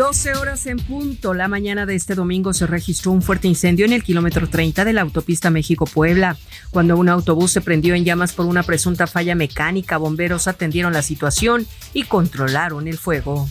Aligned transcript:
12 0.00 0.32
horas 0.32 0.66
en 0.66 0.78
punto. 0.78 1.34
La 1.34 1.46
mañana 1.46 1.84
de 1.84 1.94
este 1.94 2.14
domingo 2.14 2.54
se 2.54 2.66
registró 2.66 3.12
un 3.12 3.20
fuerte 3.20 3.48
incendio 3.48 3.84
en 3.84 3.92
el 3.92 4.02
kilómetro 4.02 4.48
30 4.48 4.86
de 4.86 4.94
la 4.94 5.02
autopista 5.02 5.50
México-Puebla. 5.50 6.38
Cuando 6.70 6.96
un 6.96 7.10
autobús 7.10 7.52
se 7.52 7.60
prendió 7.60 7.94
en 7.94 8.06
llamas 8.06 8.32
por 8.32 8.46
una 8.46 8.62
presunta 8.62 9.06
falla 9.06 9.34
mecánica, 9.34 9.98
bomberos 9.98 10.48
atendieron 10.48 10.94
la 10.94 11.02
situación 11.02 11.66
y 11.92 12.04
controlaron 12.04 12.88
el 12.88 12.96
fuego. 12.96 13.46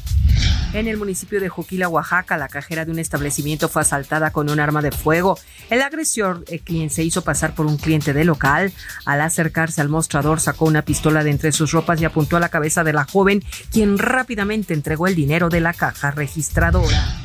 En 0.71 0.87
el 0.87 0.97
municipio 0.97 1.39
de 1.39 1.49
Joquila, 1.49 1.89
Oaxaca, 1.89 2.37
la 2.37 2.47
cajera 2.47 2.85
de 2.85 2.91
un 2.91 2.99
establecimiento 2.99 3.69
fue 3.69 3.81
asaltada 3.81 4.29
con 4.31 4.51
un 4.51 4.59
arma 4.59 4.83
de 4.83 4.91
fuego. 4.91 5.39
El 5.71 5.81
agresor, 5.81 6.43
eh, 6.47 6.59
quien 6.59 6.91
se 6.91 7.03
hizo 7.03 7.23
pasar 7.23 7.55
por 7.55 7.65
un 7.65 7.77
cliente 7.77 8.13
de 8.13 8.23
local, 8.23 8.71
al 9.05 9.21
acercarse 9.21 9.81
al 9.81 9.89
mostrador 9.89 10.39
sacó 10.39 10.65
una 10.65 10.83
pistola 10.83 11.23
de 11.23 11.31
entre 11.31 11.51
sus 11.53 11.71
ropas 11.71 11.99
y 11.99 12.05
apuntó 12.05 12.37
a 12.37 12.39
la 12.39 12.49
cabeza 12.49 12.83
de 12.83 12.93
la 12.93 13.05
joven, 13.05 13.43
quien 13.71 13.97
rápidamente 13.97 14.75
entregó 14.75 15.07
el 15.07 15.15
dinero 15.15 15.49
de 15.49 15.59
la 15.59 15.73
caja 15.73 16.11
registradora. 16.39 17.17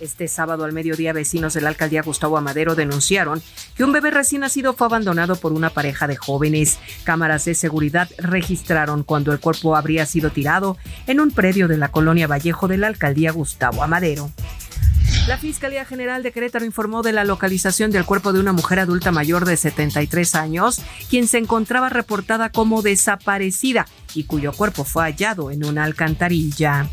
Este 0.00 0.28
sábado 0.28 0.64
al 0.64 0.72
mediodía, 0.72 1.12
vecinos 1.12 1.52
de 1.52 1.60
la 1.60 1.68
alcaldía 1.68 2.00
Gustavo 2.00 2.38
Amadero 2.38 2.74
denunciaron 2.74 3.42
que 3.76 3.84
un 3.84 3.92
bebé 3.92 4.10
recién 4.10 4.40
nacido 4.40 4.72
fue 4.72 4.86
abandonado 4.86 5.36
por 5.36 5.52
una 5.52 5.68
pareja 5.68 6.06
de 6.06 6.16
jóvenes. 6.16 6.78
Cámaras 7.04 7.44
de 7.44 7.54
seguridad 7.54 8.08
registraron 8.16 9.02
cuando 9.02 9.30
el 9.30 9.40
cuerpo 9.40 9.76
habría 9.76 10.06
sido 10.06 10.30
tirado 10.30 10.78
en 11.06 11.20
un 11.20 11.32
predio 11.32 11.68
de 11.68 11.76
la 11.76 11.88
colonia 11.88 12.26
Vallejo 12.26 12.66
de 12.66 12.78
la 12.78 12.86
alcaldía 12.86 13.30
Gustavo 13.30 13.82
Amadero. 13.82 14.32
La 15.28 15.36
Fiscalía 15.36 15.84
General 15.84 16.22
de 16.22 16.32
Querétaro 16.32 16.64
informó 16.64 17.02
de 17.02 17.12
la 17.12 17.24
localización 17.24 17.90
del 17.90 18.06
cuerpo 18.06 18.32
de 18.32 18.40
una 18.40 18.54
mujer 18.54 18.78
adulta 18.78 19.12
mayor 19.12 19.44
de 19.44 19.58
73 19.58 20.34
años, 20.34 20.80
quien 21.10 21.28
se 21.28 21.36
encontraba 21.36 21.90
reportada 21.90 22.48
como 22.48 22.80
desaparecida 22.80 23.86
y 24.14 24.24
cuyo 24.24 24.52
cuerpo 24.52 24.84
fue 24.84 25.04
hallado 25.04 25.50
en 25.50 25.64
una 25.64 25.84
alcantarilla. 25.84 26.88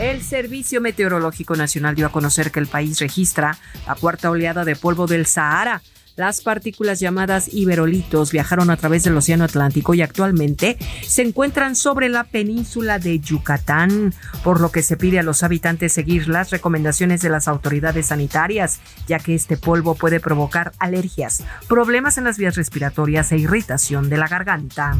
El 0.00 0.22
Servicio 0.22 0.80
Meteorológico 0.80 1.56
Nacional 1.56 1.94
dio 1.94 2.06
a 2.06 2.10
conocer 2.10 2.50
que 2.50 2.58
el 2.58 2.66
país 2.66 2.98
registra 3.00 3.58
la 3.86 3.94
cuarta 3.94 4.30
oleada 4.30 4.64
de 4.64 4.74
polvo 4.74 5.06
del 5.06 5.26
Sahara. 5.26 5.82
Las 6.20 6.42
partículas 6.42 7.00
llamadas 7.00 7.48
iberolitos 7.50 8.30
viajaron 8.30 8.68
a 8.68 8.76
través 8.76 9.04
del 9.04 9.16
Océano 9.16 9.44
Atlántico 9.44 9.94
y 9.94 10.02
actualmente 10.02 10.76
se 11.00 11.22
encuentran 11.22 11.74
sobre 11.74 12.10
la 12.10 12.24
península 12.24 12.98
de 12.98 13.20
Yucatán, 13.20 14.12
por 14.44 14.60
lo 14.60 14.70
que 14.70 14.82
se 14.82 14.98
pide 14.98 15.18
a 15.18 15.22
los 15.22 15.42
habitantes 15.42 15.94
seguir 15.94 16.28
las 16.28 16.50
recomendaciones 16.50 17.22
de 17.22 17.30
las 17.30 17.48
autoridades 17.48 18.08
sanitarias, 18.08 18.80
ya 19.08 19.18
que 19.18 19.34
este 19.34 19.56
polvo 19.56 19.94
puede 19.94 20.20
provocar 20.20 20.72
alergias, 20.78 21.42
problemas 21.68 22.18
en 22.18 22.24
las 22.24 22.36
vías 22.36 22.54
respiratorias 22.54 23.32
e 23.32 23.38
irritación 23.38 24.10
de 24.10 24.18
la 24.18 24.28
garganta. 24.28 24.98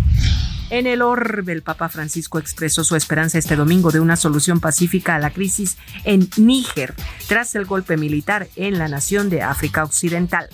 En 0.70 0.86
el 0.86 1.02
orbe, 1.02 1.52
el 1.52 1.60
Papa 1.60 1.90
Francisco 1.90 2.38
expresó 2.38 2.82
su 2.82 2.96
esperanza 2.96 3.36
este 3.36 3.56
domingo 3.56 3.90
de 3.90 4.00
una 4.00 4.16
solución 4.16 4.58
pacífica 4.58 5.16
a 5.16 5.18
la 5.18 5.32
crisis 5.32 5.76
en 6.04 6.30
Níger, 6.38 6.94
tras 7.28 7.54
el 7.56 7.66
golpe 7.66 7.98
militar 7.98 8.48
en 8.56 8.78
la 8.78 8.88
nación 8.88 9.28
de 9.28 9.42
África 9.42 9.84
Occidental. 9.84 10.48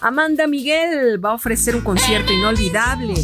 Amanda 0.00 0.46
Miguel 0.46 1.22
va 1.22 1.30
a 1.30 1.34
ofrecer 1.34 1.76
un 1.76 1.82
concierto 1.82 2.32
inolvidable. 2.32 3.14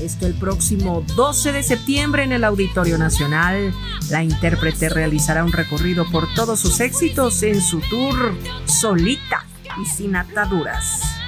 Esto 0.00 0.26
el 0.26 0.34
próximo 0.34 1.04
12 1.16 1.52
de 1.52 1.62
septiembre 1.62 2.24
en 2.24 2.32
el 2.32 2.44
Auditorio 2.44 2.98
Nacional. 2.98 3.72
La 4.10 4.22
intérprete 4.22 4.88
realizará 4.88 5.44
un 5.44 5.52
recorrido 5.52 6.04
por 6.10 6.32
todos 6.34 6.60
sus 6.60 6.80
éxitos 6.80 7.42
en 7.42 7.60
su 7.60 7.80
tour 7.80 8.34
solita 8.66 9.44
y 9.82 9.86
sin 9.86 10.16
ataduras. 10.16 11.19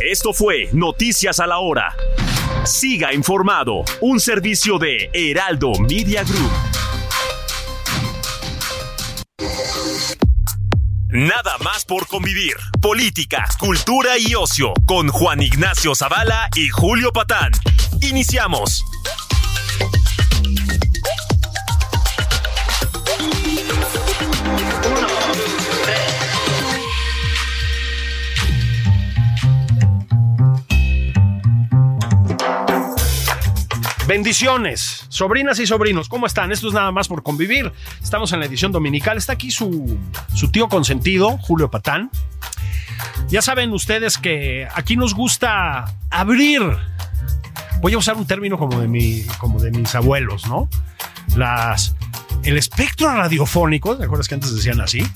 Esto 0.00 0.32
fue 0.32 0.70
Noticias 0.72 1.38
a 1.38 1.46
la 1.46 1.58
Hora. 1.58 1.94
Siga 2.64 3.12
informado, 3.12 3.82
un 4.00 4.20
servicio 4.20 4.78
de 4.78 5.10
Heraldo 5.12 5.72
Media 5.80 6.22
Group. 6.22 6.52
Nada 11.08 11.58
más 11.58 11.84
por 11.84 12.06
convivir. 12.06 12.54
Política, 12.80 13.48
cultura 13.58 14.16
y 14.16 14.36
ocio 14.36 14.72
con 14.86 15.08
Juan 15.08 15.42
Ignacio 15.42 15.96
Zavala 15.96 16.48
y 16.54 16.68
Julio 16.68 17.12
Patán. 17.12 17.50
Iniciamos. 18.00 18.84
Bendiciones, 34.12 35.06
sobrinas 35.08 35.58
y 35.58 35.66
sobrinos, 35.66 36.10
¿cómo 36.10 36.26
están? 36.26 36.52
Esto 36.52 36.68
es 36.68 36.74
nada 36.74 36.92
más 36.92 37.08
por 37.08 37.22
convivir. 37.22 37.72
Estamos 38.02 38.30
en 38.34 38.40
la 38.40 38.44
edición 38.44 38.70
dominical. 38.70 39.16
Está 39.16 39.32
aquí 39.32 39.50
su, 39.50 39.98
tío 40.52 40.68
consentido, 40.68 41.38
Julio 41.38 41.70
Patán. 41.70 42.10
Ya 43.28 43.40
saben 43.40 43.72
ustedes 43.72 44.18
que 44.18 44.68
aquí 44.74 44.98
nos 44.98 45.14
gusta 45.14 45.96
abrir. 46.10 46.60
Voy 47.80 47.94
a 47.94 47.98
usar 47.98 48.16
un 48.16 48.26
término 48.26 48.58
como 48.58 48.82
de, 48.82 48.86
mi, 48.86 49.22
como 49.38 49.58
de 49.58 49.70
mis 49.70 49.94
abuelos, 49.94 50.46
¿no? 50.46 50.68
Las, 51.34 51.96
el 52.44 52.58
espectro 52.58 53.10
radiofónico, 53.10 53.96
¿te 53.96 54.04
acuerdas 54.04 54.28
que 54.28 54.34
antes 54.34 54.54
decían 54.54 54.82
así? 54.82 55.00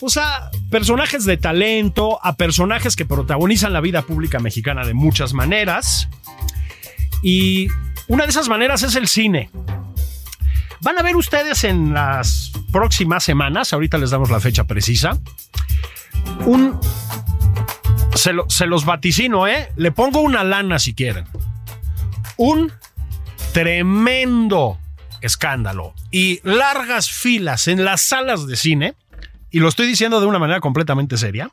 pues 0.00 0.16
a 0.16 0.50
personajes 0.70 1.26
de 1.26 1.36
talento, 1.36 2.24
a 2.24 2.36
personajes 2.36 2.96
que 2.96 3.04
protagonizan 3.04 3.74
la 3.74 3.82
vida 3.82 4.00
pública 4.00 4.38
mexicana 4.38 4.86
de 4.86 4.94
muchas 4.94 5.34
maneras. 5.34 6.08
Y 7.22 7.68
una 8.08 8.24
de 8.24 8.30
esas 8.30 8.48
maneras 8.48 8.82
es 8.82 8.96
el 8.96 9.08
cine. 9.08 9.50
Van 10.80 10.98
a 10.98 11.02
ver 11.02 11.16
ustedes 11.16 11.64
en 11.64 11.92
las 11.92 12.52
próximas 12.72 13.22
semanas, 13.22 13.72
ahorita 13.72 13.98
les 13.98 14.10
damos 14.10 14.30
la 14.30 14.40
fecha 14.40 14.64
precisa, 14.64 15.18
un... 16.46 16.78
Se, 18.14 18.66
los 18.66 18.84
vaticino, 18.84 19.46
¿eh? 19.46 19.72
Le 19.76 19.92
pongo 19.92 20.20
una 20.20 20.44
lana 20.44 20.78
si 20.78 20.94
quieren. 20.94 21.26
Un 22.36 22.70
tremendo 23.52 24.78
escándalo 25.22 25.94
y 26.10 26.40
largas 26.42 27.10
filas 27.10 27.66
en 27.68 27.84
las 27.84 28.02
salas 28.02 28.46
de 28.46 28.56
cine, 28.56 28.94
y 29.50 29.60
lo 29.60 29.68
estoy 29.68 29.86
diciendo 29.86 30.20
de 30.20 30.26
una 30.26 30.38
manera 30.38 30.60
completamente 30.60 31.16
seria, 31.16 31.50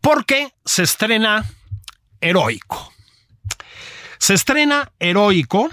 porque 0.00 0.52
se 0.64 0.82
estrena 0.82 1.44
Heroico. 2.20 2.89
Se 4.20 4.34
estrena 4.34 4.92
Heroico 5.00 5.70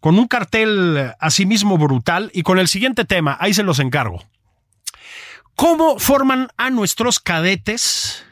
con 0.00 0.18
un 0.18 0.28
cartel 0.28 1.14
asimismo 1.18 1.78
brutal 1.78 2.30
y 2.34 2.42
con 2.42 2.58
el 2.58 2.68
siguiente 2.68 3.06
tema, 3.06 3.38
ahí 3.40 3.54
se 3.54 3.62
los 3.62 3.78
encargo. 3.78 4.22
¿Cómo 5.56 5.98
forman 5.98 6.48
a 6.58 6.68
nuestros 6.68 7.18
cadetes 7.18 8.26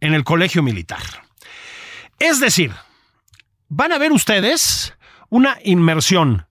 en 0.00 0.14
el 0.14 0.24
colegio 0.24 0.64
militar? 0.64 1.02
Es 2.18 2.40
decir, 2.40 2.72
van 3.68 3.92
a 3.92 3.98
ver 3.98 4.10
ustedes 4.10 4.94
una 5.28 5.56
inmersión 5.62 6.46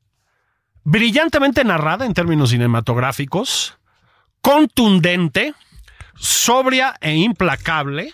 brillantemente 0.86 1.66
narrada 1.66 2.06
en 2.06 2.14
términos 2.14 2.52
cinematográficos, 2.52 3.78
contundente, 4.42 5.54
sobria 6.16 6.96
e 7.02 7.16
implacable, 7.16 8.14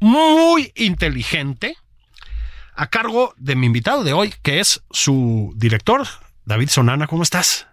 muy 0.00 0.72
inteligente, 0.74 1.76
a 2.78 2.86
cargo 2.86 3.34
de 3.36 3.56
mi 3.56 3.66
invitado 3.66 4.04
de 4.04 4.12
hoy, 4.12 4.32
que 4.42 4.60
es 4.60 4.82
su 4.90 5.52
director, 5.56 6.06
David 6.44 6.68
Sonana. 6.68 7.08
¿Cómo 7.08 7.24
estás? 7.24 7.66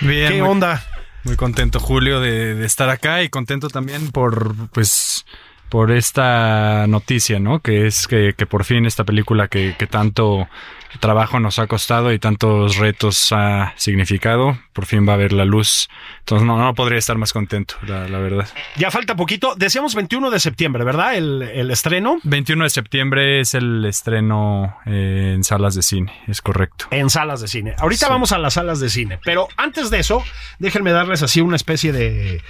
Bien. 0.00 0.32
¿Qué 0.32 0.42
onda? 0.42 0.84
Muy 1.22 1.36
contento, 1.36 1.78
Julio, 1.78 2.20
de, 2.20 2.56
de, 2.56 2.66
estar 2.66 2.88
acá 2.88 3.22
y 3.22 3.28
contento 3.28 3.68
también 3.68 4.10
por, 4.10 4.68
pues, 4.70 5.24
por 5.68 5.92
esta 5.92 6.86
noticia, 6.88 7.38
¿no? 7.38 7.60
Que 7.60 7.86
es 7.86 8.08
que, 8.08 8.34
que 8.36 8.46
por 8.46 8.64
fin 8.64 8.86
esta 8.86 9.04
película 9.04 9.46
que, 9.46 9.76
que 9.78 9.86
tanto 9.86 10.48
trabajo 10.98 11.38
nos 11.38 11.58
ha 11.58 11.66
costado 11.66 12.12
y 12.12 12.18
tantos 12.18 12.76
retos 12.76 13.32
ha 13.32 13.72
significado, 13.76 14.58
por 14.72 14.86
fin 14.86 15.08
va 15.08 15.14
a 15.14 15.16
ver 15.16 15.32
la 15.32 15.44
luz. 15.44 15.88
Entonces 16.20 16.46
no, 16.46 16.58
no 16.58 16.74
podría 16.74 16.98
estar 16.98 17.16
más 17.16 17.32
contento, 17.32 17.74
la, 17.86 18.08
la 18.08 18.18
verdad. 18.18 18.48
Ya 18.76 18.90
falta 18.90 19.14
poquito. 19.14 19.54
Decíamos 19.56 19.94
21 19.94 20.30
de 20.30 20.40
septiembre, 20.40 20.84
¿verdad? 20.84 21.14
El, 21.14 21.42
el 21.42 21.70
estreno. 21.70 22.18
21 22.24 22.64
de 22.64 22.70
septiembre 22.70 23.40
es 23.40 23.54
el 23.54 23.84
estreno 23.84 24.76
eh, 24.86 25.32
en 25.34 25.44
salas 25.44 25.74
de 25.74 25.82
cine, 25.82 26.12
es 26.26 26.40
correcto. 26.40 26.86
En 26.90 27.10
salas 27.10 27.40
de 27.40 27.48
cine. 27.48 27.74
Ahorita 27.78 28.06
sí. 28.06 28.12
vamos 28.12 28.32
a 28.32 28.38
las 28.38 28.54
salas 28.54 28.80
de 28.80 28.90
cine, 28.90 29.18
pero 29.24 29.48
antes 29.56 29.90
de 29.90 30.00
eso, 30.00 30.24
déjenme 30.58 30.90
darles 30.92 31.22
así 31.22 31.40
una 31.40 31.56
especie 31.56 31.92
de 31.92 32.42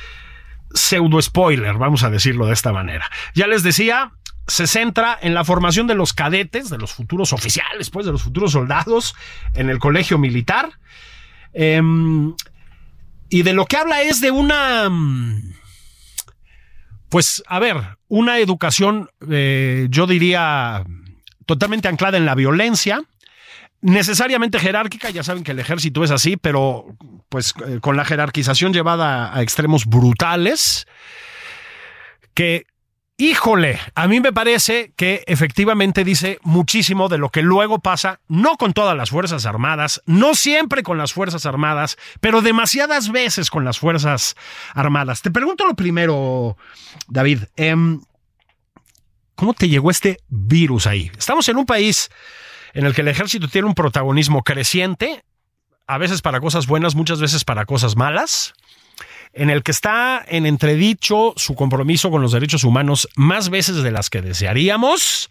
pseudo 0.72 1.20
spoiler, 1.20 1.75
vamos 1.75 2.02
a 2.04 2.10
decirlo 2.10 2.46
de 2.46 2.52
esta 2.52 2.72
manera. 2.72 3.10
Ya 3.34 3.46
les 3.46 3.62
decía, 3.62 4.12
se 4.50 4.67
centra 4.67 5.19
en 5.20 5.32
la 5.32 5.44
formación 5.44 5.87
de 5.87 5.94
los 5.94 6.12
cadetes, 6.12 6.69
de 6.69 6.79
los 6.79 6.93
futuros 6.93 7.32
oficiales, 7.32 7.91
pues, 7.91 8.05
de 8.05 8.12
los 8.12 8.23
futuros 8.23 8.52
soldados 8.52 9.14
en 9.55 9.70
el 9.70 9.79
colegio 9.79 10.19
militar. 10.19 10.70
Eh, 11.52 11.81
y 13.29 13.43
de 13.43 13.52
lo 13.52 13.64
que 13.64 13.76
habla 13.76 14.02
es 14.02 14.20
de 14.20 14.32
una. 14.32 14.91
Pues, 17.08 17.43
a 17.47 17.58
ver, 17.58 17.76
una 18.08 18.38
educación, 18.38 19.08
eh, 19.31 19.87
yo 19.88 20.06
diría, 20.06 20.85
totalmente 21.47 21.88
anclada 21.88 22.19
en 22.19 22.26
la 22.26 22.35
violencia, 22.35 23.02
necesariamente 23.81 24.58
jerárquica, 24.58 25.11
ya 25.11 25.23
saben 25.23 25.44
que 25.44 25.52
el 25.52 25.58
ejército 25.58 26.05
es 26.05 26.11
así, 26.11 26.37
pero 26.37 26.87
pues 27.29 27.55
eh, 27.67 27.79
con 27.81 27.97
la 27.97 28.05
jerarquización 28.05 28.73
llevada 28.73 29.35
a 29.35 29.43
extremos 29.43 29.87
brutales, 29.87 30.87
que, 32.35 32.67
híjole, 33.20 33.78
a 33.94 34.08
mí 34.08 34.19
me 34.20 34.32
parece 34.32 34.93
que 34.96 35.22
efectivamente 35.26 36.05
dice 36.05 36.38
muchísimo 36.43 37.08
de 37.11 37.19
lo 37.19 37.28
que 37.28 37.43
luego 37.43 37.78
pasa, 37.78 38.20
no 38.28 38.56
con 38.56 38.72
todas 38.72 38.96
las 38.96 39.11
Fuerzas 39.11 39.44
Armadas, 39.44 40.00
no 40.06 40.34
siempre 40.34 40.82
con 40.82 40.96
las 40.96 41.12
Fuerzas 41.12 41.44
Armadas, 41.44 41.99
pero 42.20 42.40
demasiadas 42.40 43.12
veces 43.12 43.50
con 43.50 43.64
las 43.64 43.78
Fuerzas 43.78 44.37
Armadas. 44.75 45.20
Te 45.20 45.31
pregunto 45.31 45.67
lo 45.67 45.75
primero, 45.75 46.56
David, 47.08 47.44
eh, 47.56 47.76
¿cómo 49.34 49.52
te 49.52 49.69
llegó 49.69 49.90
este 49.90 50.16
virus 50.28 50.87
ahí? 50.87 51.11
Estamos 51.19 51.46
en 51.50 51.58
un 51.58 51.66
país 51.66 52.08
en 52.73 52.87
el 52.87 52.94
que 52.94 53.02
el 53.02 53.08
ejército 53.08 53.49
tiene 53.49 53.69
un 53.69 53.75
protagonismo 53.75 54.43
creciente, 54.43 55.25
a 55.87 55.99
veces 55.99 56.23
para 56.23 56.40
cosas 56.40 56.66
buenas, 56.66 56.94
muchas 56.94 57.20
veces 57.20 57.44
para 57.44 57.66
cosas 57.66 57.96
malas, 57.96 58.55
en 59.32 59.50
el 59.50 59.62
que 59.62 59.70
está 59.70 60.24
en 60.26 60.46
entredicho 60.46 61.34
su 61.36 61.54
compromiso 61.54 62.10
con 62.10 62.22
los 62.22 62.32
derechos 62.32 62.64
humanos 62.64 63.08
más 63.16 63.48
veces 63.50 63.82
de 63.82 63.90
las 63.90 64.10
que 64.10 64.22
desearíamos, 64.22 65.30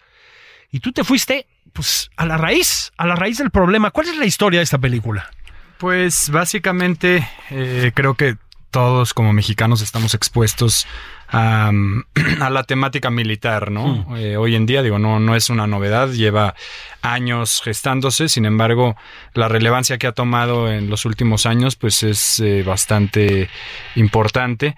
y 0.72 0.80
tú 0.80 0.92
te 0.92 1.04
fuiste 1.04 1.48
pues 1.74 2.10
a 2.16 2.26
la 2.26 2.38
raíz, 2.38 2.92
a 2.98 3.06
la 3.06 3.16
raíz 3.16 3.38
del 3.38 3.52
problema. 3.52 3.92
¿Cuál 3.92 4.08
es 4.08 4.18
la 4.18 4.26
historia 4.26 4.60
de 4.60 4.64
esta 4.64 4.78
película? 4.78 5.30
Pues 5.78 6.30
básicamente 6.30 7.28
eh, 7.50 7.92
creo 7.94 8.16
que 8.16 8.38
todos 8.72 9.14
como 9.14 9.34
mexicanos 9.34 9.82
estamos 9.82 10.14
expuestos 10.14 10.86
a, 11.32 11.72
a 12.42 12.50
la 12.50 12.64
temática 12.64 13.10
militar, 13.10 13.72
¿no? 13.72 14.06
Mm. 14.08 14.16
Eh, 14.18 14.38
hoy 14.38 14.56
en 14.56 14.66
día, 14.66 14.82
digo, 14.82 15.00
no, 15.00 15.20
no 15.20 15.36
es 15.36 15.50
una 15.50 15.68
novedad, 15.68 16.10
lleva 16.10 16.56
años 17.02 17.62
gestándose, 17.64 18.30
sin 18.30 18.46
embargo, 18.46 18.96
la 19.34 19.48
relevancia 19.48 19.98
que 19.98 20.08
ha 20.08 20.12
tomado 20.12 20.72
en 20.72 20.90
los 20.90 21.06
últimos 21.06 21.46
años, 21.46 21.76
pues 21.76 22.04
es 22.04 22.40
eh, 22.40 22.64
bastante 22.64 23.50
importante. 23.96 24.76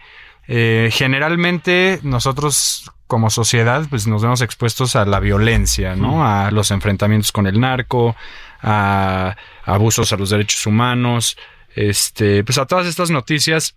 Eh, 0.47 0.89
generalmente 0.91 1.99
nosotros 2.03 2.91
como 3.07 3.29
sociedad 3.29 3.85
pues 3.89 4.07
nos 4.07 4.21
vemos 4.21 4.41
expuestos 4.41 4.95
a 4.95 5.05
la 5.05 5.19
violencia, 5.19 5.95
¿no? 5.95 6.17
Mm. 6.17 6.21
A 6.21 6.51
los 6.51 6.71
enfrentamientos 6.71 7.31
con 7.31 7.47
el 7.47 7.59
narco, 7.59 8.15
a, 8.61 9.35
a 9.65 9.73
abusos 9.73 10.11
a 10.13 10.17
los 10.17 10.29
derechos 10.29 10.65
humanos, 10.65 11.37
este, 11.75 12.43
pues 12.43 12.57
a 12.57 12.65
todas 12.65 12.87
estas 12.87 13.11
noticias 13.11 13.75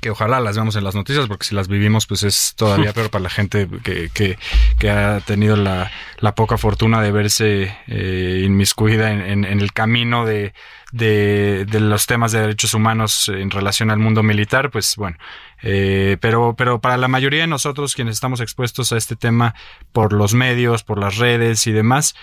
que 0.00 0.10
ojalá 0.10 0.40
las 0.40 0.56
veamos 0.56 0.76
en 0.76 0.84
las 0.84 0.94
noticias, 0.94 1.26
porque 1.26 1.46
si 1.46 1.54
las 1.54 1.68
vivimos, 1.68 2.06
pues 2.06 2.22
es 2.22 2.54
todavía 2.56 2.92
peor 2.94 3.10
para 3.10 3.24
la 3.24 3.30
gente 3.30 3.68
que, 3.82 4.10
que, 4.12 4.38
que 4.78 4.90
ha 4.90 5.20
tenido 5.20 5.56
la, 5.56 5.90
la, 6.18 6.34
poca 6.34 6.58
fortuna 6.58 7.02
de 7.02 7.12
verse 7.12 7.76
eh, 7.86 8.42
inmiscuida 8.44 9.12
en, 9.12 9.20
en, 9.20 9.44
en, 9.44 9.60
el 9.60 9.72
camino 9.72 10.26
de, 10.26 10.52
de, 10.92 11.64
de, 11.66 11.80
los 11.80 12.06
temas 12.06 12.32
de 12.32 12.40
derechos 12.40 12.74
humanos 12.74 13.28
en 13.28 13.50
relación 13.50 13.90
al 13.90 13.98
mundo 13.98 14.22
militar, 14.22 14.70
pues 14.70 14.96
bueno. 14.96 15.16
Eh, 15.62 16.18
pero, 16.20 16.54
pero 16.56 16.80
para 16.80 16.96
la 16.98 17.08
mayoría 17.08 17.40
de 17.40 17.46
nosotros, 17.46 17.94
quienes 17.94 18.14
estamos 18.14 18.40
expuestos 18.40 18.92
a 18.92 18.96
este 18.96 19.16
tema 19.16 19.54
por 19.92 20.12
los 20.12 20.34
medios, 20.34 20.82
por 20.82 20.98
las 20.98 21.16
redes 21.16 21.66
y 21.66 21.72
demás, 21.72 22.14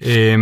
eh, 0.00 0.36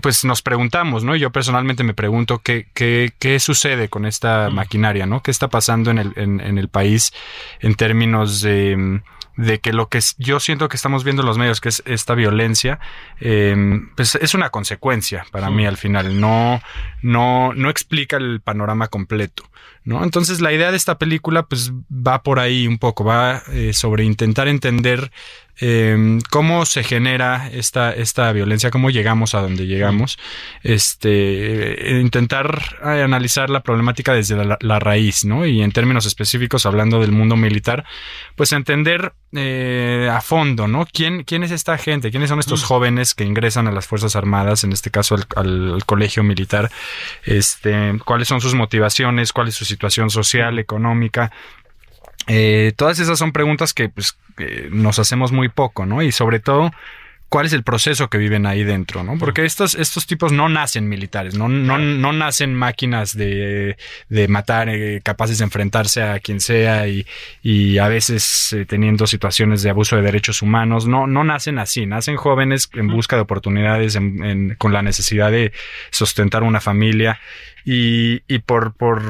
pues 0.00 0.24
nos 0.24 0.42
preguntamos, 0.42 1.04
¿no? 1.04 1.16
Yo 1.16 1.30
personalmente 1.30 1.84
me 1.84 1.94
pregunto 1.94 2.38
qué, 2.38 2.66
qué, 2.74 3.12
qué 3.18 3.38
sucede 3.40 3.88
con 3.88 4.06
esta 4.06 4.48
maquinaria, 4.50 5.06
¿no? 5.06 5.22
¿Qué 5.22 5.30
está 5.30 5.48
pasando 5.48 5.90
en 5.90 5.98
el, 5.98 6.12
en, 6.16 6.40
en 6.40 6.58
el 6.58 6.68
país 6.68 7.12
en 7.60 7.74
términos 7.74 8.40
de, 8.40 9.02
de 9.36 9.60
que 9.60 9.72
lo 9.72 9.88
que 9.88 10.00
yo 10.18 10.40
siento 10.40 10.68
que 10.68 10.76
estamos 10.76 11.04
viendo 11.04 11.22
en 11.22 11.26
los 11.26 11.38
medios, 11.38 11.60
que 11.60 11.70
es 11.70 11.82
esta 11.86 12.14
violencia, 12.14 12.80
eh, 13.20 13.80
pues 13.96 14.14
es 14.16 14.34
una 14.34 14.50
consecuencia 14.50 15.24
para 15.30 15.50
mí 15.50 15.66
al 15.66 15.76
final. 15.76 16.20
No, 16.20 16.60
no, 17.02 17.52
no 17.54 17.70
explica 17.70 18.16
el 18.16 18.40
panorama 18.40 18.88
completo. 18.88 19.44
¿no? 19.84 20.04
Entonces 20.04 20.40
la 20.40 20.52
idea 20.52 20.70
de 20.70 20.76
esta 20.76 20.98
película 20.98 21.44
pues 21.44 21.72
va 21.90 22.22
por 22.22 22.38
ahí 22.38 22.66
un 22.66 22.78
poco, 22.78 23.04
va 23.04 23.42
eh, 23.50 23.72
sobre 23.72 24.04
intentar 24.04 24.48
entender 24.48 25.10
eh, 25.60 26.18
cómo 26.30 26.64
se 26.64 26.82
genera 26.82 27.48
esta, 27.52 27.92
esta 27.92 28.32
violencia, 28.32 28.70
cómo 28.70 28.90
llegamos 28.90 29.34
a 29.34 29.40
donde 29.40 29.66
llegamos, 29.66 30.18
este, 30.62 32.00
intentar 32.00 32.78
analizar 32.82 33.50
la 33.50 33.60
problemática 33.60 34.14
desde 34.14 34.36
la, 34.44 34.58
la, 34.60 34.78
raíz, 34.78 35.24
¿no? 35.24 35.46
Y 35.46 35.62
en 35.62 35.72
términos 35.72 36.06
específicos, 36.06 36.66
hablando 36.66 37.00
del 37.00 37.12
mundo 37.12 37.36
militar, 37.36 37.84
pues 38.34 38.52
entender 38.52 39.12
eh, 39.34 40.10
a 40.10 40.20
fondo, 40.20 40.68
¿no? 40.68 40.86
¿Quién, 40.90 41.24
¿Quién 41.24 41.42
es 41.42 41.50
esta 41.50 41.78
gente? 41.78 42.10
¿Quiénes 42.10 42.30
son 42.30 42.38
estos 42.38 42.64
jóvenes 42.64 43.14
que 43.14 43.24
ingresan 43.24 43.68
a 43.68 43.72
las 43.72 43.86
Fuerzas 43.86 44.16
Armadas, 44.16 44.64
en 44.64 44.72
este 44.72 44.90
caso 44.90 45.14
al, 45.14 45.26
al, 45.36 45.74
al 45.74 45.84
colegio 45.84 46.22
militar? 46.22 46.70
Este, 47.24 47.98
¿Cuáles 48.04 48.28
son 48.28 48.40
sus 48.40 48.54
motivaciones? 48.54 49.32
¿Cuál 49.32 49.48
es 49.48 49.54
su 49.54 49.64
situación 49.64 50.10
social, 50.10 50.58
económica? 50.58 51.30
Eh, 52.26 52.72
todas 52.76 52.98
esas 52.98 53.18
son 53.18 53.32
preguntas 53.32 53.74
que 53.74 53.88
pues, 53.88 54.16
eh, 54.38 54.68
nos 54.70 54.98
hacemos 54.98 55.32
muy 55.32 55.48
poco, 55.48 55.86
¿no? 55.86 56.02
Y 56.02 56.12
sobre 56.12 56.40
todo, 56.40 56.70
¿cuál 57.28 57.46
es 57.46 57.54
el 57.54 57.62
proceso 57.62 58.08
que 58.10 58.18
viven 58.18 58.44
ahí 58.44 58.62
dentro, 58.62 59.02
¿no? 59.02 59.16
Porque 59.18 59.44
estos, 59.44 59.74
estos 59.74 60.06
tipos 60.06 60.32
no 60.32 60.48
nacen 60.50 60.88
militares, 60.88 61.34
no, 61.34 61.48
no, 61.48 61.78
no 61.78 62.12
nacen 62.12 62.54
máquinas 62.54 63.16
de, 63.16 63.76
de 64.10 64.28
matar, 64.28 64.68
eh, 64.68 65.00
capaces 65.02 65.38
de 65.38 65.44
enfrentarse 65.44 66.02
a 66.02 66.20
quien 66.20 66.40
sea 66.40 66.86
y, 66.88 67.06
y 67.42 67.78
a 67.78 67.88
veces 67.88 68.52
eh, 68.52 68.66
teniendo 68.66 69.06
situaciones 69.06 69.62
de 69.62 69.70
abuso 69.70 69.96
de 69.96 70.02
derechos 70.02 70.42
humanos, 70.42 70.86
no, 70.86 71.06
no 71.06 71.24
nacen 71.24 71.58
así, 71.58 71.86
nacen 71.86 72.16
jóvenes 72.16 72.68
en 72.74 72.88
busca 72.88 73.16
de 73.16 73.22
oportunidades, 73.22 73.96
en, 73.96 74.22
en, 74.22 74.54
con 74.56 74.74
la 74.74 74.82
necesidad 74.82 75.30
de 75.30 75.52
sostentar 75.90 76.42
una 76.42 76.60
familia. 76.60 77.18
Y, 77.64 78.22
y 78.28 78.40
por, 78.40 78.74
por, 78.74 79.02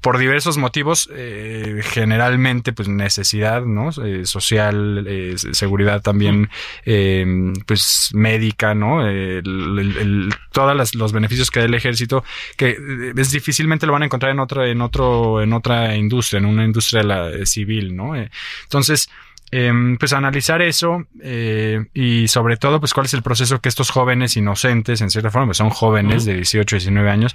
por 0.00 0.18
diversos 0.18 0.56
motivos, 0.56 1.10
eh, 1.14 1.80
generalmente, 1.82 2.72
pues 2.72 2.88
necesidad, 2.88 3.62
¿no? 3.62 3.90
Eh, 4.04 4.24
social, 4.24 5.04
eh, 5.06 5.34
seguridad 5.36 6.00
también, 6.00 6.48
eh, 6.84 7.52
pues 7.66 8.10
médica, 8.14 8.74
¿no? 8.74 9.00
Todos 10.52 10.94
los 10.94 11.12
beneficios 11.12 11.50
que 11.50 11.60
da 11.60 11.66
el 11.66 11.74
ejército, 11.74 12.24
que 12.56 12.76
es 13.16 13.30
difícilmente 13.30 13.86
lo 13.86 13.92
van 13.92 14.02
a 14.02 14.06
encontrar 14.06 14.32
en 14.32 14.40
otra, 14.40 14.68
en 14.68 14.80
otro, 14.80 15.42
en 15.42 15.52
otra 15.52 15.94
industria, 15.96 16.38
en 16.38 16.46
una 16.46 16.64
industria 16.64 17.02
la, 17.02 17.46
civil, 17.46 17.94
¿no? 17.94 18.14
entonces, 18.62 19.08
em, 19.50 19.96
pues 19.96 20.12
analizar 20.12 20.62
eso 20.62 21.06
eh, 21.22 21.86
y 21.94 22.28
sobre 22.28 22.56
todo 22.56 22.80
pues 22.80 22.94
cuál 22.94 23.06
es 23.06 23.14
el 23.14 23.22
proceso 23.22 23.60
que 23.60 23.68
estos 23.68 23.90
jóvenes 23.90 24.36
inocentes 24.36 25.00
en 25.00 25.10
cierta 25.10 25.30
forma 25.30 25.46
pues 25.46 25.58
son 25.58 25.70
jóvenes 25.70 26.24
de 26.24 26.34
18 26.34 26.76
19 26.76 27.10
años 27.10 27.34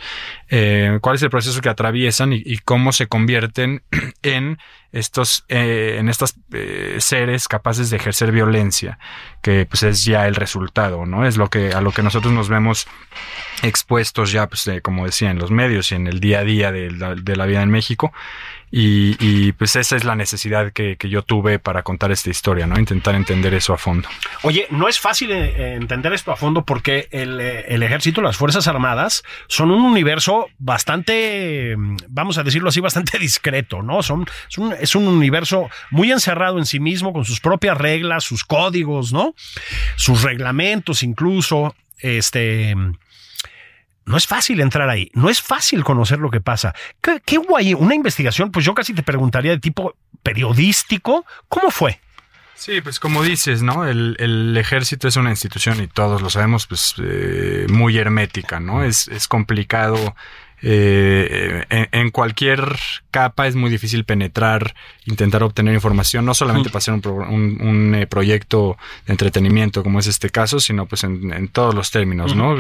eh, 0.50 1.00
cuál 1.02 1.16
es 1.16 1.24
el 1.24 1.30
proceso 1.30 1.62
que 1.62 1.70
atraviesan 1.70 2.34
y, 2.34 2.42
y 2.46 2.58
cómo 2.60 2.92
se 2.92 3.08
convierten 3.08 3.84
en 4.22 4.58
estos 4.96 5.44
eh, 5.50 5.98
en 6.00 6.08
estos 6.08 6.36
eh, 6.54 6.96
seres 7.00 7.50
capaces 7.50 7.90
de 7.90 7.98
ejercer 7.98 8.32
violencia 8.32 8.98
que 9.42 9.66
pues 9.66 9.84
es 9.84 10.06
ya 10.06 10.26
el 10.26 10.36
resultado 10.36 11.06
no 11.06 11.26
es 11.26 11.36
lo 11.36 11.50
que 11.50 11.74
a 11.74 11.82
lo 11.82 11.92
que 11.92 12.02
nosotros 12.02 12.34
nos 12.34 12.48
vemos 12.48 12.88
expuestos 13.62 14.32
ya 14.32 14.48
pues 14.48 14.66
eh, 14.68 14.82
como 14.82 15.06
decía 15.06 15.32
en 15.32 15.38
los 15.38 15.52
medios 15.52 15.92
y 15.92 15.96
en 15.96 16.08
el 16.08 16.22
día 16.22 16.40
a 16.40 16.44
día 16.46 16.72
de 16.72 16.92
la, 16.92 17.14
de 17.14 17.36
la 17.36 17.46
vida 17.46 17.62
en 17.62 17.72
México 17.72 18.14
y, 18.78 19.16
y, 19.22 19.54
pues 19.54 19.78
esa 19.78 19.96
es 19.96 20.04
la 20.04 20.18
necesidad 20.18 20.74
que, 20.74 20.98
yo 21.00 21.22
tuve 21.22 21.60
para 21.60 21.82
contar 21.84 22.12
esta 22.12 22.30
historia, 22.30 22.68
¿no? 22.68 22.78
Intentar 22.78 23.16
entender 23.16 23.54
eso 23.54 23.74
a 23.74 23.78
fondo. 23.78 24.10
Oye, 24.42 24.68
no 24.70 24.90
es 24.90 25.00
fácil 25.00 25.32
eh, 25.32 25.76
entender 25.76 26.12
esto 26.12 26.34
a 26.34 26.36
fondo 26.36 26.66
porque 26.66 27.08
el, 27.12 27.40
eh, 27.40 27.64
el, 27.70 27.84
ejército, 27.84 28.22
las 28.22 28.36
Fuerzas 28.36 28.68
Armadas, 28.68 29.24
son 29.48 29.72
un 29.72 29.82
universo 29.82 30.48
bastante, 30.58 31.76
vamos 32.10 32.38
a 32.38 32.44
decirlo 32.44 32.68
así, 32.68 32.82
bastante 32.82 33.18
discreto, 33.18 33.82
¿no? 33.82 34.04
Son, 34.04 34.26
es, 34.50 34.58
un, 34.58 34.74
es 34.74 34.94
un 34.94 35.08
universo 35.08 35.70
muy 35.90 36.12
encerrado 36.12 36.58
en 36.58 36.66
sí 36.66 36.82
mismo, 36.82 37.14
con 37.14 37.24
sus 37.24 37.40
propias 37.40 37.78
reglas, 37.78 38.26
sus 38.26 38.44
códigos, 38.44 39.14
¿no? 39.14 39.36
Sus 39.96 40.22
reglamentos 40.22 41.02
incluso, 41.02 41.74
este 42.00 42.76
no 44.06 44.18
es 44.18 44.28
fácil 44.28 44.62
entrar 44.62 44.90
ahí, 44.90 45.10
no 45.14 45.30
es 45.30 45.42
fácil 45.42 45.84
conocer 45.84 46.20
lo 46.20 46.30
que 46.30 46.42
pasa. 46.42 46.74
¿Qué, 47.02 47.22
qué 47.26 47.38
hubo 47.38 47.58
ahí? 47.58 47.74
Una 47.74 47.96
investigación, 47.96 48.52
pues 48.52 48.66
yo 48.66 48.74
casi 48.74 48.94
te 48.94 49.04
preguntaría 49.04 49.52
de 49.52 49.60
tipo 49.60 49.96
periodístico, 50.24 51.26
¿cómo 51.50 51.72
fue? 51.72 52.00
Sí, 52.56 52.80
pues 52.82 53.00
como 53.00 53.22
dices, 53.22 53.62
¿no? 53.62 53.86
El, 53.86 54.16
el, 54.18 54.56
ejército 54.56 55.08
es 55.08 55.18
una 55.18 55.30
institución 55.30 55.84
y 55.84 55.88
todos 55.88 56.22
lo 56.22 56.30
sabemos, 56.30 56.68
pues 56.68 56.96
eh, 57.04 57.68
muy 57.70 57.98
hermética, 57.98 58.62
¿no? 58.62 58.84
Es, 58.84 59.10
es 59.10 59.28
complicado 59.28 60.16
eh, 60.62 61.66
en, 61.70 61.88
en, 61.92 62.10
cualquier 62.12 62.78
capa 63.12 63.48
es 63.48 63.56
muy 63.56 63.70
difícil 63.70 64.06
penetrar, 64.06 64.76
intentar 65.06 65.44
obtener 65.44 65.74
información, 65.74 66.26
no 66.26 66.34
solamente 66.34 66.70
para 66.70 66.80
hacer 66.80 66.94
un, 66.94 67.02
pro, 67.02 67.16
un, 67.16 67.62
un 67.62 67.96
eh, 67.96 68.08
proyecto 68.08 68.78
de 69.06 69.14
entretenimiento 69.14 69.84
como 69.84 70.00
es 70.00 70.08
este 70.08 70.30
caso, 70.30 70.60
sino 70.60 70.86
pues 70.86 71.04
en, 71.04 71.32
en 71.34 71.48
todos 71.48 71.76
los 71.76 71.92
términos. 71.92 72.36
¿no? 72.36 72.56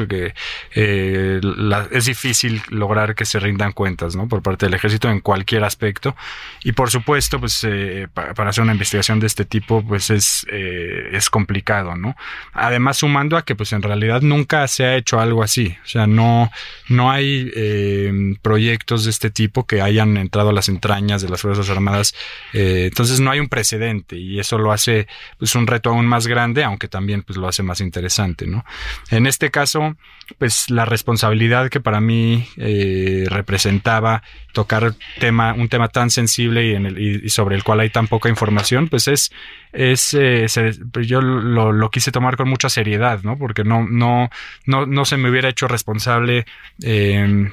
Eh, 0.75 1.39
la, 1.41 1.87
es 1.91 2.05
difícil 2.05 2.61
lograr 2.69 3.15
que 3.15 3.25
se 3.25 3.39
rindan 3.39 3.71
cuentas, 3.71 4.15
¿no? 4.15 4.27
Por 4.27 4.41
parte 4.41 4.65
del 4.65 4.73
ejército 4.73 5.09
en 5.09 5.19
cualquier 5.19 5.63
aspecto. 5.63 6.15
Y 6.63 6.73
por 6.73 6.89
supuesto, 6.89 7.39
pues 7.39 7.63
eh, 7.63 8.07
para, 8.13 8.33
para, 8.33 8.49
hacer 8.49 8.63
una 8.63 8.73
investigación 8.73 9.19
de 9.19 9.27
este 9.27 9.45
tipo, 9.45 9.83
pues 9.85 10.09
es, 10.09 10.45
eh, 10.51 11.09
es 11.13 11.29
complicado, 11.29 11.95
¿no? 11.95 12.15
Además, 12.53 12.97
sumando 12.97 13.37
a 13.37 13.43
que 13.43 13.55
pues 13.55 13.73
en 13.73 13.81
realidad 13.81 14.21
nunca 14.21 14.67
se 14.67 14.85
ha 14.85 14.95
hecho 14.95 15.19
algo 15.19 15.43
así. 15.43 15.75
O 15.83 15.87
sea, 15.87 16.07
no, 16.07 16.51
no 16.87 17.11
hay 17.11 17.51
eh, 17.85 18.35
proyectos 18.41 19.05
de 19.05 19.11
este 19.11 19.29
tipo 19.29 19.65
que 19.65 19.81
hayan 19.81 20.17
entrado 20.17 20.49
a 20.49 20.53
las 20.53 20.69
entrañas 20.69 21.21
de 21.21 21.29
las 21.29 21.41
Fuerzas 21.41 21.69
Armadas. 21.69 22.15
Eh, 22.53 22.85
entonces 22.87 23.19
no 23.19 23.31
hay 23.31 23.39
un 23.39 23.49
precedente 23.49 24.17
y 24.17 24.39
eso 24.39 24.57
lo 24.57 24.71
hace 24.71 25.07
pues, 25.37 25.55
un 25.55 25.67
reto 25.67 25.89
aún 25.89 26.05
más 26.05 26.27
grande, 26.27 26.63
aunque 26.63 26.87
también 26.87 27.23
pues, 27.23 27.37
lo 27.37 27.47
hace 27.47 27.63
más 27.63 27.81
interesante. 27.81 28.47
¿no? 28.47 28.65
En 29.11 29.27
este 29.27 29.51
caso, 29.51 29.95
pues 30.37 30.69
la 30.69 30.85
responsabilidad 30.85 31.69
que 31.69 31.79
para 31.79 32.01
mí 32.01 32.47
eh, 32.57 33.25
representaba 33.29 34.23
tocar 34.53 34.95
tema, 35.19 35.53
un 35.53 35.69
tema 35.69 35.89
tan 35.89 36.09
sensible 36.09 36.65
y, 36.65 37.25
y, 37.25 37.29
sobre 37.29 37.55
el 37.55 37.63
cual 37.63 37.81
hay 37.81 37.89
tan 37.89 38.07
poca 38.07 38.29
información, 38.29 38.87
pues 38.87 39.07
es, 39.07 39.31
es 39.75 40.13
eh, 40.13 40.47
se, 40.47 40.71
yo 41.05 41.21
lo, 41.21 41.71
lo, 41.71 41.89
quise 41.89 42.11
tomar 42.11 42.37
con 42.37 42.49
mucha 42.49 42.69
seriedad, 42.69 43.21
¿no? 43.23 43.37
Porque 43.37 43.63
no, 43.63 43.87
no, 43.87 44.29
no, 44.65 44.85
no 44.85 45.05
se 45.05 45.17
me 45.17 45.29
hubiera 45.29 45.49
hecho 45.49 45.67
responsable 45.67 46.45
eh, 46.81 47.51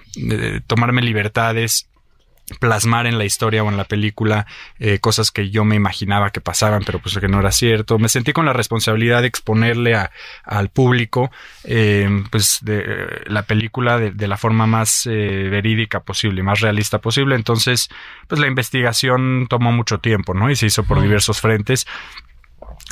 tomarme 0.67 1.03
libertades 1.03 1.89
plasmar 2.59 3.07
en 3.07 3.19
la 3.19 3.25
historia 3.25 3.63
o 3.63 3.69
en 3.69 3.77
la 3.77 3.85
película 3.85 4.47
eh, 4.79 4.99
cosas 4.99 5.31
que 5.31 5.51
yo 5.51 5.65
me 5.65 5.77
imaginaba 5.77 6.31
que 6.31 6.41
pasaban, 6.41 6.83
pero 6.85 6.99
pues 6.99 7.19
que 7.19 7.29
no 7.29 7.41
era 7.41 7.53
cierto. 7.53 7.99
Me 7.99 8.09
sentí 8.09 8.33
con 8.33 8.47
la 8.47 8.53
responsabilidad 8.53 9.23
de 9.23 9.29
exponerle 9.29 9.95
a, 9.95 10.11
al 10.45 10.69
público 10.69 11.31
eh, 11.65 12.25
pues 12.31 12.59
de, 12.63 13.23
la 13.27 13.43
película 13.45 13.99
de, 13.99 14.11
de 14.11 14.29
la 14.29 14.37
forma 14.37 14.67
más 14.67 15.07
eh, 15.07 15.49
verídica 15.51 16.01
posible, 16.01 16.43
más 16.43 16.61
realista 16.61 17.01
posible. 17.01 17.35
Entonces, 17.35 17.89
pues 18.29 18.41
la 18.41 18.47
investigación 18.47 19.47
tomó 19.49 19.73
mucho 19.73 19.99
tiempo, 19.99 20.35
¿no? 20.35 20.51
Y 20.51 20.57
se 20.57 20.67
hizo 20.67 20.85
por 20.85 21.01
diversos 21.01 21.41
frentes 21.41 21.87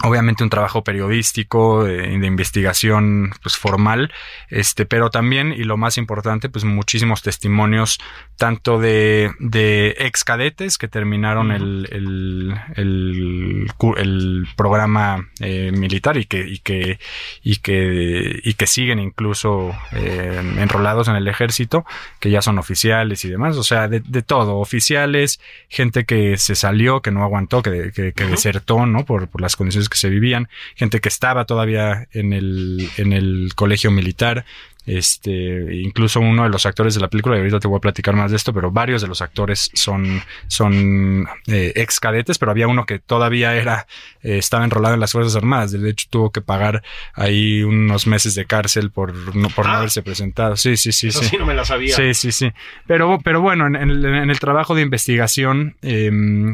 obviamente 0.03 0.43
un 0.43 0.51
trabajo 0.51 0.83
periodístico 0.83 1.85
de, 1.85 2.19
de, 2.19 2.27
investigación 2.27 3.33
pues 3.43 3.57
formal 3.57 4.13
este 4.49 4.87
pero 4.87 5.11
también 5.11 5.53
y 5.53 5.65
lo 5.65 5.77
más 5.77 5.99
importante 5.99 6.49
pues 6.49 6.65
muchísimos 6.65 7.23
testimonios 7.23 7.99
tanto 8.41 8.79
de, 8.79 9.33
de 9.39 9.97
ex 9.99 10.25
cadetes 10.25 10.79
que 10.79 10.89
terminaron 10.89 11.53
el, 11.53 11.87
el, 11.93 12.55
el, 12.77 13.71
el 13.99 14.49
programa 14.57 15.29
eh, 15.41 15.71
militar 15.73 16.17
y 16.17 16.25
que 16.25 16.49
y 16.49 16.59
que 16.61 16.99
y 17.43 17.57
que 17.57 18.41
y 18.43 18.55
que 18.55 18.67
siguen 18.67 18.99
incluso 18.99 19.75
eh, 19.93 20.41
enrolados 20.57 21.09
en 21.09 21.17
el 21.17 21.29
ejército 21.29 21.85
que 22.19 22.31
ya 22.31 22.41
son 22.41 22.59
oficiales 22.59 23.27
y 23.27 23.29
demás. 23.29 23.59
O 23.59 23.63
sea 23.63 23.89
de, 23.89 24.01
de 24.01 24.23
todo 24.23 24.57
oficiales 24.57 25.39
gente 25.69 26.05
que 26.07 26.39
se 26.39 26.55
salió 26.55 27.03
que 27.03 27.11
no 27.11 27.23
aguantó 27.23 27.61
que, 27.61 27.93
que, 27.95 28.15
que 28.15 28.25
uh 28.25 28.29
-huh. 28.29 28.31
desertó 28.31 28.87
no 28.87 29.05
por, 29.05 29.29
por 29.29 29.43
las 29.43 29.55
condiciones 29.55 29.90
que 29.91 29.99
se 29.99 30.09
vivían, 30.09 30.49
gente 30.77 31.01
que 31.01 31.09
estaba 31.09 31.45
todavía 31.45 32.09
en 32.13 32.33
el, 32.33 32.89
en 32.97 33.13
el 33.13 33.53
colegio 33.55 33.91
militar, 33.91 34.47
este, 34.87 35.75
incluso 35.75 36.21
uno 36.21 36.45
de 36.45 36.49
los 36.49 36.67
actores 36.67 36.95
de 36.95 37.01
la 37.01 37.09
película, 37.09 37.37
y 37.37 37.41
ahorita 37.41 37.61
te 37.61 37.69
voy 37.69 37.79
a 37.79 37.81
platicar 37.81 38.15
más 38.15 38.31
de 38.31 38.37
esto, 38.37 38.53
pero 38.53 38.71
varios 38.71 39.03
de 39.03 39.09
los 39.09 39.23
actores 39.23 39.71
son, 39.75 40.23
son 40.49 41.29
eh, 41.47 41.73
ex 41.77 42.01
cadetes, 42.01 42.39
pero 42.39 42.51
había 42.51 42.69
uno 42.69 42.87
que 42.87 42.99
todavía 42.99 43.55
era, 43.55 43.87
eh, 44.23 44.39
estaba 44.39 44.65
enrolado 44.65 44.95
en 44.95 45.01
las 45.01 45.13
Fuerzas 45.13 45.37
Armadas. 45.37 45.73
De 45.73 45.91
hecho, 45.91 46.07
tuvo 46.11 46.31
que 46.31 46.41
pagar 46.41 46.83
ahí 47.15 47.63
unos 47.63 48.07
meses 48.07 48.35
de 48.35 48.45
cárcel 48.47 48.91
por 48.91 49.15
no, 49.37 49.49
por 49.49 49.67
ah, 49.67 49.73
no 49.73 49.77
haberse 49.79 50.03
presentado. 50.03 50.57
Sí, 50.57 50.77
sí, 50.77 50.93
sí. 50.93 51.11
sí. 51.11 51.25
sí 51.25 51.37
no 51.39 51.47
me 51.47 51.55
la 51.55 51.65
sabía. 51.65 51.95
Sí, 51.95 52.15
sí, 52.15 52.33
sí. 52.33 52.53
Pero, 52.87 53.19
pero 53.23 53.41
bueno, 53.41 53.67
en, 53.67 53.77
en, 53.77 54.05
en 54.05 54.31
el 54.31 54.41
trabajo 54.41 54.75
de 54.75 54.83
investigación, 54.83 55.77
eh, 55.83 56.11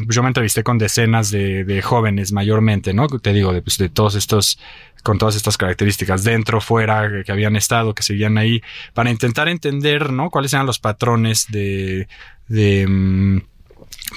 yo 0.08 0.22
me 0.22 0.28
entrevisté 0.28 0.62
con 0.62 0.78
decenas 0.78 1.30
de, 1.30 1.64
de, 1.64 1.82
jóvenes 1.82 2.32
mayormente, 2.32 2.92
¿no? 2.92 3.06
Te 3.08 3.32
digo, 3.32 3.52
de, 3.52 3.62
pues, 3.62 3.78
de 3.78 3.88
todos 3.88 4.14
estos 4.14 4.58
con 5.06 5.18
todas 5.18 5.36
estas 5.36 5.56
características 5.56 6.24
dentro, 6.24 6.60
fuera, 6.60 7.22
que 7.24 7.30
habían 7.30 7.54
estado, 7.54 7.94
que 7.94 8.02
seguían 8.02 8.38
ahí, 8.38 8.60
para 8.92 9.08
intentar 9.08 9.46
entender, 9.46 10.12
¿no? 10.12 10.30
Cuáles 10.30 10.52
eran 10.52 10.66
los 10.66 10.80
patrones 10.80 11.46
de, 11.48 12.08
de 12.48 13.44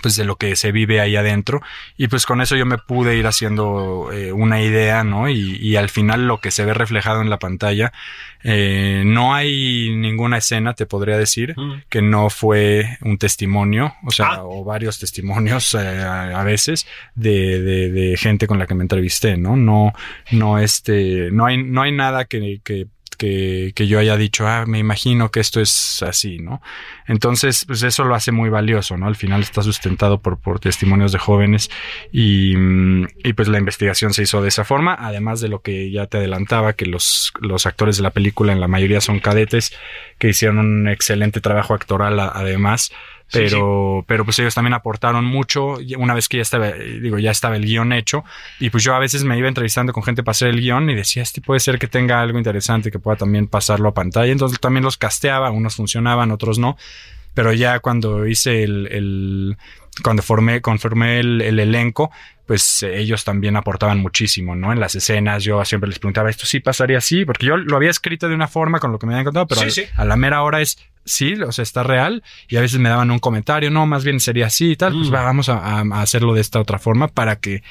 pues 0.02 0.16
de 0.16 0.24
lo 0.24 0.36
que 0.36 0.56
se 0.56 0.72
vive 0.72 1.02
ahí 1.02 1.16
adentro 1.16 1.62
y 1.98 2.08
pues 2.08 2.26
con 2.26 2.42
eso 2.42 2.56
yo 2.56 2.66
me 2.66 2.78
pude 2.78 3.18
ir 3.18 3.26
haciendo 3.28 4.12
eh, 4.14 4.32
una 4.32 4.62
idea 4.62 5.04
no 5.04 5.30
y, 5.30 5.58
y, 5.58 5.76
al 5.76 5.90
final 5.90 6.28
lo 6.28 6.40
que 6.40 6.52
se 6.52 6.64
ve 6.64 6.74
reflejado 6.74 7.22
en 7.22 7.30
la 7.30 7.40
pantalla 7.40 7.92
eh, 8.44 9.04
no 9.06 9.34
hay 9.34 9.96
ninguna 9.96 10.38
escena 10.38 10.74
te 10.74 10.86
podría 10.86 11.18
decir 11.18 11.56
mm. 11.58 11.84
que 11.90 12.02
no 12.02 12.30
fue 12.30 12.98
un 13.02 13.18
testimonio 13.18 13.96
o 14.04 14.12
sea 14.12 14.28
ah. 14.36 14.44
o 14.44 14.64
varios 14.64 15.00
testimonios 15.00 15.74
eh, 15.74 15.80
a, 15.80 16.40
a, 16.40 16.44
veces 16.44 16.88
de, 17.16 17.62
de, 17.62 17.92
de, 17.92 18.18
gente 18.18 18.48
con 18.48 18.60
la 18.60 18.68
que 18.68 18.76
me 18.76 18.84
entrevisté 18.84 19.38
no 19.38 19.56
no 19.56 19.94
no 20.32 20.60
este 20.60 21.30
no 21.32 21.46
hay 21.46 21.64
no 21.64 21.82
hay 21.82 21.92
nada 21.92 22.26
que, 22.26 22.62
que 22.64 22.88
que, 23.20 23.74
que, 23.76 23.86
yo 23.86 24.00
haya 24.00 24.18
dicho, 24.18 24.48
ah, 24.48 24.66
me 24.66 24.80
imagino 24.80 25.30
que 25.30 25.42
esto 25.42 25.60
es 25.60 26.02
así, 26.02 26.40
¿no? 26.40 26.62
Entonces, 27.06 27.66
pues 27.68 27.84
eso 27.84 28.06
lo 28.06 28.16
hace 28.16 28.32
muy 28.32 28.50
valioso, 28.50 28.98
¿no? 28.98 29.08
Al 29.08 29.18
final 29.18 29.42
está 29.42 29.62
sustentado 29.62 30.22
por, 30.22 30.40
por 30.40 30.60
testimonios 30.60 31.12
de 31.12 31.20
jóvenes 31.20 31.70
y, 32.12 32.56
y, 33.24 33.34
pues 33.34 33.50
la 33.50 33.60
investigación 33.60 34.14
se 34.14 34.24
hizo 34.24 34.42
de 34.42 34.48
esa 34.48 34.64
forma, 34.64 34.96
además 34.98 35.42
de 35.42 35.50
lo 35.50 35.62
que 35.62 35.92
ya 35.92 36.08
te 36.08 36.18
adelantaba, 36.18 36.74
que 36.74 36.86
los, 36.86 37.34
los 37.42 37.66
actores 37.66 37.98
de 37.98 38.04
la 38.04 38.12
película 38.12 38.54
en 38.54 38.62
la 38.62 38.68
mayoría 38.68 39.02
son 39.02 39.20
cadetes 39.20 39.74
que 40.18 40.30
hicieron 40.30 40.58
un 40.58 40.88
excelente 40.88 41.42
trabajo 41.42 41.74
actoral 41.74 42.20
además 42.20 42.92
pero, 43.32 43.50
sí, 43.50 44.02
sí. 44.02 44.06
pero 44.08 44.26
pues 44.26 44.40
ellos 44.40 44.56
también 44.56 44.74
aportaron 44.74 45.26
mucho 45.26 45.78
una 45.98 46.14
vez 46.14 46.28
que 46.28 46.38
ya 46.38 46.44
estaba, 46.44 46.72
digo, 46.72 47.20
ya 47.20 47.32
estaba 47.32 47.56
el 47.56 47.66
guion 47.66 47.94
hecho 47.94 48.24
y 48.60 48.70
pues 48.70 48.84
yo 48.84 48.96
a 48.96 49.00
veces 49.00 49.24
me 49.24 49.38
iba 49.38 49.48
entrevistando 49.48 49.94
con 49.94 50.04
gente 50.04 50.24
para 50.24 50.32
hacer 50.32 50.50
el 50.50 50.62
guion 50.62 50.90
y 50.90 50.96
decía, 50.96 51.24
este 51.24 51.42
puede 51.42 51.60
ser 51.60 51.80
que 51.80 51.88
tenga 51.88 52.22
algo 52.22 52.38
interesante 52.38 52.92
que 52.92 53.00
pueda 53.00 53.18
también 53.18 53.48
pasarlo 53.48 53.90
a 53.90 53.94
pantalla, 53.94 54.32
entonces 54.32 54.60
también 54.60 54.84
los 54.84 54.98
casteaba, 54.98 55.52
unos 55.52 55.76
funcionaban, 55.76 56.32
otros 56.32 56.60
no, 56.60 56.78
pero 57.34 57.54
ya 57.54 57.80
cuando 57.80 58.28
hice 58.28 58.64
el, 58.64 58.88
el 58.92 59.58
cuando 60.04 60.22
formé, 60.22 60.62
conformé 60.62 61.20
el, 61.20 61.42
el 61.42 61.60
elenco, 61.60 62.12
pues 62.50 62.82
ellos 62.82 63.24
también 63.24 63.56
aportaban 63.58 64.00
muchísimo, 64.00 64.56
¿no? 64.56 64.74
En 64.74 64.80
las 64.80 64.96
escenas 64.96 65.44
yo 65.44 65.64
siempre 65.66 65.88
les 65.88 66.00
preguntaba, 66.00 66.32
¿esto 66.32 66.48
sí 66.48 66.60
pasaría 66.60 66.98
así? 66.98 67.24
Porque 67.24 67.46
yo 67.46 67.58
lo 67.58 67.76
había 67.76 67.92
escrito 67.92 68.28
de 68.28 68.34
una 68.34 68.48
forma 68.48 68.80
con 68.80 68.92
lo 68.92 68.98
que 68.98 69.06
me 69.06 69.14
habían 69.14 69.26
contado, 69.26 69.46
pero 69.46 69.62
sí, 69.62 69.70
sí. 69.70 69.84
a 69.96 70.04
la 70.04 70.16
mera 70.16 70.42
hora 70.42 70.60
es, 70.60 70.80
sí, 71.10 71.34
o 71.34 71.52
sea, 71.52 71.64
está 71.64 71.84
real. 71.84 72.24
Y 72.48 72.58
a 72.58 72.62
veces 72.62 72.80
me 72.80 72.90
daban 72.90 73.12
un 73.12 73.20
comentario, 73.20 73.70
no, 73.70 73.86
más 73.86 74.04
bien 74.04 74.20
sería 74.20 74.48
así 74.48 74.72
y 74.72 74.76
tal. 74.76 74.94
Pues 74.94 75.10
Mm. 75.10 75.14
va, 75.14 75.24
vamos 75.24 75.50
a, 75.50 75.82
hacerlo 76.02 76.34
de 76.34 76.42
esta 76.42 76.60
otra 76.60 76.80
forma 76.80 77.08
para 77.08 77.38
que, 77.38 77.64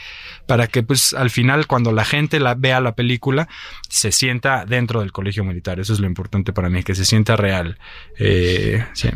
para 0.47 0.66
que, 0.66 0.83
pues, 0.83 1.14
al 1.14 1.30
final, 1.30 1.66
cuando 1.66 1.92
la 1.92 2.04
gente 2.04 2.40
la 2.40 2.54
vea 2.54 2.80
la 2.80 2.95
película, 2.95 3.49
se 3.88 4.12
sienta 4.12 4.64
dentro 4.64 5.00
del 5.00 5.12
colegio 5.12 5.45
militar. 5.45 5.80
Eso 5.80 5.92
es 5.92 6.00
lo 6.00 6.07
importante 6.07 6.52
para 6.52 6.68
mí, 6.68 6.83
que 6.83 6.95
se 6.95 7.04
sienta 7.04 7.37
real. 7.37 7.78
Eh, 8.18 8.85
sí. 8.92 9.09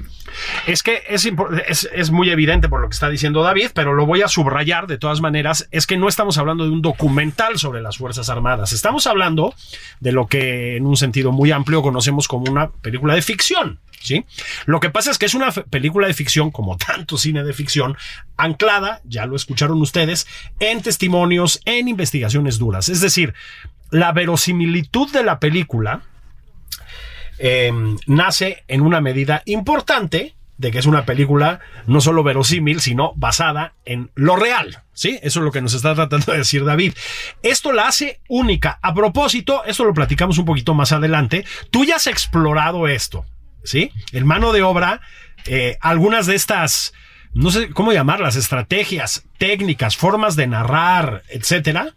Es 0.66 0.82
que 0.82 1.02
es, 1.08 1.28
es, 1.66 1.88
es 1.92 2.10
muy 2.10 2.30
evidente 2.30 2.68
por 2.68 2.80
lo 2.80 2.88
que 2.88 2.94
está 2.94 3.08
diciendo 3.08 3.42
David, 3.42 3.70
pero 3.74 3.94
lo 3.94 4.06
voy 4.06 4.22
a 4.22 4.28
subrayar 4.28 4.86
de 4.86 4.98
todas 4.98 5.20
maneras, 5.20 5.68
es 5.70 5.86
que 5.86 5.96
no 5.96 6.08
estamos 6.08 6.38
hablando 6.38 6.64
de 6.64 6.70
un 6.70 6.82
documental 6.82 7.58
sobre 7.58 7.82
las 7.82 7.98
Fuerzas 7.98 8.28
Armadas, 8.28 8.72
estamos 8.72 9.06
hablando 9.06 9.54
de 10.00 10.12
lo 10.12 10.26
que 10.26 10.76
en 10.76 10.86
un 10.86 10.96
sentido 10.96 11.32
muy 11.32 11.50
amplio 11.50 11.82
conocemos 11.82 12.28
como 12.28 12.50
una 12.50 12.70
película 12.70 13.14
de 13.14 13.22
ficción. 13.22 13.80
¿Sí? 14.02 14.24
Lo 14.66 14.80
que 14.80 14.90
pasa 14.90 15.12
es 15.12 15.18
que 15.18 15.26
es 15.26 15.34
una 15.34 15.52
película 15.52 16.08
de 16.08 16.14
ficción, 16.14 16.50
como 16.50 16.76
tanto 16.76 17.16
cine 17.16 17.44
de 17.44 17.52
ficción, 17.52 17.96
anclada, 18.36 19.00
ya 19.04 19.26
lo 19.26 19.36
escucharon 19.36 19.80
ustedes, 19.80 20.26
en 20.58 20.82
testimonios, 20.82 21.60
en 21.64 21.86
investigaciones 21.86 22.58
duras. 22.58 22.88
Es 22.88 23.00
decir, 23.00 23.34
la 23.90 24.10
verosimilitud 24.12 25.12
de 25.12 25.22
la 25.22 25.38
película 25.38 26.02
eh, 27.38 27.72
nace 28.06 28.64
en 28.66 28.80
una 28.80 29.00
medida 29.00 29.42
importante 29.46 30.34
de 30.58 30.70
que 30.70 30.78
es 30.78 30.86
una 30.86 31.04
película 31.04 31.60
no 31.86 32.00
solo 32.00 32.22
verosímil, 32.22 32.80
sino 32.80 33.12
basada 33.16 33.74
en 33.84 34.10
lo 34.14 34.36
real. 34.36 34.82
¿Sí? 34.92 35.18
Eso 35.22 35.40
es 35.40 35.44
lo 35.44 35.50
que 35.50 35.60
nos 35.60 35.74
está 35.74 35.94
tratando 35.94 36.32
de 36.32 36.38
decir 36.38 36.64
David. 36.64 36.94
Esto 37.42 37.72
la 37.72 37.88
hace 37.88 38.20
única. 38.28 38.78
A 38.80 38.94
propósito, 38.94 39.64
esto 39.64 39.84
lo 39.84 39.92
platicamos 39.94 40.38
un 40.38 40.44
poquito 40.44 40.72
más 40.74 40.92
adelante. 40.92 41.44
Tú 41.70 41.84
ya 41.84 41.96
has 41.96 42.06
explorado 42.06 42.86
esto. 42.86 43.24
¿Sí? 43.64 43.90
En 44.12 44.26
mano 44.26 44.52
de 44.52 44.62
obra, 44.62 45.00
eh, 45.46 45.76
algunas 45.80 46.26
de 46.26 46.34
estas, 46.34 46.92
no 47.34 47.50
sé 47.50 47.70
cómo 47.70 47.92
llamarlas, 47.92 48.36
estrategias, 48.36 49.24
técnicas, 49.38 49.96
formas 49.96 50.36
de 50.36 50.46
narrar, 50.46 51.22
etcétera, 51.28 51.94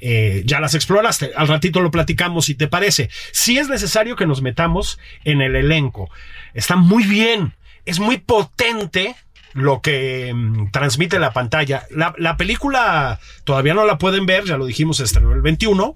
eh, 0.00 0.42
ya 0.44 0.60
las 0.60 0.74
exploraste. 0.74 1.32
Al 1.36 1.48
ratito 1.48 1.80
lo 1.80 1.90
platicamos 1.90 2.46
si 2.46 2.54
te 2.54 2.68
parece. 2.68 3.08
Si 3.32 3.58
es 3.58 3.68
necesario 3.68 4.16
que 4.16 4.26
nos 4.26 4.42
metamos 4.42 4.98
en 5.24 5.40
el 5.40 5.56
elenco. 5.56 6.10
Está 6.54 6.76
muy 6.76 7.04
bien. 7.04 7.54
Es 7.84 7.98
muy 7.98 8.18
potente 8.18 9.14
lo 9.52 9.80
que 9.80 10.32
mm, 10.34 10.70
transmite 10.70 11.18
la 11.18 11.32
pantalla. 11.32 11.86
La, 11.90 12.14
la 12.18 12.36
película 12.36 13.20
todavía 13.44 13.74
no 13.74 13.86
la 13.86 13.98
pueden 13.98 14.26
ver, 14.26 14.44
ya 14.44 14.58
lo 14.58 14.66
dijimos, 14.66 15.00
estrenó 15.00 15.32
el 15.32 15.40
21, 15.40 15.94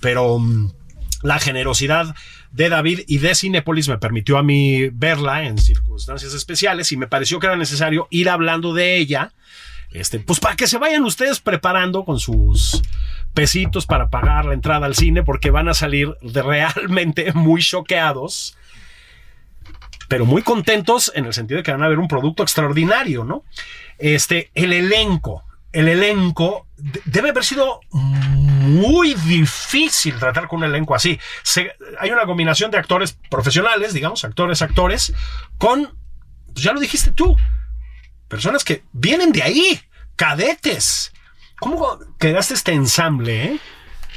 pero 0.00 0.38
mm, 0.38 0.72
la 1.22 1.38
generosidad 1.38 2.14
de 2.52 2.68
David 2.68 3.00
y 3.06 3.18
de 3.18 3.34
Cinépolis 3.34 3.88
me 3.88 3.98
permitió 3.98 4.38
a 4.38 4.42
mí 4.42 4.88
verla 4.90 5.44
en 5.44 5.58
circunstancias 5.58 6.34
especiales 6.34 6.92
y 6.92 6.96
me 6.96 7.06
pareció 7.06 7.40
que 7.40 7.46
era 7.46 7.56
necesario 7.56 8.06
ir 8.10 8.28
hablando 8.28 8.74
de 8.74 8.96
ella. 8.96 9.32
Este, 9.90 10.20
pues 10.20 10.40
para 10.40 10.56
que 10.56 10.66
se 10.66 10.78
vayan 10.78 11.04
ustedes 11.04 11.40
preparando 11.40 12.04
con 12.04 12.18
sus 12.18 12.82
pesitos 13.34 13.86
para 13.86 14.08
pagar 14.08 14.44
la 14.44 14.54
entrada 14.54 14.86
al 14.86 14.94
cine, 14.94 15.22
porque 15.22 15.50
van 15.50 15.68
a 15.68 15.74
salir 15.74 16.14
realmente 16.22 17.32
muy 17.34 17.62
choqueados, 17.62 18.56
pero 20.08 20.26
muy 20.26 20.42
contentos 20.42 21.10
en 21.14 21.26
el 21.26 21.32
sentido 21.32 21.58
de 21.58 21.62
que 21.62 21.72
van 21.72 21.82
a 21.82 21.88
ver 21.88 21.98
un 21.98 22.08
producto 22.08 22.42
extraordinario, 22.42 23.24
¿no? 23.24 23.44
Este, 23.98 24.50
el 24.54 24.72
elenco, 24.72 25.44
el 25.72 25.88
elenco 25.88 26.66
de- 26.76 27.00
debe 27.04 27.30
haber 27.30 27.44
sido 27.44 27.80
muy 27.90 29.14
difícil 29.14 30.14
tratar 30.18 30.48
con 30.48 30.58
un 30.60 30.64
elenco 30.64 30.94
así. 30.94 31.18
Hay 31.98 32.10
una 32.10 32.24
combinación 32.26 32.70
de 32.70 32.78
actores 32.78 33.18
profesionales, 33.30 33.92
digamos, 33.92 34.24
actores, 34.24 34.62
actores, 34.62 35.12
con, 35.58 35.96
pues 36.52 36.64
ya 36.64 36.72
lo 36.72 36.80
dijiste 36.80 37.10
tú, 37.10 37.36
personas 38.28 38.64
que 38.64 38.82
vienen 38.92 39.32
de 39.32 39.42
ahí, 39.42 39.80
cadetes. 40.16 41.12
¿Cómo 41.58 41.98
quedaste 42.18 42.54
este 42.54 42.72
ensamble, 42.72 43.44
eh? 43.44 43.60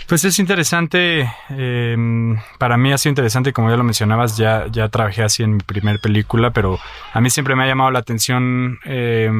Pues 0.08 0.24
es 0.24 0.38
interesante, 0.40 1.32
eh, 1.50 1.98
para 2.60 2.78
mí 2.78 2.92
ha 2.94 2.98
sido 2.98 3.12
interesante, 3.12 3.54
como 3.54 3.70
ya 3.72 3.78
lo 3.78 3.84
mencionabas, 3.84 4.38
ya, 4.38 4.66
ya 4.70 4.90
trabajé 4.90 5.24
así 5.24 5.42
en 5.42 5.54
mi 5.56 5.64
primer 5.64 6.00
película, 6.00 6.52
pero 6.52 6.80
a 7.14 7.22
mí 7.22 7.30
siempre 7.32 7.56
me 7.56 7.64
ha 7.64 7.68
llamado 7.68 7.90
la 7.92 8.00
atención 8.00 8.78
eh, 8.86 9.32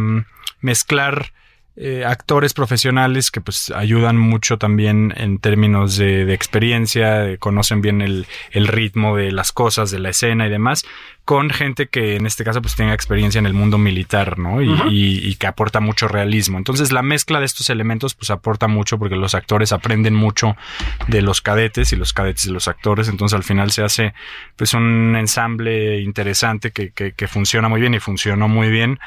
mezclar 0.62 1.32
eh, 1.78 2.06
actores 2.06 2.54
profesionales 2.54 3.32
que 3.32 3.42
pues 3.42 3.70
ayudan 3.72 4.18
mucho 4.18 4.58
también 4.58 5.14
en 5.18 5.40
términos 5.40 5.98
de, 5.98 6.24
de 6.26 6.34
experiencia, 6.34 7.16
de- 7.20 7.38
conocen 7.38 7.82
bien 7.82 8.02
el, 8.02 8.28
el 8.52 8.68
ritmo 8.68 9.18
de 9.18 9.32
las 9.32 9.52
cosas, 9.52 9.92
de 9.92 10.00
la 10.00 10.10
escena 10.10 10.48
y 10.48 10.50
demás, 10.50 10.86
con 11.26 11.50
gente 11.50 11.88
que 11.88 12.16
en 12.16 12.26
este 12.28 12.44
caso 12.44 12.62
pues 12.62 12.76
tenga 12.76 12.94
experiencia 12.94 13.40
en 13.40 13.46
el 13.46 13.54
mundo 13.54 13.78
militar, 13.78 14.38
¿no? 14.40 14.62
Y, 14.62 14.70
y- 14.90 15.28
y 15.28 15.36
que 15.36 15.48
aporta 15.48 15.80
mucho 15.82 16.08
realismo. 16.08 16.58
Entonces 16.58 16.92
la 16.94 17.02
mezcla 17.02 17.40
de 17.40 17.46
estos 17.46 17.70
elementos 17.70 18.14
pues 18.16 18.30
aporta 18.30 18.68
mucho 18.68 18.98
porque 18.98 19.16
los 19.18 19.36
actores 19.36 19.74
aprenden 19.74 20.14
mucho 20.14 20.56
de 21.08 21.22
los 21.22 21.42
cadetes 21.42 21.92
y 21.92 21.96
los 21.98 22.14
cadetes 22.14 22.46
de 22.46 22.52
los 22.54 22.68
actores. 22.70 23.10
Entonces 23.10 23.36
al 23.36 23.44
final 23.44 23.72
se 23.72 23.84
hace 23.84 24.14
pues 24.56 24.74
un 24.74 25.16
ensamble 25.18 26.00
interesante 26.00 26.72
que, 26.72 26.92
que, 26.92 27.12
que 27.12 27.28
funciona 27.28 27.68
muy 27.68 27.82
bien 27.82 27.94
y 27.96 28.00
funcionó 28.00 28.48
muy 28.48 28.70
bien. 28.70 29.00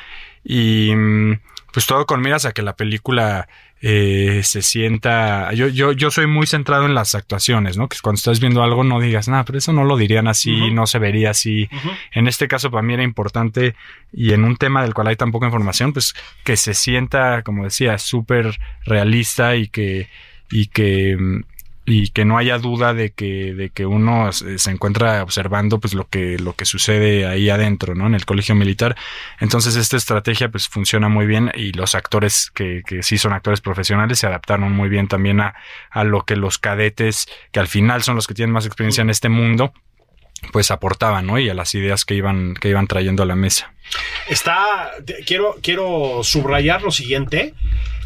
Y 0.45 0.93
mm, 0.95 1.33
pues 1.73 1.87
todo 1.87 2.07
con 2.07 2.21
miras 2.21 2.45
a 2.45 2.53
que 2.53 2.63
la 2.63 2.77
película 2.77 3.49
eh, 3.81 4.41
se 4.43 4.63
sienta. 4.63 5.53
Yo, 5.53 5.69
yo, 5.69 5.93
yo 5.93 6.11
soy 6.11 6.27
muy 6.27 6.47
centrado 6.47 6.87
en 6.87 6.95
las 6.95 7.15
actuaciones, 7.15 7.77
¿no? 7.77 7.89
Que 7.89 7.99
cuando 8.03 8.17
estás 8.17 8.41
viendo 8.41 8.63
algo 8.63 8.83
no 8.85 9.01
digas, 9.01 9.29
nada, 9.29 9.45
pero 9.45 9.59
eso 9.59 9.73
no 9.73 9.85
lo 9.85 9.97
dirían 9.97 10.27
así, 10.27 10.71
no 10.73 10.87
se 10.87 10.99
vería 10.99 11.31
así. 11.31 11.69
En 12.13 12.27
este 12.27 12.49
caso, 12.49 12.71
para 12.71 12.83
mí 12.83 12.95
era 12.95 13.03
importante, 13.03 13.77
y 14.13 14.33
en 14.33 14.45
un 14.45 14.57
tema 14.57 14.83
del 14.83 14.95
cual 14.95 15.09
hay 15.09 15.17
tan 15.17 15.31
poca 15.31 15.47
información, 15.47 15.93
pues 15.93 16.15
que 16.45 16.57
se 16.57 16.75
sienta, 16.75 17.43
como 17.43 17.65
decía, 17.65 17.99
súper 17.99 18.59
realista 18.85 19.55
y 19.55 19.69
que, 19.69 20.09
y 20.51 20.67
que, 20.67 21.17
mm, 21.17 21.43
y 21.91 22.11
que 22.11 22.27
no 22.27 22.37
haya 22.37 22.59
duda 22.59 22.93
de 22.93 23.13
que, 23.13 23.55
de 23.55 23.71
que 23.71 23.87
uno 23.87 24.31
se 24.31 24.71
encuentra 24.71 25.23
observando 25.23 25.81
pues 25.81 25.95
lo 25.95 26.07
que, 26.07 26.39
lo 26.39 26.53
que 26.53 26.67
sucede 26.67 27.27
ahí 27.27 27.49
adentro, 27.49 27.95
¿no? 27.95 28.07
En 28.07 28.15
el 28.15 28.27
colegio 28.27 28.55
militar. 28.55 28.95
Entonces 29.41 29.75
esta 29.75 29.97
estrategia 29.97 30.51
pues 30.51 30.69
funciona 30.69 31.09
muy 31.09 31.25
bien 31.25 31.51
y 31.55 31.73
los 31.73 31.95
actores 31.95 32.51
que, 32.55 32.83
que 32.87 33.03
sí 33.03 33.17
son 33.17 33.33
actores 33.33 33.63
profesionales 33.63 34.19
se 34.19 34.27
adaptaron 34.27 34.71
muy 34.71 34.91
bien 34.91 35.09
también 35.09 35.41
a, 35.41 35.55
a 35.91 36.05
lo 36.05 36.27
que 36.27 36.37
los 36.37 36.59
cadetes, 36.59 37.27
que 37.53 37.61
al 37.61 37.69
final 37.69 38.03
son 38.03 38.17
los 38.17 38.27
que 38.27 38.35
tienen 38.35 38.53
más 38.53 38.67
experiencia 38.67 39.01
en 39.01 39.09
este 39.09 39.31
mundo, 39.31 39.73
pues 40.53 40.71
aportaban, 40.71 41.27
¿no? 41.27 41.39
Y 41.39 41.49
a 41.49 41.55
las 41.55 41.75
ideas 41.75 42.05
que 42.05 42.15
iban, 42.15 42.53
que 42.53 42.69
iban 42.69 42.87
trayendo 42.87 43.23
a 43.23 43.27
la 43.27 43.35
mesa. 43.35 43.73
Está, 44.29 44.91
quiero, 45.27 45.57
quiero 45.63 46.23
subrayar 46.23 46.83
lo 46.83 46.91
siguiente. 46.91 47.55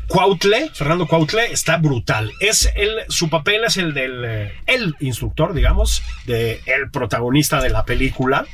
Cuautle, 0.08 0.70
Fernando 0.74 1.06
Cuautle, 1.06 1.52
está 1.52 1.76
brutal. 1.78 2.32
Es 2.40 2.70
el, 2.74 3.00
su 3.08 3.30
papel 3.30 3.64
es 3.64 3.76
el 3.76 3.94
del 3.94 4.24
eh, 4.24 4.52
el 4.66 4.94
instructor, 5.00 5.54
digamos, 5.54 6.02
de 6.26 6.60
el 6.66 6.90
protagonista 6.90 7.60
de 7.60 7.70
la 7.70 7.84
película. 7.84 8.46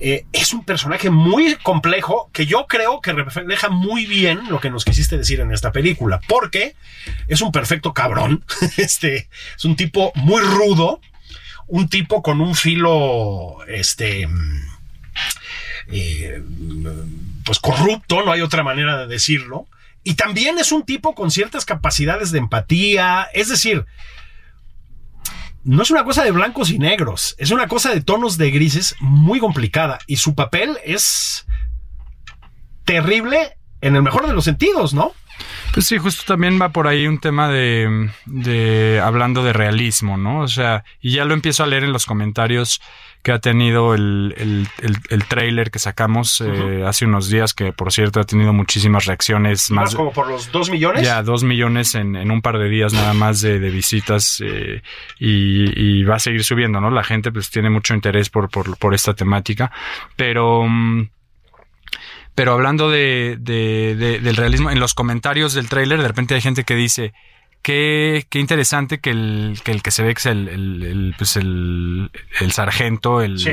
Eh, 0.00 0.26
es 0.32 0.52
un 0.52 0.64
personaje 0.64 1.10
muy 1.10 1.56
complejo 1.56 2.30
que 2.32 2.46
yo 2.46 2.66
creo 2.68 3.00
que 3.00 3.12
refleja 3.12 3.68
muy 3.68 4.06
bien 4.06 4.42
lo 4.48 4.60
que 4.60 4.70
nos 4.70 4.84
quisiste 4.84 5.18
decir 5.18 5.40
en 5.40 5.52
esta 5.52 5.72
película, 5.72 6.20
porque 6.28 6.76
es 7.26 7.40
un 7.40 7.50
perfecto 7.50 7.92
cabrón. 7.92 8.44
Este 8.76 9.28
es 9.56 9.64
un 9.64 9.74
tipo 9.74 10.12
muy 10.14 10.40
rudo, 10.40 11.00
un 11.66 11.88
tipo 11.88 12.22
con 12.22 12.40
un 12.40 12.54
filo, 12.54 13.56
este, 13.66 14.28
eh, 15.88 16.42
pues 17.44 17.58
corrupto, 17.58 18.22
no 18.24 18.30
hay 18.30 18.40
otra 18.40 18.62
manera 18.62 18.98
de 18.98 19.08
decirlo. 19.08 19.66
Y 20.08 20.14
también 20.14 20.58
es 20.58 20.72
un 20.72 20.84
tipo 20.84 21.14
con 21.14 21.30
ciertas 21.30 21.66
capacidades 21.66 22.30
de 22.30 22.38
empatía, 22.38 23.28
es 23.34 23.50
decir, 23.50 23.84
no 25.64 25.82
es 25.82 25.90
una 25.90 26.02
cosa 26.02 26.24
de 26.24 26.30
blancos 26.30 26.70
y 26.70 26.78
negros, 26.78 27.34
es 27.36 27.50
una 27.50 27.68
cosa 27.68 27.90
de 27.90 28.00
tonos 28.00 28.38
de 28.38 28.50
grises 28.50 28.96
muy 29.00 29.38
complicada 29.38 29.98
y 30.06 30.16
su 30.16 30.34
papel 30.34 30.78
es 30.82 31.46
terrible 32.86 33.58
en 33.82 33.96
el 33.96 34.02
mejor 34.02 34.26
de 34.26 34.32
los 34.32 34.44
sentidos, 34.44 34.94
¿no? 34.94 35.12
Pues 35.72 35.86
sí, 35.86 35.98
justo 35.98 36.24
también 36.26 36.58
va 36.60 36.70
por 36.70 36.88
ahí 36.88 37.06
un 37.06 37.18
tema 37.18 37.48
de, 37.48 38.10
de 38.26 39.00
hablando 39.04 39.44
de 39.44 39.52
realismo, 39.52 40.16
¿no? 40.16 40.40
O 40.40 40.48
sea, 40.48 40.82
y 41.00 41.12
ya 41.12 41.24
lo 41.24 41.34
empiezo 41.34 41.62
a 41.62 41.66
leer 41.66 41.84
en 41.84 41.92
los 41.92 42.04
comentarios 42.06 42.80
que 43.22 43.32
ha 43.32 43.38
tenido 43.38 43.94
el, 43.94 44.34
el, 44.38 44.66
el, 44.80 44.96
el 45.10 45.24
trailer 45.26 45.70
que 45.70 45.78
sacamos 45.78 46.40
eh, 46.40 46.84
hace 46.86 47.04
unos 47.04 47.28
días, 47.28 47.52
que 47.52 47.72
por 47.72 47.92
cierto 47.92 48.20
ha 48.20 48.24
tenido 48.24 48.52
muchísimas 48.52 49.04
reacciones. 49.06 49.70
Más 49.70 49.86
Más, 49.86 49.94
como 49.94 50.12
por 50.12 50.28
los 50.28 50.50
dos 50.50 50.70
millones. 50.70 51.02
ya 51.04 51.22
dos 51.22 51.44
millones 51.44 51.94
en, 51.94 52.16
en 52.16 52.30
un 52.30 52.42
par 52.42 52.58
de 52.58 52.68
días 52.68 52.92
nada 52.92 53.12
más 53.14 53.40
de, 53.40 53.60
de 53.60 53.70
visitas 53.70 54.42
eh, 54.44 54.82
y, 55.18 56.00
y 56.00 56.04
va 56.04 56.16
a 56.16 56.20
seguir 56.20 56.42
subiendo, 56.44 56.80
¿no? 56.80 56.90
La 56.90 57.04
gente 57.04 57.30
pues 57.30 57.50
tiene 57.50 57.70
mucho 57.70 57.94
interés 57.94 58.30
por, 58.30 58.48
por, 58.48 58.76
por 58.78 58.94
esta 58.94 59.14
temática, 59.14 59.70
pero... 60.16 60.64
mm, 60.66 61.08
pero 62.38 62.52
hablando 62.52 62.88
de, 62.88 63.36
de- 63.40 63.96
de- 63.96 64.20
del 64.20 64.36
realismo, 64.36 64.70
en 64.70 64.78
los 64.78 64.94
comentarios 64.94 65.54
del 65.54 65.68
tráiler 65.68 66.00
de 66.00 66.06
repente 66.06 66.36
hay 66.36 66.40
gente 66.40 66.62
que 66.62 66.76
dice, 66.76 67.12
qué, 67.62 68.24
qué 68.30 68.38
interesante 68.38 69.00
que 69.00 69.10
el, 69.10 69.58
que 69.64 69.72
el 69.72 69.82
que 69.82 69.90
se 69.90 70.04
ve 70.04 70.14
que 70.14 70.20
es 70.20 70.26
el, 70.26 70.48
el, 70.48 70.82
el, 70.84 71.14
pues 71.18 71.36
el, 71.36 72.10
sargento, 72.50 73.20
el, 73.20 73.40
Sí. 73.40 73.50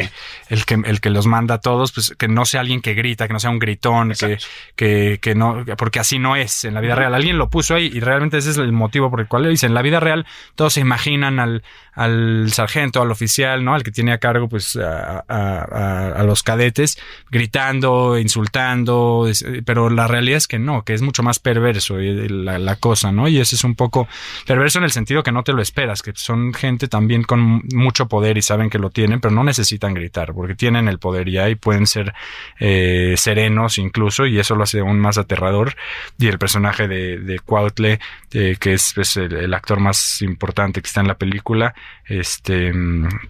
el, 0.50 0.65
que, 0.65 0.76
el 0.86 1.02
que 1.02 1.10
los 1.10 1.26
manda 1.26 1.56
a 1.56 1.60
todos, 1.62 1.91
pues 1.91 2.13
que 2.17 2.28
no 2.28 2.45
sea 2.45 2.62
alguien 2.62 2.82
que 2.82 2.93
grita, 2.93 3.28
que 3.28 3.34
no 3.34 3.39
sea 3.39 3.50
un 3.50 3.58
gritón, 3.60 4.13
que, 4.17 4.38
que, 4.76 5.17
que 5.19 5.34
no, 5.34 5.65
porque 5.78 6.00
así 6.00 6.19
no 6.19 6.36
es 6.36 6.63
en 6.65 6.76
la 6.76 6.82
vida 6.82 6.93
real. 6.95 7.15
Alguien 7.15 7.39
lo 7.39 7.50
puso 7.50 7.74
ahí 7.74 7.89
y 7.91 8.00
realmente 8.00 8.38
ese 8.38 8.52
es 8.52 8.58
el 8.58 8.71
motivo 8.71 9.10
por 9.10 9.19
el 9.21 9.28
cual 9.28 9.43
le 9.43 9.50
dice, 9.50 9.65
en 9.65 9.74
la 9.74 9.82
vida 9.82 10.00
real 10.00 10.28
todos 10.56 10.74
se 10.74 10.82
imaginan 10.82 11.39
al, 11.39 11.63
al 11.96 12.52
sargento, 12.52 13.02
al 13.02 13.10
oficial, 13.12 13.64
¿no? 13.64 13.74
Al 13.74 13.84
que 13.84 13.92
tiene 13.92 14.12
a 14.12 14.18
cargo, 14.18 14.50
pues, 14.50 14.78
a, 14.78 16.24
los 16.26 16.44
cadetes, 16.44 16.98
gritando, 17.32 18.18
insultando, 18.18 19.28
es- 19.30 19.46
pero 19.66 19.90
la 19.90 20.08
realidad 20.08 20.38
es 20.38 20.48
que 20.48 20.60
no, 20.60 20.84
que 20.84 20.94
es 20.94 21.02
mucho 21.02 21.24
más 21.24 21.40
perverso 21.40 22.00
eh, 22.00 22.28
la, 22.30 22.76
cosa, 22.76 23.12
¿no? 23.12 23.28
Y 23.28 23.40
ese 23.40 23.56
es 23.56 23.64
un 23.64 23.76
poco 23.76 24.08
perverso 24.46 24.80
en 24.80 24.84
el 24.86 24.92
sentido 24.92 25.24
que 25.24 25.32
no 25.32 25.44
te 25.44 25.54
lo 25.54 25.62
esperas, 25.62 26.02
que 26.02 26.12
son 26.16 26.54
gente 26.54 26.88
también 26.88 27.24
con 27.24 27.62
mucho 27.74 28.08
poder 28.08 28.38
y 28.38 28.42
saben 28.42 28.70
que 28.70 28.80
lo 28.80 28.90
tienen, 28.90 29.22
pero 29.22 29.34
no 29.34 29.44
necesitan 29.44 29.94
gritar, 29.94 30.34
porque 30.34 30.56
tienen 30.56 30.88
el 30.90 31.00
poder 31.00 31.30
ya 31.30 31.50
y 31.50 31.56
pueden 31.56 31.88
ser 31.88 32.14
eh, 32.60 33.14
serenos 33.18 33.78
incluso, 33.78 34.26
y 34.26 34.40
eso 34.40 34.56
lo 34.56 34.64
hace 34.64 34.80
aún 34.80 35.00
más 35.00 35.18
aterrador. 35.18 35.76
Y 36.18 36.28
el 36.28 36.38
personaje 36.38 36.88
de, 36.88 37.20
de 37.20 37.40
Cuautle, 37.40 38.00
eh, 38.34 38.58
que 38.60 38.74
es 38.74 38.92
pues, 38.94 39.16
el 39.18 39.54
actor 39.54 39.80
más 39.80 40.22
importante 40.22 40.82
que 40.82 40.88
está 40.88 41.02
en 41.02 41.08
la 41.08 41.18
película, 41.18 41.74
este, 42.06 42.71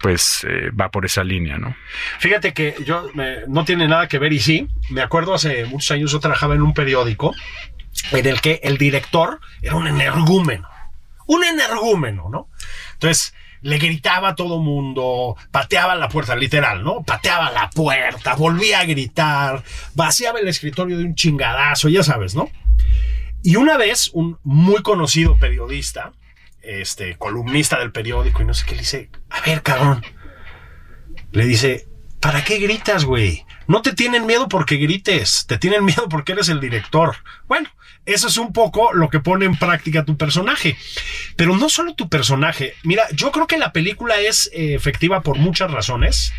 pues 0.01 0.45
eh, 0.47 0.69
va 0.69 0.89
por 0.89 1.05
esa 1.05 1.23
línea, 1.23 1.57
¿no? 1.57 1.75
Fíjate 2.19 2.53
que 2.53 2.75
yo 2.85 3.09
no 3.47 3.65
tiene 3.65 3.87
nada 3.87 4.07
que 4.07 4.19
ver 4.19 4.33
y 4.33 4.39
sí, 4.39 4.67
me 4.89 5.01
acuerdo 5.01 5.33
hace 5.33 5.65
muchos 5.65 5.91
años 5.91 6.11
yo 6.11 6.19
trabajaba 6.19 6.55
en 6.55 6.61
un 6.61 6.73
periódico 6.73 7.33
en 8.11 8.25
el 8.25 8.41
que 8.41 8.59
el 8.63 8.77
director 8.77 9.39
era 9.61 9.75
un 9.75 9.87
energúmeno, 9.87 10.67
un 11.27 11.43
energúmeno, 11.43 12.29
¿no? 12.29 12.49
Entonces 12.93 13.33
le 13.61 13.79
gritaba 13.79 14.29
a 14.29 14.35
todo 14.35 14.59
mundo, 14.59 15.35
pateaba 15.49 15.95
la 15.95 16.07
puerta, 16.07 16.35
literal, 16.35 16.83
¿no? 16.83 17.01
Pateaba 17.01 17.49
la 17.49 17.69
puerta, 17.69 18.35
volvía 18.35 18.81
a 18.81 18.85
gritar, 18.85 19.63
vaciaba 19.95 20.39
el 20.39 20.47
escritorio 20.47 20.97
de 20.97 21.05
un 21.05 21.15
chingadazo, 21.15 21.89
ya 21.89 22.03
sabes, 22.03 22.35
¿no? 22.35 22.49
Y 23.41 23.55
una 23.55 23.77
vez 23.77 24.11
un 24.13 24.37
muy 24.43 24.83
conocido 24.83 25.37
periodista, 25.37 26.13
este 26.65 27.17
columnista 27.17 27.79
del 27.79 27.91
periódico 27.91 28.41
y 28.41 28.45
no 28.45 28.53
sé 28.53 28.65
qué 28.65 28.75
le 28.75 28.81
dice, 28.81 29.09
a 29.29 29.41
ver, 29.41 29.61
cabrón, 29.61 30.03
le 31.31 31.45
dice, 31.45 31.87
¿para 32.19 32.43
qué 32.43 32.59
gritas, 32.59 33.05
güey? 33.05 33.45
No 33.67 33.81
te 33.81 33.93
tienen 33.93 34.25
miedo 34.25 34.47
porque 34.47 34.77
grites, 34.77 35.45
te 35.47 35.57
tienen 35.57 35.85
miedo 35.85 36.07
porque 36.09 36.33
eres 36.33 36.49
el 36.49 36.59
director. 36.59 37.17
Bueno, 37.47 37.69
eso 38.05 38.27
es 38.27 38.37
un 38.37 38.53
poco 38.53 38.93
lo 38.93 39.09
que 39.09 39.19
pone 39.19 39.45
en 39.45 39.57
práctica 39.57 40.05
tu 40.05 40.17
personaje. 40.17 40.77
Pero 41.35 41.57
no 41.57 41.69
solo 41.69 41.95
tu 41.95 42.07
personaje. 42.07 42.75
Mira, 42.83 43.03
yo 43.11 43.31
creo 43.31 43.47
que 43.47 43.57
la 43.57 43.71
película 43.71 44.19
es 44.19 44.49
eh, 44.53 44.75
efectiva 44.75 45.21
por 45.21 45.37
muchas 45.37 45.71
razones. 45.71 46.33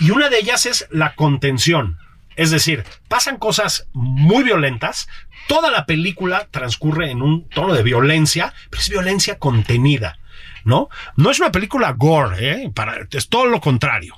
Y 0.00 0.10
una 0.10 0.30
de 0.30 0.38
ellas 0.38 0.66
es 0.66 0.86
la 0.90 1.14
contención. 1.14 1.98
Es 2.36 2.50
decir, 2.50 2.84
pasan 3.08 3.38
cosas 3.38 3.88
muy 3.92 4.44
violentas. 4.44 5.08
Toda 5.48 5.70
la 5.70 5.86
película 5.86 6.48
transcurre 6.50 7.10
en 7.10 7.22
un 7.22 7.48
tono 7.48 7.74
de 7.74 7.82
violencia, 7.82 8.52
pero 8.70 8.80
es 8.80 8.88
violencia 8.88 9.38
contenida. 9.38 10.18
¿No? 10.64 10.88
No 11.16 11.30
es 11.30 11.38
una 11.38 11.52
película 11.52 11.92
gore, 11.92 12.64
¿eh? 12.64 12.72
Es 13.12 13.28
todo 13.28 13.46
lo 13.46 13.60
contrario. 13.60 14.16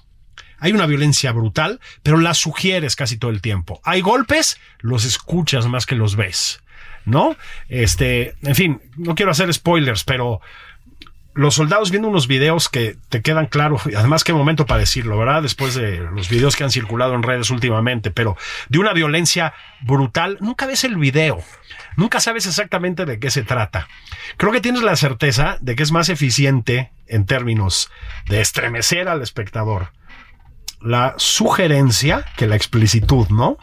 Hay 0.59 0.73
una 0.73 0.87
violencia 0.87 1.31
brutal, 1.33 1.79
pero 2.03 2.19
la 2.19 2.35
sugieres 2.35 2.97
casi 2.97 3.19
todo 3.19 3.31
el 3.31 3.41
tiempo. 3.41 3.81
Hay 3.85 4.01
golpes, 4.01 4.59
los 4.79 5.05
escuchas 5.05 5.67
más 5.67 5.87
que 5.87 5.95
los 5.95 6.17
ves. 6.17 6.63
¿No? 7.05 7.37
Este, 7.69 8.35
en 8.43 8.55
fin, 8.55 8.83
no 8.97 9.15
quiero 9.15 9.31
hacer 9.31 9.53
spoilers, 9.55 10.05
pero 10.05 10.41
los 11.39 11.55
soldados 11.55 11.93
viendo 11.93 12.09
unos 12.09 12.27
videos 12.27 12.69
que 12.69 12.97
te 13.11 13.23
quedan 13.23 13.47
claros, 13.47 13.83
y 13.87 13.95
además 13.95 14.25
qué 14.25 14.33
momento 14.33 14.67
para 14.67 14.81
decirlo, 14.81 15.17
¿verdad? 15.17 15.41
Después 15.41 15.77
de 15.77 15.99
los 15.99 16.29
videos 16.29 16.57
que 16.57 16.65
han 16.65 16.73
circulado 16.73 17.15
en 17.15 17.23
redes 17.23 17.51
últimamente, 17.51 18.11
pero 18.11 18.37
de 18.69 18.81
una 18.81 18.93
violencia 18.93 19.55
brutal, 19.81 20.39
nunca 20.41 20.67
ves 20.67 20.83
el 20.83 20.97
video, 20.97 21.41
nunca 21.97 22.19
sabes 22.19 22.45
exactamente 22.47 23.05
de 23.05 23.21
qué 23.21 23.31
se 23.31 23.45
trata. 23.45 23.87
Creo 24.37 24.51
que 24.51 24.61
tienes 24.61 24.83
la 24.83 24.97
certeza 24.97 25.59
de 25.61 25.77
que 25.77 25.85
es 25.85 25.93
más 25.93 26.09
eficiente 26.09 26.91
en 27.07 27.25
términos 27.25 27.89
de 28.27 28.41
estremecer 28.41 29.07
al 29.07 29.23
espectador 29.23 29.93
la 30.81 31.15
sugerencia 31.19 32.25
que 32.37 32.49
la 32.49 32.57
explicitud, 32.57 33.29
¿no? 33.29 33.59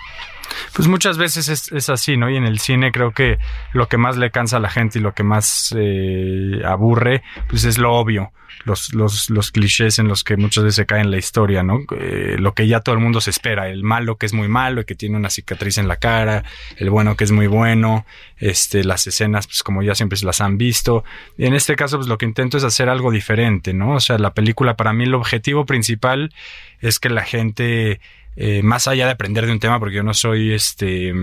Pues 0.74 0.88
muchas 0.88 1.18
veces 1.18 1.72
es, 1.72 1.90
así, 1.90 2.18
¿no? 2.18 2.30
Y 2.30 2.36
en 2.36 2.46
el 2.46 2.60
cine 2.60 2.92
creo 2.92 3.12
que 3.12 3.38
lo 3.74 3.88
que 3.88 3.98
más 3.98 4.18
le 4.18 4.32
cansa 4.32 4.58
a 4.58 4.60
la 4.60 4.70
gente 4.70 5.00
y 5.00 5.02
lo 5.02 5.14
que 5.14 5.24
más 5.24 5.74
eh, 5.78 6.62
aburre, 6.66 7.24
pues 7.48 7.64
es 7.64 7.78
lo 7.78 7.94
obvio, 7.94 8.32
los, 8.64 8.94
los, 8.94 9.30
los 9.30 9.52
clichés 9.52 10.00
en 10.00 10.08
los 10.08 10.24
que 10.24 10.38
muchas 10.38 10.64
veces 10.64 10.76
se 10.76 10.86
cae 10.86 11.02
en 11.02 11.12
la 11.12 11.18
historia, 11.18 11.64
¿no? 11.64 11.82
Eh, 11.98 12.38
lo 12.40 12.54
que 12.54 12.68
ya 12.68 12.80
todo 12.80 12.96
el 12.96 13.02
mundo 13.02 13.22
se 13.22 13.30
espera, 13.30 13.70
el 13.70 13.84
malo 13.84 14.18
que 14.18 14.26
es 14.26 14.34
muy 14.34 14.48
malo 14.48 14.82
y 14.82 14.86
que 14.86 14.96
tiene 14.96 15.18
una 15.18 15.30
cicatriz 15.30 15.78
en 15.78 15.88
la 15.88 15.98
cara, 15.98 16.44
el 16.78 16.90
bueno 16.90 17.16
que 17.16 17.24
es 17.24 17.32
muy 17.32 17.48
bueno, 17.48 18.06
este, 18.38 18.84
las 18.84 19.06
escenas, 19.08 19.48
pues 19.48 19.64
como 19.64 19.84
ya 19.84 19.96
siempre 19.96 20.18
las 20.24 20.42
han 20.42 20.58
visto. 20.58 21.04
Y 21.38 21.46
en 21.46 21.54
este 21.54 21.76
caso, 21.76 21.98
pues 21.98 22.08
lo 22.08 22.18
que 22.18 22.26
intento 22.26 22.58
es 22.58 22.64
hacer 22.64 22.90
algo 22.90 23.12
diferente, 23.12 23.74
¿no? 23.74 23.96
O 23.96 24.00
sea, 24.00 24.18
la 24.18 24.34
película 24.34 24.76
para 24.76 24.94
mí 24.94 25.04
el 25.04 25.14
objetivo 25.14 25.66
principal 25.66 26.34
es 26.80 27.00
que 27.00 27.10
la 27.10 27.24
gente 27.24 28.00
eh, 28.36 28.62
más 28.64 28.88
allá 28.88 29.06
de 29.06 29.12
aprender 29.12 29.46
de 29.46 29.52
un 29.52 29.60
tema, 29.60 29.80
porque 29.80 29.96
yo 29.96 30.04
no 30.04 30.14
soy 30.14 30.54
este 30.54 31.14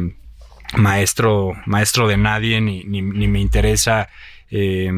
maestro, 0.74 1.52
maestro 1.66 2.08
de 2.08 2.16
nadie, 2.16 2.60
ni, 2.60 2.84
ni, 2.84 3.02
ni 3.02 3.28
me 3.28 3.40
interesa 3.40 4.08
eh, 4.54 4.92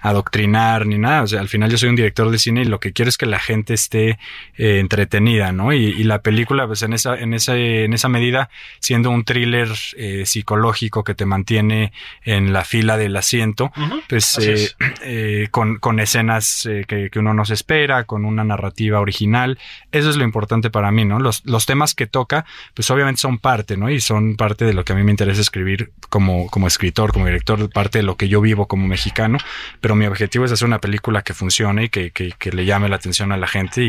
adoctrinar 0.00 0.86
ni 0.86 0.96
nada. 0.98 1.22
O 1.22 1.26
sea, 1.26 1.40
al 1.40 1.48
final 1.48 1.70
yo 1.70 1.76
soy 1.76 1.90
un 1.90 1.96
director 1.96 2.30
de 2.30 2.38
cine 2.38 2.62
y 2.62 2.64
lo 2.64 2.80
que 2.80 2.92
quiero 2.92 3.10
es 3.10 3.18
que 3.18 3.26
la 3.26 3.38
gente 3.38 3.74
esté 3.74 4.18
eh, 4.56 4.78
entretenida, 4.78 5.52
¿no? 5.52 5.74
Y, 5.74 5.84
y, 5.84 6.04
la 6.04 6.22
película, 6.22 6.66
pues 6.66 6.82
en 6.82 6.94
esa, 6.94 7.18
en 7.18 7.34
esa, 7.34 7.54
en 7.56 7.92
esa 7.92 8.08
medida, 8.08 8.48
siendo 8.80 9.10
un 9.10 9.24
thriller 9.24 9.68
eh, 9.98 10.24
psicológico 10.24 11.04
que 11.04 11.14
te 11.14 11.26
mantiene 11.26 11.92
en 12.22 12.54
la 12.54 12.64
fila 12.64 12.96
del 12.96 13.14
asiento, 13.16 13.72
uh 13.76 13.80
-huh. 13.80 14.02
pues 14.08 14.38
es. 14.38 14.76
Eh, 15.06 15.48
con, 15.50 15.76
con, 15.78 16.00
escenas 16.00 16.66
que, 16.88 17.10
que, 17.10 17.18
uno 17.18 17.34
no 17.34 17.44
se 17.44 17.52
espera, 17.52 18.04
con 18.04 18.24
una 18.24 18.42
narrativa 18.42 19.00
original. 19.00 19.58
Eso 19.92 20.08
es 20.08 20.16
lo 20.16 20.24
importante 20.24 20.70
para 20.70 20.90
mí, 20.90 21.04
¿no? 21.04 21.18
Los, 21.18 21.44
los 21.44 21.66
temas 21.66 21.94
que 21.94 22.06
toca, 22.06 22.46
pues 22.72 22.90
obviamente 22.90 23.20
son 23.20 23.38
parte, 23.38 23.76
¿no? 23.76 23.90
Y 23.90 24.00
son 24.00 24.36
parte 24.36 24.64
de 24.64 24.72
lo 24.72 24.84
que 24.84 24.94
a 24.94 24.96
mí 24.96 25.02
me 25.02 25.10
interesa 25.10 25.42
escribir 25.42 25.92
como, 26.08 26.48
como 26.48 26.66
escritor, 26.66 27.12
como 27.12 27.26
director, 27.26 27.68
parte 27.70 27.98
de 27.98 28.04
lo 28.04 28.16
que 28.16 28.28
yo 28.28 28.40
vivo 28.40 28.66
como 28.66 28.86
mexicano, 28.94 29.38
pero 29.80 29.96
mi 29.96 30.06
objetivo 30.06 30.44
es 30.44 30.52
hacer 30.52 30.68
una 30.68 30.78
película 30.78 31.22
que 31.22 31.34
funcione 31.34 31.84
y 31.84 31.88
que, 31.88 32.52
le 32.52 32.64
llame 32.64 32.88
la 32.88 32.94
atención 32.94 33.32
a 33.32 33.36
la 33.36 33.48
gente 33.48 33.82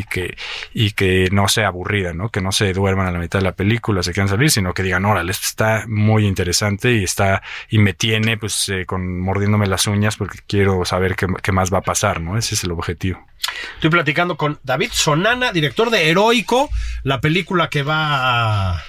y 0.73 0.91
que, 0.91 1.29
no 1.31 1.47
sea 1.47 1.67
aburrida, 1.67 2.13
¿no? 2.13 2.29
Que 2.29 2.41
no 2.41 2.51
se 2.51 2.73
duerman 2.73 3.05
a 3.05 3.11
la 3.11 3.19
mitad 3.19 3.37
de 3.37 3.45
la 3.45 3.51
película, 3.51 4.01
se 4.01 4.13
quieran 4.13 4.29
salir, 4.29 4.49
sino 4.49 4.73
que 4.73 4.81
digan, 4.81 5.05
órale, 5.05 5.31
está 5.31 5.85
muy 5.87 6.25
interesante 6.25 6.93
y 6.93 7.03
está, 7.03 7.43
y 7.69 7.77
me 7.77 7.93
tiene 7.93 8.37
pues 8.37 8.67
eh, 8.69 8.85
con 8.87 9.19
mordiéndome 9.19 9.67
las 9.67 9.85
uñas 9.85 10.17
porque 10.17 10.39
quiero 10.47 10.83
saber 10.85 11.15
qué, 11.15 11.51
más 11.51 11.71
va 11.71 11.77
a 11.77 11.81
pasar, 11.81 12.19
¿no? 12.19 12.35
Ese 12.37 12.55
es 12.55 12.63
el 12.63 12.71
objetivo. 12.71 13.23
Estoy 13.75 13.91
platicando 13.91 14.37
con 14.37 14.59
David 14.63 14.89
Sonana, 14.91 15.51
director 15.51 15.91
de 15.91 16.09
Heroico, 16.09 16.69
la 17.03 17.21
película 17.21 17.69
que 17.69 17.83
va 17.83 18.79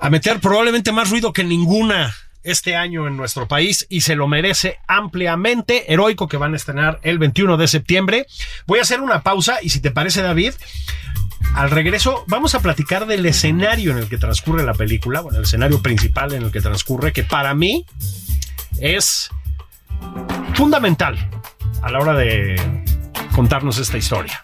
a 0.00 0.10
meter 0.10 0.40
probablemente 0.40 0.92
más 0.92 1.08
ruido 1.08 1.32
que 1.32 1.42
ninguna 1.42 2.14
este 2.42 2.76
año 2.76 3.06
en 3.06 3.16
nuestro 3.16 3.48
país 3.48 3.86
y 3.88 4.02
se 4.02 4.16
lo 4.16 4.28
merece 4.28 4.78
ampliamente. 4.86 5.92
Heroico 5.92 6.28
que 6.28 6.36
van 6.36 6.54
a 6.54 6.56
estrenar 6.56 7.00
el 7.02 7.18
21 7.18 7.56
de 7.56 7.68
septiembre. 7.68 8.26
Voy 8.66 8.78
a 8.78 8.82
hacer 8.82 9.00
una 9.00 9.22
pausa 9.22 9.58
y 9.62 9.70
si 9.70 9.80
te 9.80 9.90
parece 9.90 10.22
David, 10.22 10.54
al 11.54 11.70
regreso 11.70 12.24
vamos 12.26 12.54
a 12.54 12.60
platicar 12.60 13.06
del 13.06 13.26
escenario 13.26 13.92
en 13.92 13.98
el 13.98 14.08
que 14.08 14.18
transcurre 14.18 14.64
la 14.64 14.74
película, 14.74 15.20
bueno, 15.20 15.38
el 15.38 15.44
escenario 15.44 15.82
principal 15.82 16.32
en 16.32 16.44
el 16.44 16.52
que 16.52 16.60
transcurre, 16.60 17.12
que 17.12 17.24
para 17.24 17.54
mí 17.54 17.84
es 18.80 19.30
fundamental 20.54 21.30
a 21.82 21.90
la 21.90 21.98
hora 21.98 22.14
de 22.14 22.60
contarnos 23.34 23.78
esta 23.78 23.98
historia. 23.98 24.40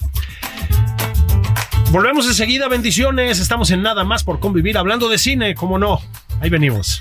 Volvemos 1.90 2.26
enseguida, 2.26 2.66
bendiciones. 2.66 3.38
Estamos 3.38 3.70
en 3.70 3.82
Nada 3.82 4.02
más 4.02 4.24
por 4.24 4.40
convivir, 4.40 4.76
hablando 4.76 5.08
de 5.08 5.16
cine, 5.16 5.54
como 5.54 5.78
no. 5.78 6.00
Ahí 6.40 6.50
venimos. 6.50 7.00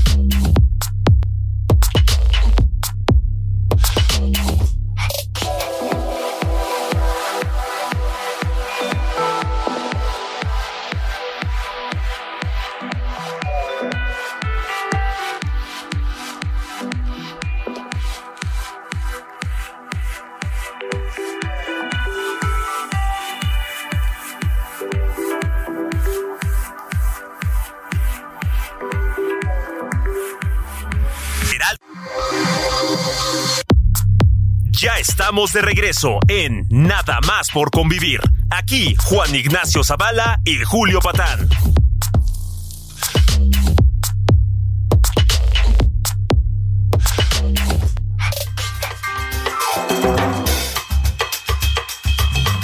Estamos 35.31 35.53
de 35.53 35.61
regreso 35.61 36.19
en 36.27 36.67
Nada 36.69 37.21
más 37.25 37.51
por 37.51 37.71
convivir. 37.71 38.19
Aquí 38.49 38.97
Juan 38.97 39.33
Ignacio 39.33 39.81
Zavala 39.81 40.41
y 40.43 40.57
Julio 40.65 40.99
Patán. 40.99 41.47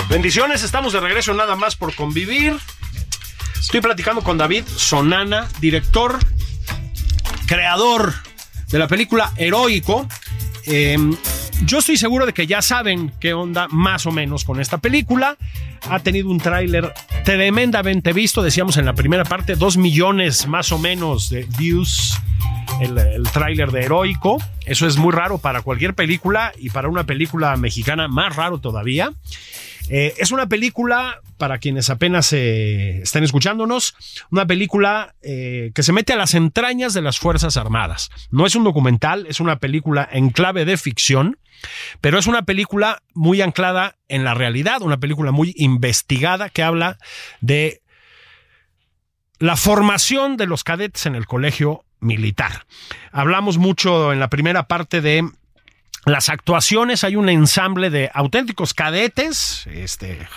Bendiciones, 0.09 0.61
estamos 0.63 0.91
de 0.91 0.99
regreso 0.99 1.33
nada 1.33 1.55
más 1.55 1.77
por 1.77 1.95
convivir. 1.95 2.53
Estoy 3.57 3.79
platicando 3.79 4.21
con 4.23 4.37
David 4.37 4.65
Sonana, 4.75 5.47
director, 5.61 6.19
creador 7.45 8.13
de 8.67 8.77
la 8.77 8.89
película 8.89 9.31
Heroico. 9.37 10.05
Eh, 10.65 10.97
yo 11.65 11.79
estoy 11.79 11.97
seguro 11.97 12.25
de 12.25 12.33
que 12.33 12.47
ya 12.47 12.61
saben 12.61 13.11
qué 13.19 13.33
onda 13.33 13.67
más 13.69 14.05
o 14.05 14.11
menos 14.11 14.43
con 14.43 14.59
esta 14.59 14.77
película. 14.77 15.37
Ha 15.89 15.99
tenido 15.99 16.29
un 16.29 16.39
tráiler 16.39 16.93
tremendamente 17.23 18.13
visto, 18.13 18.41
decíamos 18.41 18.77
en 18.77 18.85
la 18.85 18.93
primera 18.93 19.23
parte, 19.23 19.55
dos 19.55 19.77
millones 19.77 20.47
más 20.47 20.71
o 20.71 20.79
menos 20.79 21.29
de 21.29 21.47
views 21.57 22.19
el, 22.81 23.23
tráiler 23.31 23.71
de 23.71 23.83
Heroico. 23.83 24.37
Eso 24.65 24.87
es 24.87 24.97
muy 24.97 25.11
raro 25.11 25.37
para 25.37 25.61
cualquier 25.61 25.93
película 25.93 26.53
y 26.57 26.69
para 26.69 26.89
una 26.89 27.05
película 27.05 27.55
mexicana 27.57 28.07
más 28.07 28.35
raro 28.35 28.59
todavía. 28.59 29.11
Eh, 29.89 30.13
es 30.17 30.31
una 30.31 30.47
película, 30.47 31.21
para 31.37 31.59
quienes 31.59 31.89
apenas 31.89 32.33
eh, 32.33 32.99
estén 33.03 33.23
escuchándonos, 33.23 33.95
una 34.31 34.45
película 34.45 35.15
eh, 35.21 35.71
que 35.73 35.83
se 35.83 35.93
mete 35.93 36.11
a 36.13 36.17
las 36.17 36.33
entrañas 36.33 36.93
de 36.93 37.01
las 37.01 37.19
Fuerzas 37.19 37.55
Armadas. 37.55 38.09
No 38.29 38.45
es 38.45 38.55
un 38.55 38.65
documental, 38.65 39.25
es 39.27 39.39
una 39.39 39.59
película 39.59 40.07
en 40.11 40.29
clave 40.29 40.65
de 40.65 40.77
ficción, 40.77 41.37
pero 42.01 42.19
es 42.19 42.27
una 42.27 42.43
película 42.43 43.01
muy 43.13 43.41
anclada 43.41 43.95
en 44.07 44.23
la 44.23 44.33
realidad, 44.33 44.81
una 44.81 44.97
película 44.97 45.31
muy 45.31 45.53
investigada 45.57 46.49
que 46.49 46.63
habla 46.63 46.97
de 47.41 47.81
la 49.39 49.55
formación 49.55 50.37
de 50.37 50.47
los 50.47 50.63
cadetes 50.63 51.05
en 51.05 51.15
el 51.15 51.25
colegio 51.27 51.83
militar. 51.99 52.65
Hablamos 53.11 53.57
mucho 53.57 54.13
en 54.13 54.19
la 54.19 54.29
primera 54.29 54.67
parte 54.67 55.01
de 55.01 55.29
las 56.05 56.29
actuaciones, 56.29 57.03
hay 57.03 57.15
un 57.15 57.29
ensamble 57.29 57.89
de 57.89 58.09
auténticos 58.13 58.73
cadetes, 58.73 59.67
este, 59.67 60.27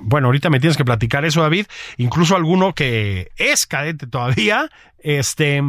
bueno, 0.00 0.28
ahorita 0.28 0.50
me 0.50 0.60
tienes 0.60 0.76
que 0.76 0.84
platicar 0.84 1.24
eso, 1.24 1.42
David, 1.42 1.66
incluso 1.96 2.36
alguno 2.36 2.74
que 2.74 3.30
es 3.36 3.66
cadete 3.66 4.06
todavía, 4.06 4.70
este, 5.02 5.60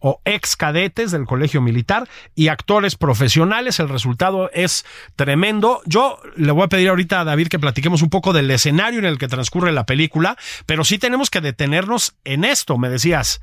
o 0.00 0.20
ex 0.24 0.56
cadetes 0.56 1.10
del 1.10 1.24
colegio 1.24 1.60
militar 1.60 2.08
y 2.34 2.48
actores 2.48 2.96
profesionales, 2.96 3.80
el 3.80 3.88
resultado 3.88 4.50
es 4.52 4.84
tremendo. 5.16 5.80
Yo 5.86 6.20
le 6.36 6.52
voy 6.52 6.64
a 6.64 6.68
pedir 6.68 6.90
ahorita 6.90 7.20
a 7.20 7.24
David 7.24 7.48
que 7.48 7.58
platiquemos 7.58 8.02
un 8.02 8.10
poco 8.10 8.32
del 8.32 8.50
escenario 8.50 8.98
en 8.98 9.06
el 9.06 9.18
que 9.18 9.28
transcurre 9.28 9.72
la 9.72 9.86
película, 9.86 10.36
pero 10.66 10.84
sí 10.84 10.98
tenemos 10.98 11.30
que 11.30 11.40
detenernos 11.40 12.14
en 12.24 12.44
esto, 12.44 12.78
me 12.78 12.88
decías, 12.88 13.40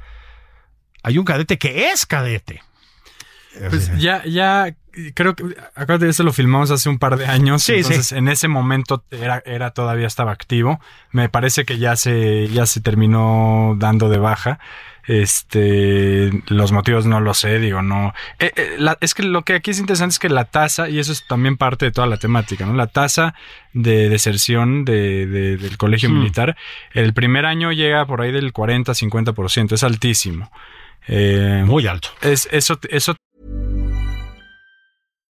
hay 1.04 1.18
un 1.18 1.26
cadete 1.26 1.58
que 1.58 1.90
es 1.90 2.06
cadete. 2.06 2.62
Pues 3.70 3.92
ya, 3.98 4.24
ya, 4.26 4.76
creo 5.14 5.36
que, 5.36 5.44
acuérdate, 5.76 6.10
eso 6.10 6.24
lo 6.24 6.34
filmamos 6.34 6.72
hace 6.72 6.90
un 6.90 7.00
par 7.00 7.18
de 7.18 7.26
años. 7.26 7.64
Sí, 7.64 7.76
entonces, 7.76 8.08
sí. 8.08 8.16
en 8.16 8.28
ese 8.28 8.48
momento 8.48 9.04
era, 9.12 9.42
era, 9.46 9.72
todavía 9.72 10.08
estaba 10.08 10.32
activo. 10.32 10.80
Me 11.12 11.30
parece 11.30 11.66
que 11.66 11.78
ya 11.78 11.96
se, 11.96 12.48
ya 12.48 12.66
se 12.66 12.82
terminó 12.82 13.76
dando 13.78 14.10
de 14.10 14.18
baja. 14.18 14.60
Este, 15.08 16.32
los 16.48 16.74
motivos 16.74 17.06
no 17.06 17.22
lo 17.22 17.34
sé, 17.34 17.60
digo, 17.60 17.82
no. 17.82 18.14
Eh, 18.40 18.52
eh, 18.56 18.76
la, 18.78 18.98
es 19.00 19.14
que 19.14 19.24
lo 19.24 19.44
que 19.44 19.54
aquí 19.54 19.72
es 19.72 19.80
interesante 19.80 20.12
es 20.14 20.20
que 20.20 20.28
la 20.28 20.46
tasa, 20.46 20.90
y 20.90 21.00
eso 21.00 21.14
es 21.14 21.26
también 21.26 21.56
parte 21.56 21.86
de 21.86 21.92
toda 21.92 22.08
la 22.08 22.18
temática, 22.18 22.66
¿no? 22.66 22.74
La 22.74 22.88
tasa 22.88 23.34
de 23.72 24.10
deserción 24.10 24.84
de, 24.84 25.26
de, 25.26 25.58
del 25.58 25.78
colegio 25.78 26.10
Hmm. 26.10 26.20
militar, 26.20 26.58
el 26.94 27.14
primer 27.14 27.46
año 27.46 27.72
llega 27.72 28.06
por 28.06 28.22
ahí 28.22 28.32
del 28.34 28.52
40-50%, 28.52 29.74
es 29.74 29.84
altísimo. 29.84 30.52
Eh, 31.08 31.64
Muy 31.66 31.88
alto. 31.88 32.10
Es, 32.22 32.50
eso, 32.52 32.78
eso 32.90 33.16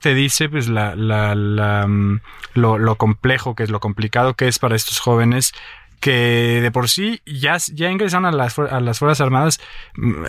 Te 0.00 0.14
dice 0.14 0.48
pues 0.48 0.68
la, 0.68 0.94
la, 0.94 1.34
la 1.34 1.86
mm, 1.86 2.20
lo, 2.54 2.78
lo, 2.78 2.96
complejo 2.96 3.54
que 3.54 3.64
es, 3.64 3.70
lo 3.70 3.80
complicado 3.80 4.34
que 4.34 4.48
es 4.48 4.58
para 4.58 4.76
estos 4.76 5.00
jóvenes 5.00 5.52
que 6.00 6.60
de 6.62 6.70
por 6.70 6.88
sí 6.88 7.20
ya, 7.26 7.56
ya 7.72 7.90
ingresan 7.90 8.24
a 8.24 8.30
las, 8.30 8.58
a 8.58 8.80
las 8.80 9.00
Fuerzas 9.00 9.20
Armadas 9.20 9.60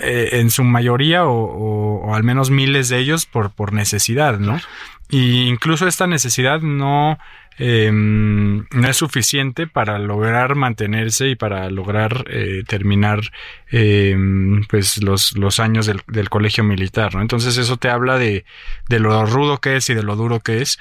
eh, 0.02 0.30
en 0.34 0.50
su 0.50 0.64
mayoría 0.64 1.26
o, 1.26 1.44
o, 1.44 2.08
o, 2.08 2.16
al 2.16 2.24
menos 2.24 2.50
miles 2.50 2.90
de 2.90 2.98
ellos 2.98 3.28
por, 3.28 3.52
por 3.52 3.74
necesidad, 3.74 4.40
¿no? 4.40 4.60
Y 5.10 5.48
incluso 5.48 5.88
esta 5.88 6.08
necesidad 6.08 6.62
no, 6.62 7.20
eh, 7.62 7.92
no 7.92 8.88
es 8.90 8.96
suficiente 8.96 9.68
para 9.68 10.00
lograr 10.00 10.56
mantenerse 10.56 11.28
y 11.28 11.36
para 11.36 11.70
lograr 11.70 12.24
eh, 12.30 12.64
terminar 12.66 13.20
eh, 13.70 14.16
pues 14.70 15.04
los, 15.04 15.38
los 15.38 15.60
años 15.60 15.86
del, 15.86 16.02
del, 16.08 16.30
colegio 16.30 16.64
militar, 16.64 17.16
¿no? 17.16 17.22
Entonces 17.22 17.58
eso 17.58 17.76
te 17.76 17.90
habla 17.90 18.18
de, 18.18 18.46
de 18.88 19.00
lo 19.00 19.26
rudo 19.26 19.60
que 19.60 19.76
es 19.76 19.90
y 19.90 19.94
de 19.94 20.04
lo 20.04 20.16
duro 20.16 20.40
que 20.40 20.62
es. 20.62 20.80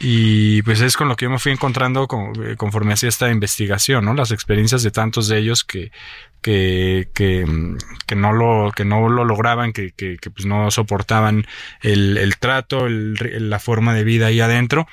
Y 0.00 0.62
pues 0.62 0.80
es 0.80 0.96
con 0.96 1.08
lo 1.08 1.16
que 1.16 1.24
yo 1.24 1.30
me 1.30 1.40
fui 1.40 1.50
encontrando 1.50 2.06
con, 2.06 2.32
conforme 2.56 2.92
hacía 2.92 3.08
esta 3.08 3.30
investigación, 3.30 4.04
¿no? 4.04 4.14
Las 4.14 4.30
experiencias 4.30 4.82
de 4.82 4.90
tantos 4.90 5.28
de 5.28 5.38
ellos 5.38 5.64
que, 5.64 5.90
que, 6.42 7.08
que, 7.14 7.44
que 8.06 8.14
no 8.14 8.32
lo, 8.32 8.70
que 8.70 8.84
no 8.84 9.08
lo 9.08 9.24
lograban, 9.24 9.72
que, 9.72 9.92
que, 9.92 10.18
que 10.18 10.30
pues 10.30 10.46
no 10.46 10.70
soportaban 10.70 11.46
el, 11.80 12.18
el 12.18 12.36
trato, 12.36 12.86
la 12.88 13.58
forma 13.58 13.94
de 13.94 14.04
vida 14.04 14.26
ahí 14.26 14.40
adentro. 14.40 14.86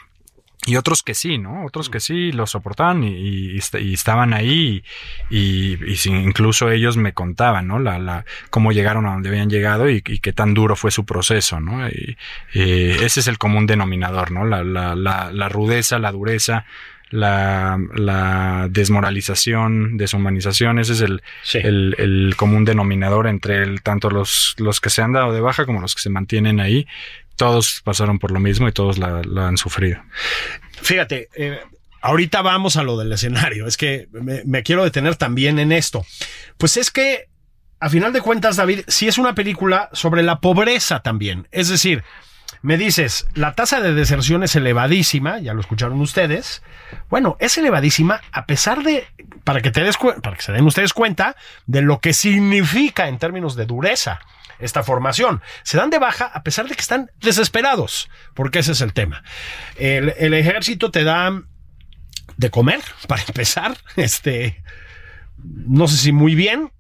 Y 0.66 0.78
otros 0.78 1.04
que 1.04 1.14
sí, 1.14 1.38
¿no? 1.38 1.64
Otros 1.66 1.90
que 1.90 2.00
sí 2.00 2.32
lo 2.32 2.48
soportaban 2.48 3.04
y, 3.04 3.16
y, 3.16 3.60
y 3.80 3.94
estaban 3.94 4.34
ahí 4.34 4.84
y, 5.30 5.78
y, 5.86 5.98
incluso 6.08 6.72
ellos 6.72 6.98
me 6.98 7.14
contaban, 7.14 7.68
¿no? 7.68 7.78
La, 7.78 8.00
la, 8.00 8.26
cómo 8.50 8.72
llegaron 8.72 9.06
a 9.06 9.14
donde 9.14 9.30
habían 9.30 9.50
llegado 9.50 9.90
y, 9.90 10.02
qué 10.02 10.34
tan 10.34 10.56
duro 10.56 10.76
fue 10.76 10.90
su 10.90 11.06
proceso, 11.06 11.60
¿no? 11.60 11.88
Y, 11.88 12.18
ese 12.54 13.20
es 13.20 13.28
el 13.28 13.38
común 13.38 13.68
denominador, 13.68 14.32
¿no? 14.32 14.44
La, 14.44 14.64
la, 14.64 14.96
la, 14.96 15.32
la 15.32 15.50
rudeza, 15.50 16.00
la 16.00 16.12
dureza, 16.12 16.66
la, 17.12 17.80
la, 17.94 18.68
desmoralización, 18.70 19.98
deshumanización, 19.98 20.80
ese 20.80 20.94
es 20.94 21.02
el, 21.02 21.22
sí. 21.44 21.60
el, 21.60 21.96
el, 22.00 22.36
común 22.36 22.66
denominador 22.66 23.28
entre 23.28 23.62
el, 23.62 23.82
tanto 23.84 24.10
los, 24.10 24.56
los 24.58 24.82
que 24.82 24.90
se 24.90 25.04
han 25.04 25.14
dado 25.14 25.32
de 25.32 25.42
baja 25.42 25.66
como 25.66 25.82
los 25.82 25.94
que 25.94 26.02
se 26.02 26.10
mantienen 26.10 26.60
ahí. 26.60 26.88
Todos 27.36 27.82
pasaron 27.84 28.20
por 28.20 28.32
lo 28.32 28.40
mismo 28.40 28.68
y 28.68 28.72
todos 28.72 28.98
la, 28.98 29.22
la 29.24 29.48
han 29.48 29.58
sufrido. 29.58 30.02
Fíjate, 30.82 31.30
eh, 31.36 31.60
ahorita 32.02 32.42
vamos 32.42 32.78
a 32.78 32.84
lo 32.84 32.98
del 32.98 33.12
escenario. 33.12 33.68
Es 33.68 33.78
que 33.78 34.08
me, 34.12 34.44
me, 34.46 34.64
quiero 34.64 34.84
detener 34.84 35.16
también 35.16 35.60
en 35.60 35.72
esto. 35.72 36.06
Pues 36.58 36.78
es 36.78 36.92
que, 36.92 37.30
a 37.80 37.90
final 37.90 38.14
de 38.14 38.22
cuentas, 38.22 38.56
David, 38.56 38.82
sí 38.88 39.08
es 39.08 39.18
una 39.18 39.36
película 39.36 39.90
sobre 39.94 40.24
la 40.24 40.40
pobreza 40.40 41.02
también. 41.02 41.48
Es 41.52 41.70
decir, 41.70 42.04
me 42.66 42.78
dices, 42.78 43.28
la 43.36 43.54
tasa 43.54 43.80
de 43.80 43.94
deserción 43.94 44.42
es 44.42 44.56
elevadísima, 44.56 45.38
ya 45.38 45.54
lo 45.54 45.62
escucharon 45.62 46.02
ustedes. 46.02 46.64
Bueno, 47.12 47.38
es 47.40 47.60
elevadísima 47.60 48.22
a 48.32 48.48
pesar 48.48 48.82
de, 48.82 49.08
para 49.44 49.62
que, 49.62 49.70
te 49.70 49.84
des 49.84 49.98
para 49.98 50.36
que 50.36 50.42
se 50.42 50.52
den 50.52 50.66
ustedes 50.66 50.92
cuenta 50.92 51.36
de 51.68 51.84
lo 51.84 52.00
que 52.00 52.14
significa 52.14 53.08
en 53.08 53.20
términos 53.20 53.56
de 53.56 53.68
dureza 53.68 54.20
esta 54.58 54.82
formación. 54.82 55.44
Se 55.62 55.78
dan 55.78 55.92
de 55.92 56.00
baja 56.00 56.26
a 56.26 56.42
pesar 56.42 56.68
de 56.68 56.74
que 56.74 56.82
están 56.82 57.12
desesperados, 57.20 58.10
porque 58.34 58.60
ese 58.60 58.72
es 58.72 58.82
el 58.82 58.94
tema. 58.94 59.24
El, 59.76 60.16
el 60.18 60.34
ejército 60.34 60.90
te 60.90 61.04
da 61.04 61.40
de 62.38 62.50
comer, 62.50 62.82
para 63.08 63.22
empezar, 63.28 63.78
este, 63.96 64.64
no 65.38 65.88
sé 65.88 65.98
si 65.98 66.12
muy 66.12 66.34
bien, 66.34 66.72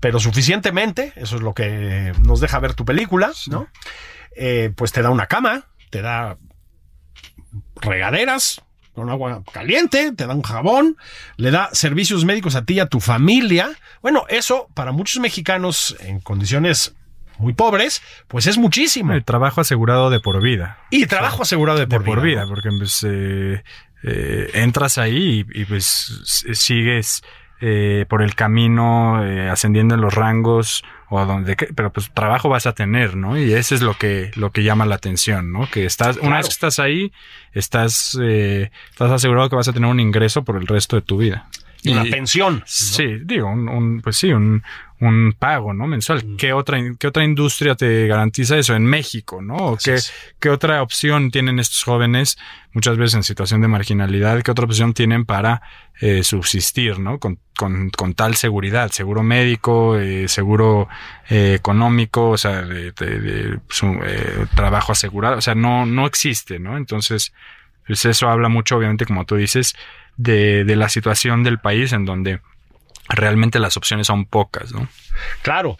pero 0.00 0.20
suficientemente, 0.20 1.14
eso 1.16 1.36
es 1.36 1.42
lo 1.42 1.54
que 1.54 2.12
nos 2.22 2.40
deja 2.40 2.60
ver 2.60 2.74
tu 2.74 2.84
película, 2.84 3.32
¿no? 3.46 3.66
Eh, 4.40 4.72
pues 4.74 4.92
te 4.92 5.02
da 5.02 5.10
una 5.10 5.26
cama, 5.26 5.64
te 5.90 6.00
da 6.00 6.38
regaderas 7.80 8.62
con 8.94 9.10
agua 9.10 9.42
caliente, 9.52 10.12
te 10.12 10.26
da 10.26 10.34
un 10.34 10.42
jabón, 10.42 10.96
le 11.36 11.50
da 11.50 11.70
servicios 11.72 12.24
médicos 12.24 12.54
a 12.54 12.64
ti 12.64 12.74
y 12.74 12.80
a 12.80 12.86
tu 12.86 13.00
familia. 13.00 13.70
Bueno, 14.02 14.24
eso 14.28 14.68
para 14.74 14.92
muchos 14.92 15.20
mexicanos 15.20 15.96
en 16.00 16.20
condiciones 16.20 16.94
muy 17.38 17.52
pobres, 17.52 18.02
pues 18.26 18.46
es 18.46 18.58
muchísimo. 18.58 19.12
El 19.12 19.24
trabajo 19.24 19.60
asegurado 19.60 20.10
de 20.10 20.20
por 20.20 20.42
vida. 20.42 20.78
Y 20.90 21.06
trabajo 21.06 21.42
asegurado 21.42 21.78
de 21.78 21.86
por, 21.86 22.00
de 22.00 22.04
por 22.04 22.20
vida, 22.20 22.42
¿no? 22.42 22.48
porque 22.48 22.70
pues, 22.76 23.04
eh, 23.08 23.62
eh, 24.02 24.50
entras 24.54 24.98
ahí 24.98 25.46
y, 25.48 25.60
y, 25.62 25.64
pues 25.64 26.20
sigues 26.52 27.22
eh, 27.60 28.04
por 28.08 28.22
el 28.22 28.34
camino 28.34 29.16
ascendiendo 29.50 29.94
en 29.94 30.00
los 30.00 30.14
rangos 30.14 30.82
o 31.10 31.24
donde 31.24 31.56
pero 31.56 31.92
pues 31.92 32.10
trabajo 32.12 32.48
vas 32.48 32.66
a 32.66 32.72
tener, 32.72 33.16
¿no? 33.16 33.38
Y 33.38 33.52
eso 33.52 33.74
es 33.74 33.82
lo 33.82 33.94
que 33.94 34.30
lo 34.34 34.50
que 34.52 34.62
llama 34.62 34.84
la 34.86 34.96
atención, 34.96 35.52
¿no? 35.52 35.68
Que 35.70 35.84
estás 35.86 36.16
Claro. 36.16 36.28
una 36.28 36.36
vez 36.38 36.46
que 36.46 36.52
estás 36.52 36.78
ahí 36.78 37.12
estás 37.52 38.18
eh, 38.20 38.70
estás 38.90 39.10
asegurado 39.10 39.48
que 39.48 39.56
vas 39.56 39.68
a 39.68 39.72
tener 39.72 39.90
un 39.90 40.00
ingreso 40.00 40.44
por 40.44 40.56
el 40.56 40.66
resto 40.66 40.96
de 40.96 41.02
tu 41.02 41.18
vida. 41.18 41.48
Una 41.86 42.04
Y- 42.06 42.10
pensión. 42.10 42.56
¿no? 42.58 42.62
Sí, 42.66 43.18
digo, 43.24 43.48
un, 43.48 43.68
un- 43.68 44.00
pues 44.00 44.16
sí, 44.16 44.32
un, 44.32 44.62
un 45.00 45.32
pago, 45.38 45.72
¿no? 45.72 45.86
Mensual. 45.86 46.24
Mm. 46.26 46.36
¿Qué 46.36 46.52
otra, 46.52 46.78
¿Qué 46.98 47.06
otra 47.06 47.22
industria 47.24 47.76
te 47.76 48.06
garantiza 48.08 48.58
eso? 48.58 48.74
En 48.74 48.84
México, 48.84 49.40
¿no? 49.40 49.54
¿O 49.56 49.76
Así 49.76 49.90
qué, 49.92 49.98
qué 50.40 50.50
otra 50.50 50.82
opción 50.82 51.30
tienen 51.30 51.60
estos 51.60 51.84
jóvenes, 51.84 52.36
muchas 52.72 52.96
veces 52.96 53.14
en 53.14 53.22
situación 53.22 53.60
de 53.60 53.68
marginalidad, 53.68 54.42
qué 54.42 54.50
otra 54.50 54.64
opción 54.64 54.92
tienen 54.92 55.24
para 55.24 55.62
eh, 56.00 56.24
subsistir, 56.24 56.98
¿no? 56.98 57.18
Con, 57.20 57.38
con, 57.56 57.90
con 57.90 58.14
tal 58.14 58.34
seguridad, 58.34 58.90
seguro 58.90 59.22
médico, 59.22 59.96
eh, 59.98 60.26
seguro 60.26 60.88
eh, 61.28 61.54
económico, 61.56 62.30
o 62.30 62.36
sea, 62.38 62.62
de, 62.62 62.90
de- 62.92 63.20
de 63.20 63.60
su, 63.68 63.86
eh, 64.04 64.46
trabajo 64.56 64.92
asegurado, 64.92 65.38
o 65.38 65.40
sea, 65.40 65.54
no, 65.54 65.86
no 65.86 66.06
existe, 66.06 66.58
¿no? 66.58 66.76
Entonces, 66.76 67.32
pues 67.86 68.04
eso 68.04 68.28
habla 68.28 68.48
mucho, 68.48 68.76
obviamente, 68.76 69.06
como 69.06 69.24
tú 69.24 69.36
dices, 69.36 69.74
de, 70.18 70.64
de 70.64 70.76
la 70.76 70.90
situación 70.90 71.42
del 71.42 71.58
país 71.58 71.94
en 71.94 72.04
donde 72.04 72.40
realmente 73.08 73.58
las 73.58 73.78
opciones 73.78 74.06
son 74.06 74.26
pocas, 74.26 74.72
¿no? 74.72 74.86
Claro. 75.42 75.78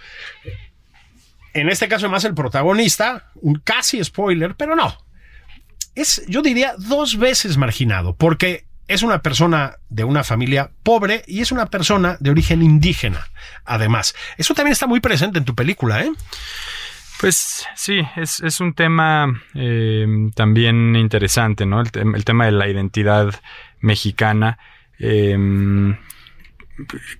En 1.52 1.68
este 1.68 1.88
caso, 1.88 2.06
además, 2.06 2.24
el 2.24 2.34
protagonista, 2.34 3.30
un 3.34 3.56
casi 3.56 4.02
spoiler, 4.02 4.54
pero 4.54 4.74
no. 4.74 4.96
Es, 5.94 6.24
yo 6.28 6.40
diría, 6.40 6.74
dos 6.78 7.18
veces 7.18 7.56
marginado, 7.56 8.14
porque 8.16 8.64
es 8.86 9.02
una 9.02 9.20
persona 9.20 9.76
de 9.88 10.04
una 10.04 10.24
familia 10.24 10.70
pobre 10.82 11.24
y 11.26 11.40
es 11.40 11.52
una 11.52 11.66
persona 11.66 12.16
de 12.20 12.30
origen 12.30 12.62
indígena, 12.62 13.26
además. 13.64 14.14
Eso 14.38 14.54
también 14.54 14.72
está 14.72 14.86
muy 14.86 15.00
presente 15.00 15.38
en 15.38 15.44
tu 15.44 15.54
película, 15.54 16.02
¿eh? 16.02 16.12
Pues 17.20 17.66
sí, 17.74 18.00
es, 18.16 18.40
es 18.40 18.60
un 18.60 18.74
tema 18.74 19.42
eh, 19.54 20.06
también 20.36 20.94
interesante, 20.94 21.66
¿no? 21.66 21.80
El, 21.80 21.90
el 22.14 22.24
tema 22.24 22.46
de 22.46 22.52
la 22.52 22.68
identidad 22.68 23.34
mexicana. 23.80 24.58
Eh, 24.98 25.36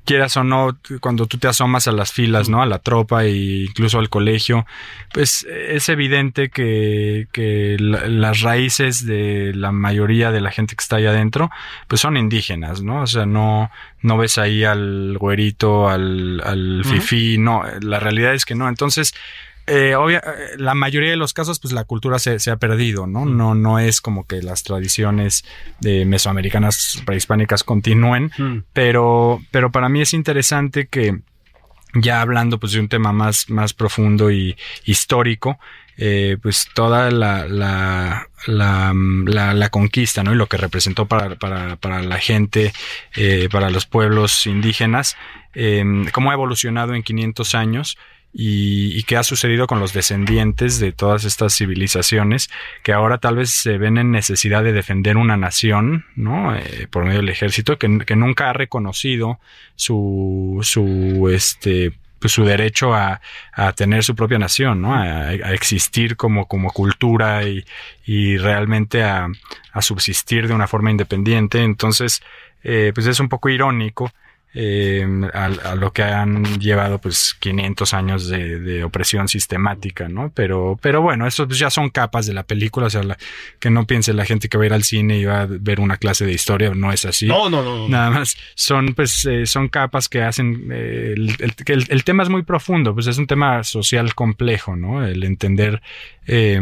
quieras 0.04 0.36
o 0.36 0.44
no, 0.44 0.78
cuando 1.00 1.26
tú 1.26 1.36
te 1.38 1.48
asomas 1.48 1.88
a 1.88 1.92
las 1.92 2.12
filas, 2.12 2.48
¿no? 2.48 2.62
A 2.62 2.66
la 2.66 2.78
tropa 2.78 3.24
e 3.24 3.64
incluso 3.64 3.98
al 3.98 4.08
colegio, 4.08 4.66
pues 5.12 5.44
es 5.50 5.88
evidente 5.88 6.48
que, 6.48 7.26
que 7.32 7.76
la- 7.80 8.06
las 8.06 8.40
raíces 8.42 9.04
de 9.04 9.52
la 9.54 9.72
mayoría 9.72 10.30
de 10.30 10.40
la 10.40 10.52
gente 10.52 10.76
que 10.76 10.82
está 10.82 10.96
ahí 10.96 11.06
adentro, 11.06 11.50
pues 11.88 12.00
son 12.00 12.16
indígenas, 12.16 12.82
¿no? 12.82 13.02
O 13.02 13.06
sea, 13.08 13.26
no, 13.26 13.70
no 14.00 14.16
ves 14.16 14.38
ahí 14.38 14.62
al 14.62 15.16
güerito, 15.18 15.88
al, 15.88 16.40
al 16.44 16.82
fifí, 16.84 17.36
no, 17.38 17.64
la 17.80 17.98
realidad 17.98 18.34
es 18.34 18.44
que 18.44 18.54
no. 18.54 18.68
Entonces, 18.68 19.12
eh, 19.68 19.94
obvia- 19.96 20.22
eh, 20.26 20.56
la 20.56 20.74
mayoría 20.74 21.10
de 21.10 21.16
los 21.16 21.32
casos, 21.32 21.58
pues 21.60 21.72
la 21.72 21.84
cultura 21.84 22.18
se, 22.18 22.38
se 22.38 22.50
ha 22.50 22.56
perdido, 22.56 23.06
¿no? 23.06 23.24
No, 23.26 23.54
no 23.54 23.78
es 23.78 24.00
como 24.00 24.26
que 24.26 24.42
las 24.42 24.62
tradiciones 24.62 25.44
de 25.80 26.04
mesoamericanas 26.04 27.02
prehispánicas 27.04 27.64
continúen, 27.64 28.30
pero, 28.72 29.40
pero 29.50 29.70
para 29.70 29.88
mí 29.88 30.00
es 30.00 30.14
interesante 30.14 30.86
que 30.88 31.18
ya 31.94 32.20
hablando 32.20 32.58
pues 32.58 32.72
de 32.72 32.80
un 32.80 32.88
tema 32.88 33.12
más, 33.12 33.48
más 33.48 33.72
profundo 33.74 34.30
y 34.30 34.56
histórico, 34.84 35.58
eh, 35.96 36.36
pues 36.40 36.68
toda 36.74 37.10
la, 37.10 37.46
la, 37.48 38.28
la, 38.46 38.92
la, 38.94 39.68
conquista, 39.70 40.22
¿no? 40.22 40.32
Y 40.32 40.36
lo 40.36 40.46
que 40.46 40.56
representó 40.56 41.06
para, 41.06 41.34
para, 41.36 41.76
para 41.76 42.02
la 42.02 42.18
gente, 42.18 42.72
eh, 43.16 43.48
para 43.50 43.70
los 43.70 43.86
pueblos 43.86 44.46
indígenas, 44.46 45.16
cómo 46.12 46.30
ha 46.30 46.34
evolucionado 46.34 46.94
en 46.94 47.02
500 47.02 47.54
años 47.56 47.98
y, 48.32 48.96
y 48.96 49.02
qué 49.04 49.16
ha 49.16 49.22
sucedido 49.22 49.66
con 49.66 49.80
los 49.80 49.92
descendientes 49.92 50.78
de 50.78 50.92
todas 50.92 51.24
estas 51.24 51.56
civilizaciones 51.56 52.50
que 52.82 52.92
ahora 52.92 53.18
tal 53.18 53.36
vez 53.36 53.50
se 53.50 53.78
ven 53.78 53.98
en 53.98 54.10
necesidad 54.10 54.62
de 54.62 54.72
defender 54.72 55.16
una 55.16 55.36
nación, 55.36 56.04
¿no? 56.14 56.54
Eh, 56.54 56.88
por 56.90 57.04
medio 57.04 57.18
del 57.18 57.30
ejército 57.30 57.78
que, 57.78 57.88
nunca 57.88 58.50
ha 58.50 58.52
reconocido 58.52 59.40
su, 59.76 60.58
su, 60.62 61.30
este, 61.32 61.92
pues 62.18 62.32
su 62.32 62.44
derecho 62.44 62.94
a, 62.94 63.20
a 63.52 63.72
tener 63.72 64.04
su 64.04 64.14
propia 64.14 64.38
nación, 64.38 64.82
¿no? 64.82 64.94
A, 64.94 65.28
a 65.28 65.52
existir 65.52 66.16
como, 66.16 66.46
como 66.46 66.70
cultura 66.70 67.44
y, 67.44 67.64
y 68.04 68.36
realmente 68.36 69.02
a, 69.02 69.28
a 69.72 69.82
subsistir 69.82 70.48
de 70.48 70.54
una 70.54 70.66
forma 70.66 70.90
independiente. 70.90 71.62
Entonces, 71.62 72.22
eh, 72.62 72.92
pues 72.94 73.06
es 73.06 73.20
un 73.20 73.28
poco 73.28 73.48
irónico 73.48 74.12
eh, 74.54 75.06
a, 75.34 75.44
a 75.44 75.74
lo 75.76 75.92
que 75.92 76.02
han 76.02 76.44
llevado 76.58 76.98
pues 77.00 77.36
500 77.38 77.94
años 77.94 78.28
de, 78.28 78.58
de 78.58 78.82
opresión 78.84 79.28
sistemática, 79.28 80.08
¿no? 80.08 80.32
Pero, 80.34 80.78
pero 80.80 81.02
bueno, 81.02 81.26
eso 81.26 81.46
pues 81.46 81.58
ya 81.58 81.70
son 81.70 81.90
capas 81.90 82.26
de 82.26 82.32
la 82.34 82.42
película, 82.44 82.86
o 82.86 82.90
sea, 82.90 83.02
la- 83.02 83.18
que 83.60 83.70
no 83.70 83.86
piense 83.86 84.12
la 84.14 84.24
gente 84.24 84.48
que 84.48 84.56
va 84.58 84.64
a 84.64 84.66
ir 84.68 84.72
al 84.72 84.84
cine 84.84 85.18
y 85.18 85.24
va 85.24 85.42
a 85.42 85.46
ver 85.48 85.80
una 85.80 85.96
clase 85.98 86.24
de 86.24 86.32
historia, 86.32 86.72
no 86.74 86.92
es 86.92 87.04
así. 87.04 87.26
No, 87.26 87.50
no, 87.50 87.62
no. 87.62 87.76
no. 87.78 87.88
Nada 87.88 88.10
más 88.10 88.36
son 88.54 88.94
pues 88.94 89.24
eh, 89.26 89.46
son 89.46 89.68
capas 89.68 90.08
que 90.08 90.22
hacen 90.22 90.68
eh, 90.72 91.14
el, 91.16 91.36
el- 91.40 91.54
que 91.54 91.72
el- 91.74 91.86
el 91.90 92.04
tema 92.04 92.22
es 92.22 92.28
muy 92.28 92.42
profundo, 92.42 92.94
pues 92.94 93.06
es 93.06 93.18
un 93.18 93.26
tema 93.26 93.62
social 93.64 94.14
complejo, 94.14 94.76
¿no? 94.76 95.06
El 95.06 95.22
entender 95.24 95.82
eh, 96.26 96.60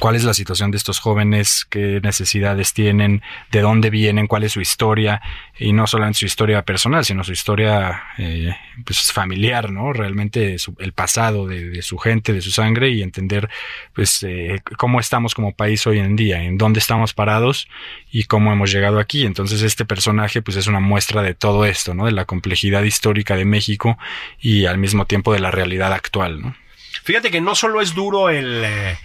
cuál 0.00 0.16
es 0.16 0.24
la 0.24 0.34
situación 0.34 0.70
de 0.70 0.78
estos 0.78 0.98
jóvenes, 0.98 1.66
qué 1.68 2.00
necesidades 2.02 2.72
tienen, 2.72 3.22
de 3.50 3.60
dónde 3.60 3.90
vienen, 3.90 4.26
cuál 4.26 4.44
es 4.44 4.52
su 4.52 4.60
historia, 4.60 5.20
y 5.58 5.72
no 5.72 5.86
solamente 5.86 6.20
su 6.20 6.26
historia 6.26 6.62
personal, 6.62 7.04
sino 7.04 7.24
su 7.24 7.32
historia 7.32 8.02
eh, 8.18 8.56
pues 8.84 9.12
familiar, 9.12 9.70
¿no? 9.70 9.92
Realmente 9.92 10.56
el 10.78 10.92
pasado 10.92 11.46
de, 11.46 11.70
de 11.70 11.82
su 11.82 11.98
gente, 11.98 12.32
de 12.32 12.40
su 12.40 12.50
sangre, 12.50 12.90
y 12.90 13.02
entender 13.02 13.48
pues 13.92 14.22
eh, 14.22 14.60
cómo 14.76 14.98
estamos 14.98 15.34
como 15.34 15.54
país 15.54 15.86
hoy 15.86 15.98
en 15.98 16.16
día, 16.16 16.42
en 16.42 16.58
dónde 16.58 16.80
estamos 16.80 17.12
parados 17.14 17.68
y 18.10 18.24
cómo 18.24 18.52
hemos 18.52 18.72
llegado 18.72 18.98
aquí. 18.98 19.24
Entonces 19.26 19.62
este 19.62 19.84
personaje 19.84 20.42
pues 20.42 20.56
es 20.56 20.66
una 20.66 20.80
muestra 20.80 21.22
de 21.22 21.34
todo 21.34 21.64
esto, 21.64 21.94
¿no? 21.94 22.06
De 22.06 22.12
la 22.12 22.24
complejidad 22.24 22.82
histórica 22.82 23.36
de 23.36 23.44
México 23.44 23.98
y 24.40 24.66
al 24.66 24.78
mismo 24.78 25.06
tiempo 25.06 25.32
de 25.32 25.40
la 25.40 25.50
realidad 25.50 25.92
actual, 25.92 26.40
¿no? 26.40 26.56
Fíjate 27.04 27.30
que 27.30 27.40
no 27.40 27.54
solo 27.54 27.80
es 27.80 27.94
duro 27.94 28.30
el, 28.30 28.62
eh, 28.64 28.96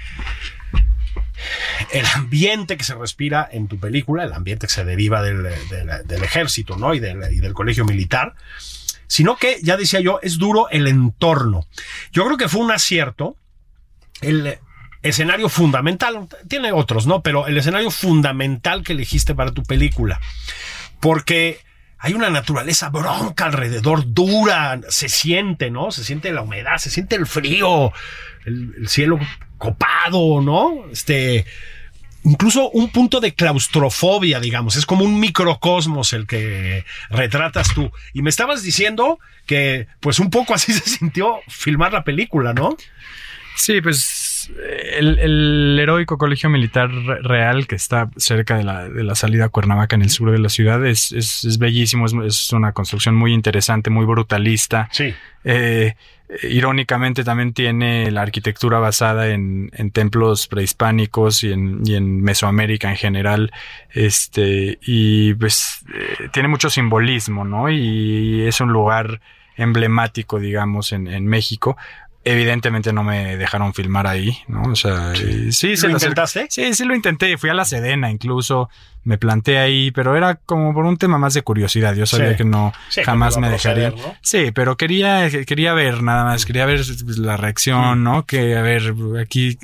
el 1.92 2.06
ambiente 2.16 2.78
que 2.78 2.84
se 2.84 2.96
respira 2.96 3.48
en 3.52 3.68
tu 3.68 3.80
película, 3.80 4.24
el 4.24 4.34
ambiente 4.34 4.68
que 4.68 4.74
se 4.74 4.86
deriva 4.86 5.22
del, 5.22 5.46
ejército 6.24 6.78
¿no? 6.78 6.94
y, 6.94 7.00
del, 7.00 7.34
y 7.34 7.40
del 7.40 7.54
colegio 7.54 7.86
militar, 7.86 8.36
sino 9.08 9.38
que, 9.38 9.60
ya 9.62 9.78
decía 9.78 10.00
yo, 10.00 10.20
es 10.22 10.38
duro 10.38 10.70
el 10.70 10.88
entorno. 10.88 11.66
Yo 12.12 12.26
creo 12.26 12.38
que 12.38 12.50
fue 12.50 12.62
un 12.62 12.72
acierto 12.72 13.38
el 14.22 14.58
escenario 15.02 15.50
fundamental, 15.50 16.28
tiene 16.48 16.72
otros, 16.72 17.08
¿no? 17.08 17.22
Pero 17.22 17.48
el 17.48 17.58
escenario 17.58 17.92
fundamental 17.92 18.84
que 18.84 18.94
elegiste 18.94 19.36
para 19.36 19.52
tu 19.52 19.64
película. 19.64 20.20
Porque 21.00 21.62
hay 22.00 22.14
una 22.14 22.30
naturaleza 22.30 22.90
bronca 22.90 23.46
alrededor, 23.46 24.14
dura, 24.14 24.80
se 24.90 25.10
siente, 25.10 25.72
¿no? 25.72 25.92
Se 25.92 26.04
siente 26.04 26.32
la 26.32 26.42
humedad, 26.42 26.78
se 26.78 26.90
siente 26.90 27.16
el 27.16 27.26
frío, 27.26 27.92
el, 28.46 28.74
el 28.78 28.88
cielo 28.88 29.20
copado, 29.58 30.42
¿no? 30.42 30.86
Este, 30.92 31.46
incluso 32.24 32.70
un 32.72 32.90
punto 32.90 33.20
de 33.20 33.34
claustrofobia, 33.34 34.40
digamos, 34.40 34.76
es 34.76 34.86
como 34.86 35.04
un 35.04 35.20
microcosmos 35.20 36.14
el 36.14 36.28
que 36.28 36.86
retratas 37.10 37.74
tú. 37.74 37.92
Y 38.14 38.22
me 38.22 38.30
estabas 38.30 38.64
diciendo 38.64 39.20
que, 39.46 39.88
pues 40.00 40.20
un 40.20 40.30
poco 40.30 40.54
así 40.54 40.74
se 40.74 40.90
sintió 40.90 41.40
filmar 41.48 41.94
la 41.94 42.04
película, 42.04 42.54
¿no? 42.54 42.76
Sí, 43.56 43.82
pues 43.82 44.27
el, 44.98 45.20
el 45.20 45.78
heroico 45.80 46.18
colegio 46.18 46.50
militar 46.50 46.90
re- 46.92 47.22
real 47.22 47.68
que 47.68 47.76
está 47.76 48.10
cerca 48.18 48.58
de 48.58 48.64
la, 48.64 48.90
de 48.90 49.04
la 49.04 49.16
salida 49.16 49.46
a 49.46 49.50
Cuernavaca 49.50 49.96
en 49.96 50.02
el 50.02 50.10
sur 50.10 50.32
de 50.32 50.40
la 50.40 50.50
ciudad 50.50 50.86
es, 50.86 51.12
es, 51.12 51.44
es 51.44 51.58
bellísimo, 51.58 52.06
es, 52.06 52.14
es 52.26 52.54
una 52.54 52.72
construcción 52.72 53.16
muy 53.16 53.34
interesante, 53.34 53.90
muy 53.90 54.06
brutalista. 54.06 54.90
Sí. 54.92 55.14
Eh, 55.44 55.96
irónicamente 56.44 57.24
también 57.24 57.54
tiene 57.54 58.12
la 58.12 58.22
arquitectura 58.22 58.80
basada 58.80 59.30
en, 59.30 59.72
en 59.74 59.92
templos 59.92 60.48
prehispánicos 60.48 61.44
y 61.44 61.54
en, 61.54 61.82
y 61.86 61.96
en 61.96 62.22
Mesoamérica 62.22 62.90
en 62.90 62.98
general. 62.98 63.52
Este, 63.92 64.78
y 64.82 65.34
pues 65.36 65.86
eh, 65.94 66.30
tiene 66.34 66.50
mucho 66.50 66.70
simbolismo, 66.70 67.46
¿no? 67.46 67.70
Y 67.70 68.42
es 68.42 68.60
un 68.60 68.74
lugar 68.74 69.22
emblemático, 69.56 70.40
digamos, 70.40 70.92
en, 70.92 71.08
en 71.08 71.26
México. 71.26 71.78
Evidentemente 72.32 72.92
no 72.94 73.04
me 73.04 73.38
dejaron 73.38 73.74
filmar 73.74 74.08
ahí, 74.08 74.38
¿no? 74.48 74.64
O 74.64 74.76
sea, 74.76 75.14
sí, 75.16 75.52
sí 75.52 75.76
¿Lo 75.88 75.92
intentaste? 75.92 76.48
Sí, 76.50 76.74
sí 76.74 76.86
lo 76.86 76.94
intenté. 76.96 77.38
Fui 77.38 77.50
a 77.50 77.54
la 77.54 77.66
Sedena 77.66 78.12
incluso, 78.12 78.70
me 79.04 79.18
planté 79.18 79.58
ahí, 79.60 79.92
pero 79.92 80.16
era 80.18 80.36
como 80.36 80.74
por 80.74 80.86
un 80.86 80.98
tema 80.98 81.18
más 81.18 81.34
de 81.34 81.42
curiosidad. 81.42 81.96
Yo 81.96 82.06
sabía 82.06 82.32
Sí. 82.32 82.38
que 82.38 82.44
no 82.44 82.74
Sí, 82.90 83.04
jamás 83.04 83.36
que 83.36 83.42
me 83.42 83.48
iba 83.48 83.56
a 83.56 83.58
proceder, 83.60 83.94
dejarían. 83.94 84.14
¿no? 84.14 84.20
Sí, 84.22 84.52
pero 84.54 84.76
quería 84.76 85.30
quería 85.46 85.74
ver 85.74 86.04
nada 86.04 86.26
más, 86.26 86.46
quería 86.46 86.66
ver 86.66 86.82
la 87.18 87.38
reacción, 87.38 88.04
¿no? 88.04 88.26
Que 88.26 88.58
a 88.58 88.62
ver 88.62 88.94
aquí 89.22 89.58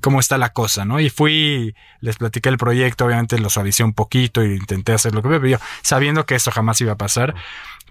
cómo 0.00 0.18
está 0.18 0.36
la 0.38 0.52
cosa, 0.52 0.84
¿no? 0.84 0.98
Y 0.98 1.10
fui, 1.10 1.74
les 2.00 2.16
platiqué 2.16 2.48
el 2.48 2.58
proyecto, 2.58 3.04
obviamente 3.06 3.38
lo 3.38 3.50
suavicé 3.50 3.84
un 3.84 3.92
poquito 3.94 4.42
e 4.42 4.56
intenté 4.56 4.92
hacer 4.92 5.14
lo 5.14 5.22
que 5.22 5.28
me 5.28 5.40
pidió, 5.40 5.60
sabiendo 5.82 6.26
que 6.26 6.34
esto 6.34 6.50
jamás 6.50 6.80
iba 6.80 6.92
a 6.92 6.96
pasar. 6.96 7.34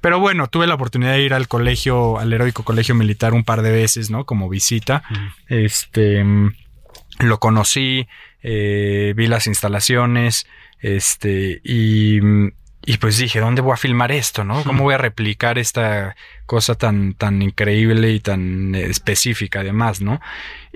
Pero 0.02 0.20
bueno, 0.20 0.48
tuve 0.48 0.68
la 0.68 0.76
oportunidad 0.76 1.14
de 1.14 1.22
ir 1.22 1.34
al 1.34 1.48
colegio, 1.48 2.20
al 2.20 2.32
heroico 2.32 2.64
colegio 2.64 2.96
militar 2.96 3.34
un 3.34 3.44
par 3.44 3.62
de 3.62 3.72
veces, 3.72 4.10
¿no? 4.10 4.26
Como 4.26 4.50
visita. 4.50 5.04
Este, 5.48 6.24
mm, 6.24 6.52
lo 7.20 7.40
conocí, 7.40 8.08
eh, 8.44 9.14
vi 9.16 9.28
las 9.28 9.48
instalaciones, 9.48 10.48
este, 10.80 11.62
y, 11.64 12.20
mm, 12.22 12.52
y 12.86 12.98
pues 13.00 13.18
dije, 13.18 13.42
¿dónde 13.42 13.62
voy 13.62 13.74
a 13.74 13.78
filmar 13.78 14.14
esto, 14.14 14.46
no? 14.46 14.64
¿Cómo 14.64 14.84
voy 14.84 14.94
a 14.94 14.98
replicar 14.98 15.58
esta 15.58 16.16
cosa 16.46 16.76
tan, 16.76 17.16
tan 17.16 17.42
increíble 17.42 18.12
y 18.12 18.22
tan 18.22 18.76
específica 18.76 19.60
además, 19.60 20.00
no? 20.00 20.22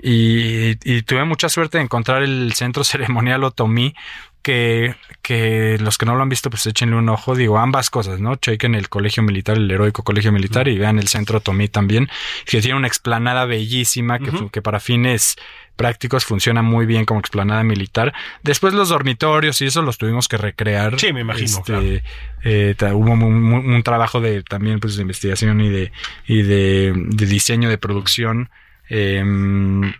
Y, 0.02 0.76
y 0.84 1.02
tuve 1.02 1.24
mucha 1.24 1.48
suerte 1.48 1.78
de 1.78 1.84
encontrar 1.84 2.22
el 2.22 2.52
centro 2.52 2.84
ceremonial 2.84 3.44
Otomí, 3.44 3.94
que, 4.42 4.94
que 5.22 5.78
los 5.80 5.96
que 5.98 6.04
no 6.06 6.14
lo 6.16 6.22
han 6.22 6.28
visto, 6.28 6.50
pues 6.50 6.66
échenle 6.66 6.96
un 6.96 7.08
ojo. 7.08 7.34
Digo, 7.34 7.58
ambas 7.58 7.88
cosas, 7.90 8.20
¿no? 8.20 8.36
Chequen 8.36 8.74
el 8.74 8.88
colegio 8.88 9.22
militar, 9.22 9.56
el 9.56 9.70
heroico 9.70 10.02
colegio 10.02 10.32
militar, 10.32 10.68
y 10.68 10.78
vean 10.78 10.98
el 10.98 11.08
centro 11.08 11.40
Tomí 11.40 11.68
también, 11.68 12.08
que 12.44 12.60
tiene 12.60 12.76
una 12.76 12.88
explanada 12.88 13.44
bellísima, 13.46 14.18
que, 14.50 14.60
para 14.62 14.80
fines 14.80 15.36
prácticos 15.76 16.24
funciona 16.26 16.60
muy 16.62 16.84
bien 16.86 17.04
como 17.06 17.20
explanada 17.20 17.62
militar. 17.64 18.12
Después 18.42 18.74
los 18.74 18.90
dormitorios 18.90 19.60
y 19.62 19.66
eso 19.66 19.80
los 19.82 19.96
tuvimos 19.96 20.28
que 20.28 20.36
recrear. 20.36 21.00
Sí, 21.00 21.12
me 21.12 21.20
imagino, 21.22 21.46
Este, 21.46 21.62
claro. 21.62 21.86
eh, 22.44 22.74
hubo 22.92 23.12
un, 23.12 23.22
un- 23.22 23.72
un 23.74 23.82
trabajo 23.82 24.20
de 24.20 24.42
también 24.42 24.80
pues 24.80 24.96
de 24.96 25.02
investigación 25.02 25.60
y 25.60 25.70
de 25.70 25.92
y 26.26 26.42
de, 26.42 26.92
de 26.94 27.26
diseño 27.26 27.68
de 27.70 27.78
producción 27.78 28.50
em, 28.88 29.92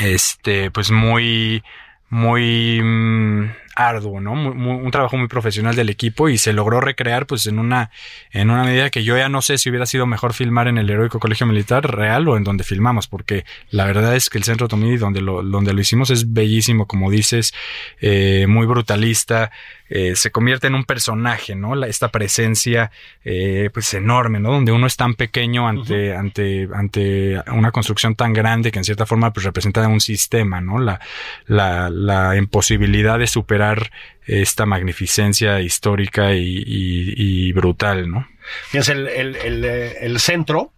este 0.00 0.70
pues 0.70 0.90
muy 0.90 1.62
muy 2.10 2.80
mm, 2.82 3.50
arduo, 3.76 4.20
¿no? 4.20 4.34
Muy- 4.34 4.74
un 4.84 4.90
trabajo 4.90 5.16
muy 5.16 5.28
profesional 5.28 5.74
del 5.76 5.88
equipo 5.88 6.28
y 6.28 6.38
se 6.38 6.52
logró 6.52 6.80
recrear 6.80 7.26
pues 7.26 7.46
en 7.46 7.58
una 7.58 7.90
en 8.32 8.50
una 8.50 8.64
medida 8.64 8.90
que 8.90 9.04
yo 9.04 9.16
ya 9.16 9.28
no 9.28 9.40
sé 9.42 9.58
si 9.58 9.70
hubiera 9.70 9.86
sido 9.86 10.06
mejor 10.06 10.34
filmar 10.34 10.66
en 10.68 10.76
el 10.76 10.90
heroico 10.90 11.20
colegio 11.20 11.46
militar 11.46 11.88
real 11.96 12.28
o 12.28 12.36
en 12.36 12.44
donde 12.44 12.64
filmamos 12.64 13.06
porque 13.06 13.44
la 13.70 13.84
verdad 13.86 14.14
es 14.16 14.28
que 14.28 14.38
el 14.38 14.44
centro 14.44 14.68
Tomidi 14.68 14.96
donde 14.96 15.20
lo 15.22 15.42
donde 15.42 15.72
lo 15.72 15.80
hicimos 15.80 16.10
es 16.10 16.32
bellísimo 16.32 16.86
como 16.86 17.10
dices 17.10 17.54
eh, 18.00 18.46
muy 18.48 18.66
brutalista 18.66 19.50
eh, 19.90 20.16
se 20.16 20.30
convierte 20.30 20.68
en 20.68 20.74
un 20.76 20.84
personaje, 20.84 21.54
¿no? 21.54 21.74
La- 21.74 21.88
esta 21.88 22.08
presencia, 22.10 22.90
eh, 23.24 23.68
pues 23.74 23.92
enorme, 23.92 24.40
¿no? 24.40 24.52
Donde 24.52 24.72
uno 24.72 24.86
es 24.86 24.96
tan 24.96 25.14
pequeño 25.14 25.68
ante, 25.68 26.14
ante, 26.16 26.68
ante 26.72 27.42
una 27.52 27.70
construcción 27.72 28.14
tan 28.14 28.32
grande 28.32 28.70
que 28.72 28.78
en 28.78 28.84
cierta 28.84 29.04
forma 29.04 29.32
pues 29.32 29.44
representa 29.44 29.86
un 29.88 30.00
sistema, 30.00 30.60
¿no? 30.60 30.78
La, 30.78 31.00
la, 31.46 31.90
la 31.90 32.36
imposibilidad 32.36 33.18
de 33.18 33.26
superar 33.26 33.90
esta 34.26 34.64
magnificencia 34.64 35.60
histórica 35.60 36.34
y, 36.34 36.58
y- 36.64 37.48
y 37.48 37.52
brutal, 37.52 38.08
¿no? 38.10 38.26
Fíjense, 38.68 38.92
el, 38.92 39.08
el- 39.08 39.36
el, 39.36 39.64
eh, 39.64 39.92
el 40.02 40.18
centro 40.20 40.72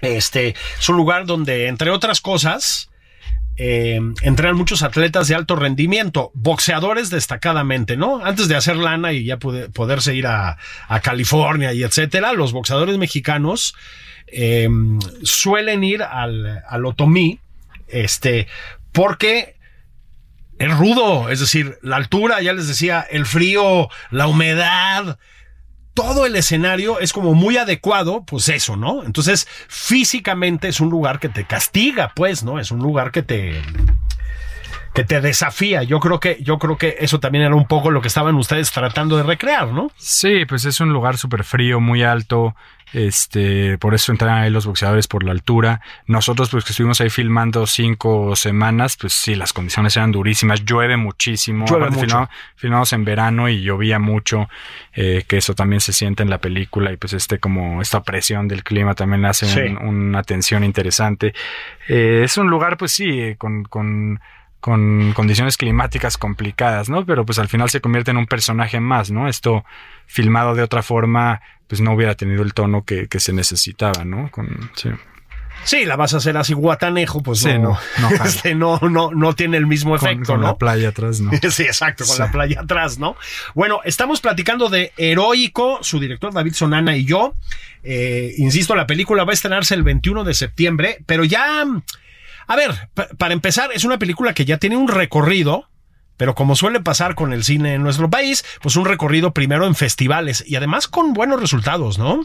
este, 0.00 0.54
es 0.78 0.88
un 0.88 0.96
lugar 0.96 1.26
donde, 1.26 1.66
entre 1.66 1.90
otras 1.90 2.20
cosas, 2.20 2.88
eh, 3.60 4.00
entrenan 4.22 4.56
muchos 4.56 4.82
atletas 4.82 5.26
de 5.26 5.34
alto 5.34 5.56
rendimiento, 5.56 6.30
boxeadores 6.34 7.10
destacadamente, 7.10 7.96
¿no? 7.96 8.24
Antes 8.24 8.46
de 8.46 8.54
hacer 8.54 8.76
lana 8.76 9.12
y 9.12 9.24
ya 9.24 9.38
poderse 9.38 10.14
ir 10.14 10.28
a, 10.28 10.58
a 10.86 11.00
California 11.00 11.72
y 11.72 11.82
etcétera, 11.82 12.32
los 12.32 12.52
boxeadores 12.52 12.98
mexicanos 12.98 13.74
eh, 14.28 14.68
suelen 15.24 15.82
ir 15.82 16.02
al, 16.02 16.62
al 16.68 16.86
Otomí, 16.86 17.40
este, 17.88 18.46
porque 18.92 19.56
es 20.58 20.76
rudo, 20.76 21.28
es 21.28 21.40
decir, 21.40 21.78
la 21.82 21.96
altura, 21.96 22.40
ya 22.40 22.52
les 22.52 22.68
decía, 22.68 23.04
el 23.10 23.26
frío, 23.26 23.88
la 24.10 24.28
humedad, 24.28 25.18
todo 25.98 26.26
el 26.26 26.36
escenario 26.36 27.00
es 27.00 27.12
como 27.12 27.34
muy 27.34 27.56
adecuado, 27.56 28.22
pues 28.22 28.48
eso, 28.50 28.76
¿no? 28.76 29.02
Entonces, 29.02 29.48
físicamente 29.66 30.68
es 30.68 30.78
un 30.78 30.90
lugar 30.90 31.18
que 31.18 31.28
te 31.28 31.44
castiga, 31.44 32.12
pues, 32.14 32.44
¿no? 32.44 32.60
Es 32.60 32.70
un 32.70 32.78
lugar 32.78 33.10
que 33.10 33.24
te 33.24 33.60
que 34.98 35.04
te 35.04 35.20
desafía. 35.20 35.84
Yo 35.84 36.00
creo 36.00 36.18
que 36.18 36.38
yo 36.42 36.58
creo 36.58 36.76
que 36.76 36.96
eso 36.98 37.20
también 37.20 37.44
era 37.44 37.54
un 37.54 37.68
poco 37.68 37.92
lo 37.92 38.00
que 38.00 38.08
estaban 38.08 38.34
ustedes 38.34 38.72
tratando 38.72 39.16
de 39.16 39.22
recrear, 39.22 39.68
¿no? 39.68 39.92
Sí, 39.96 40.44
pues 40.44 40.64
es 40.64 40.80
un 40.80 40.92
lugar 40.92 41.16
súper 41.18 41.44
frío, 41.44 41.78
muy 41.78 42.02
alto. 42.02 42.56
Este, 42.92 43.78
por 43.78 43.94
eso 43.94 44.10
entran 44.10 44.38
ahí 44.38 44.50
los 44.50 44.66
boxeadores 44.66 45.06
por 45.06 45.22
la 45.22 45.30
altura. 45.30 45.80
Nosotros, 46.06 46.48
pues 46.50 46.64
que 46.64 46.72
estuvimos 46.72 47.00
ahí 47.00 47.10
filmando 47.10 47.66
cinco 47.66 48.34
semanas, 48.34 48.96
pues 49.00 49.12
sí, 49.12 49.36
las 49.36 49.52
condiciones 49.52 49.96
eran 49.96 50.10
durísimas. 50.10 50.64
Llueve 50.64 50.96
muchísimo. 50.96 51.66
Llueve 51.66 51.84
Aparte, 51.84 51.96
mucho. 52.00 52.06
filmamos- 52.16 52.28
filmamos 52.56 52.92
en 52.94 53.04
verano 53.04 53.48
y 53.48 53.60
llovía 53.62 54.00
mucho, 54.00 54.48
eh, 54.94 55.22
que 55.28 55.36
eso 55.36 55.54
también 55.54 55.80
se 55.80 55.92
siente 55.92 56.24
en 56.24 56.30
la 56.30 56.38
película 56.38 56.90
y 56.90 56.96
pues 56.96 57.12
este 57.12 57.38
como 57.38 57.80
esta 57.82 58.02
presión 58.02 58.48
del 58.48 58.64
clima 58.64 58.94
también 58.94 59.24
hace 59.26 59.46
Sí. 59.46 59.60
un- 59.60 59.78
una 59.78 60.22
tensión 60.24 60.64
interesante. 60.64 61.34
Eh, 61.88 62.22
es 62.24 62.36
un 62.36 62.48
lugar, 62.48 62.76
pues 62.78 62.90
sí, 62.90 63.08
eh, 63.20 63.36
con, 63.38 63.62
con 63.64 64.18
con 64.60 65.12
condiciones 65.14 65.56
climáticas 65.56 66.16
complicadas, 66.18 66.88
¿no? 66.88 67.06
Pero 67.06 67.24
pues 67.24 67.38
al 67.38 67.48
final 67.48 67.70
se 67.70 67.80
convierte 67.80 68.10
en 68.10 68.16
un 68.16 68.26
personaje 68.26 68.80
más, 68.80 69.10
¿no? 69.10 69.28
Esto 69.28 69.64
filmado 70.06 70.54
de 70.54 70.62
otra 70.62 70.82
forma, 70.82 71.40
pues 71.68 71.80
no 71.80 71.92
hubiera 71.92 72.14
tenido 72.14 72.42
el 72.42 72.54
tono 72.54 72.82
que, 72.84 73.06
que 73.08 73.20
se 73.20 73.32
necesitaba, 73.32 74.04
¿no? 74.04 74.30
Con, 74.30 74.70
sí. 74.74 74.90
Sí, 75.64 75.84
la 75.84 75.96
vas 75.96 76.14
a 76.14 76.18
hacer 76.18 76.36
así 76.36 76.54
guatanejo, 76.54 77.20
pues 77.22 77.40
Sí, 77.40 77.58
no, 77.58 77.76
no, 78.00 78.10
no 78.10 78.24
este, 78.24 78.54
no, 78.54 78.78
no, 78.80 79.10
no 79.10 79.34
tiene 79.34 79.56
el 79.56 79.66
mismo 79.66 79.96
Con, 79.96 80.08
efecto, 80.08 80.32
con 80.32 80.40
¿no? 80.40 80.46
la 80.48 80.56
playa 80.56 80.90
atrás, 80.90 81.20
¿no? 81.20 81.30
Sí, 81.50 81.64
exacto, 81.64 82.04
con 82.04 82.14
Sí. 82.16 82.22
la 82.22 82.30
playa 82.30 82.60
atrás, 82.60 82.98
¿no? 82.98 83.16
Bueno, 83.54 83.80
estamos 83.84 84.20
platicando 84.20 84.68
de 84.68 84.92
Heroico, 84.96 85.78
su 85.82 85.98
director 86.00 86.32
David 86.32 86.52
Sonana 86.54 86.96
y 86.96 87.04
yo. 87.04 87.34
Eh, 87.82 88.34
insisto, 88.38 88.74
la 88.74 88.86
película 88.86 89.24
va 89.24 89.32
a 89.32 89.34
estrenarse 89.34 89.74
el 89.74 89.82
21 89.82 90.24
de 90.24 90.34
septiembre, 90.34 90.98
pero 91.06 91.24
ya... 91.24 91.64
A 92.48 92.56
ver, 92.56 92.88
pa- 92.94 93.08
para 93.16 93.32
empezar, 93.34 93.70
es 93.72 93.84
una 93.84 93.98
película 93.98 94.32
que 94.34 94.44
ya 94.44 94.56
tiene 94.58 94.76
un 94.76 94.88
recorrido, 94.88 95.68
pero 96.16 96.34
como 96.34 96.56
suele 96.56 96.80
pasar 96.80 97.14
con 97.14 97.32
el 97.32 97.44
cine 97.44 97.74
en 97.74 97.82
nuestro 97.84 98.10
país, 98.10 98.44
pues 98.60 98.74
un 98.74 98.84
recorrido 98.86 99.32
primero 99.32 99.66
en 99.66 99.76
festivales 99.76 100.42
y 100.44 100.56
además 100.56 100.88
con 100.88 101.12
buenos 101.12 101.40
resultados, 101.40 101.98
¿no? 101.98 102.24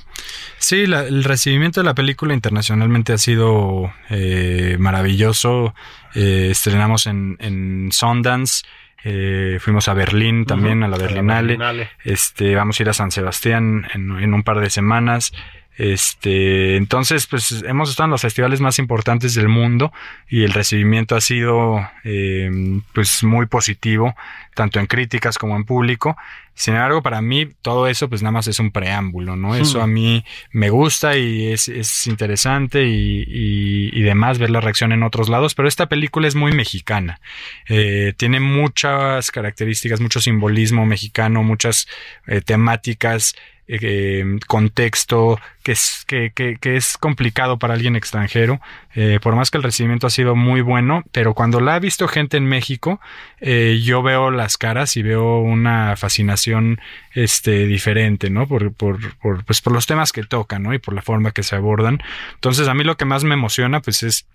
Sí, 0.58 0.88
la- 0.88 1.02
el 1.04 1.24
recibimiento 1.24 1.82
de 1.82 1.86
la 1.86 1.94
película 1.94 2.34
internacionalmente 2.34 3.14
ha 3.14 3.20
sido 3.20 3.94
eh, 4.10 4.78
maravilloso. 4.80 5.76
Eh, 6.16 6.48
estrenamos 6.52 7.06
en, 7.06 7.38
en 7.40 7.90
Sundance. 7.92 8.64
eh, 9.04 9.58
fuimos 9.60 9.88
a 9.90 9.94
Berlín 9.94 10.46
también, 10.46 10.82
a 10.82 10.88
la 10.88 10.96
A 10.96 11.00
la 11.00 11.06
Berlinale. 11.06 11.48
Berlinale. 11.58 11.90
Este, 12.06 12.56
vamos 12.56 12.80
a 12.80 12.84
ir 12.84 12.90
a 12.90 12.94
San 12.94 13.12
Sebastián 13.12 13.86
en, 13.94 14.18
en 14.18 14.34
un 14.34 14.44
par 14.44 14.60
de 14.62 14.70
semanas. 14.70 15.34
Este, 15.78 16.76
entonces, 16.76 17.26
pues 17.28 17.64
hemos 17.68 17.90
estado 17.90 18.06
en 18.06 18.12
los 18.12 18.22
festivales 18.22 18.62
más 18.62 18.78
importantes 18.80 19.34
del 19.34 19.50
mundo 19.50 19.92
y 20.30 20.44
el 20.44 20.54
recibimiento 20.54 21.16
ha 21.16 21.22
sido, 21.22 21.80
eh, 22.04 22.52
pues, 22.94 23.24
muy 23.24 23.48
positivo, 23.48 24.16
tanto 24.54 24.80
en 24.80 24.86
críticas 24.86 25.38
como 25.38 25.56
en 25.56 25.64
público. 25.64 26.16
Sin 26.56 26.76
embargo, 26.76 27.02
para 27.02 27.20
mí 27.22 27.50
todo 27.64 27.88
eso, 27.88 28.08
pues, 28.08 28.22
nada 28.22 28.34
más 28.34 28.48
es 28.48 28.60
un 28.60 28.70
preámbulo, 28.70 29.36
¿no? 29.36 29.56
Eso 29.56 29.82
a 29.82 29.88
mí 29.88 30.24
me 30.52 30.70
gusta 30.70 31.18
y 31.18 31.52
es, 31.52 31.68
es 31.68 32.06
interesante 32.06 32.86
y, 32.86 33.24
y, 33.28 33.90
y 33.92 34.02
demás 34.04 34.38
ver 34.38 34.52
la 34.52 34.62
reacción 34.62 34.92
en 34.92 35.02
otros 35.02 35.30
lados, 35.30 35.56
pero 35.56 35.68
esta 35.68 35.88
película 35.88 36.28
es 36.28 36.36
muy 36.36 36.52
mexicana. 36.52 37.20
Eh, 37.68 38.14
tiene 38.16 38.40
muchas 38.40 39.32
características, 39.32 40.00
mucho 40.00 40.22
simbolismo 40.22 40.86
mexicano, 40.86 41.42
muchas 41.42 41.88
eh, 42.28 42.42
temáticas 42.42 43.36
eh, 43.68 44.40
contexto 44.48 45.40
que 45.64 45.72
es, 45.72 46.04
que, 46.08 46.32
que, 46.34 46.76
es 46.76 46.98
complicado 46.98 47.58
para 47.58 47.74
alguien 47.74 47.96
extranjero, 47.96 48.60
eh, 48.96 49.20
por 49.22 49.36
más 49.36 49.50
que 49.50 49.58
el 49.58 49.64
recibimiento 49.64 50.08
ha 50.08 50.10
sido 50.10 50.36
muy 50.36 50.60
bueno, 50.60 51.04
pero 51.14 51.34
cuando 51.34 51.62
la 51.62 51.76
ha 51.76 51.80
visto 51.80 52.08
gente 52.10 52.36
en 52.36 52.46
México, 52.46 53.00
eh, 53.40 53.80
yo 53.82 54.04
veo 54.04 54.30
las 54.30 54.58
caras 54.58 54.98
y 54.98 55.04
veo 55.04 55.40
una 55.40 55.96
fascinación 55.96 56.82
este, 57.14 57.66
diferente, 57.66 58.30
¿no? 58.30 58.46
Por, 58.48 58.74
por, 58.74 59.16
por, 59.18 59.46
pues 59.46 59.62
por 59.62 59.72
los 59.72 59.86
temas 59.86 60.12
que 60.12 60.24
tocan, 60.24 60.64
¿no? 60.64 60.74
Y 60.74 60.80
por 60.80 60.94
la 60.94 61.02
forma 61.02 61.32
que 61.32 61.44
se 61.44 61.56
abordan. 61.56 62.02
Entonces, 62.36 62.68
a 62.68 62.74
mí 62.74 62.84
lo 62.84 62.98
que 62.98 63.06
más 63.06 63.24
me 63.24 63.34
emociona, 63.34 63.82
pues 63.82 64.04
es 64.04 64.26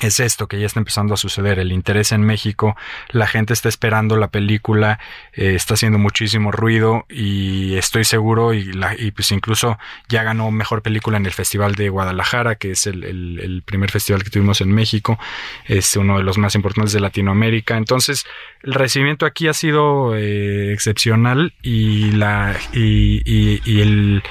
es 0.00 0.20
esto 0.20 0.48
que 0.48 0.58
ya 0.58 0.66
está 0.66 0.80
empezando 0.80 1.14
a 1.14 1.16
suceder, 1.16 1.58
el 1.58 1.70
interés 1.70 2.12
en 2.12 2.22
México, 2.22 2.76
la 3.10 3.26
gente 3.26 3.52
está 3.52 3.68
esperando 3.68 4.16
la 4.16 4.28
película, 4.28 4.98
eh, 5.32 5.54
está 5.54 5.74
haciendo 5.74 5.98
muchísimo 5.98 6.50
ruido 6.50 7.04
y 7.08 7.76
estoy 7.76 8.04
seguro 8.04 8.54
y, 8.54 8.72
la, 8.72 8.94
y 8.98 9.10
pues 9.10 9.30
incluso 9.30 9.78
ya 10.08 10.22
ganó 10.22 10.50
mejor 10.50 10.82
película 10.82 11.18
en 11.18 11.26
el 11.26 11.32
Festival 11.32 11.74
de 11.74 11.88
Guadalajara, 11.88 12.54
que 12.56 12.72
es 12.72 12.86
el, 12.86 13.04
el, 13.04 13.62
primer 13.64 13.90
festival 13.90 14.24
que 14.24 14.30
tuvimos 14.30 14.60
en 14.60 14.72
México, 14.72 15.18
es 15.66 15.94
uno 15.96 16.18
de 16.18 16.24
los 16.24 16.36
más 16.38 16.54
importantes 16.54 16.92
de 16.92 17.00
Latinoamérica, 17.00 17.76
entonces 17.76 18.24
el 18.62 18.74
recibimiento 18.74 19.26
aquí 19.26 19.46
ha 19.46 19.54
sido 19.54 20.16
eh, 20.16 20.72
excepcional 20.72 21.52
y 21.62 22.12
la 22.12 22.56
y, 22.72 23.22
y, 23.24 23.62
y 23.64 23.80
el 23.82 24.22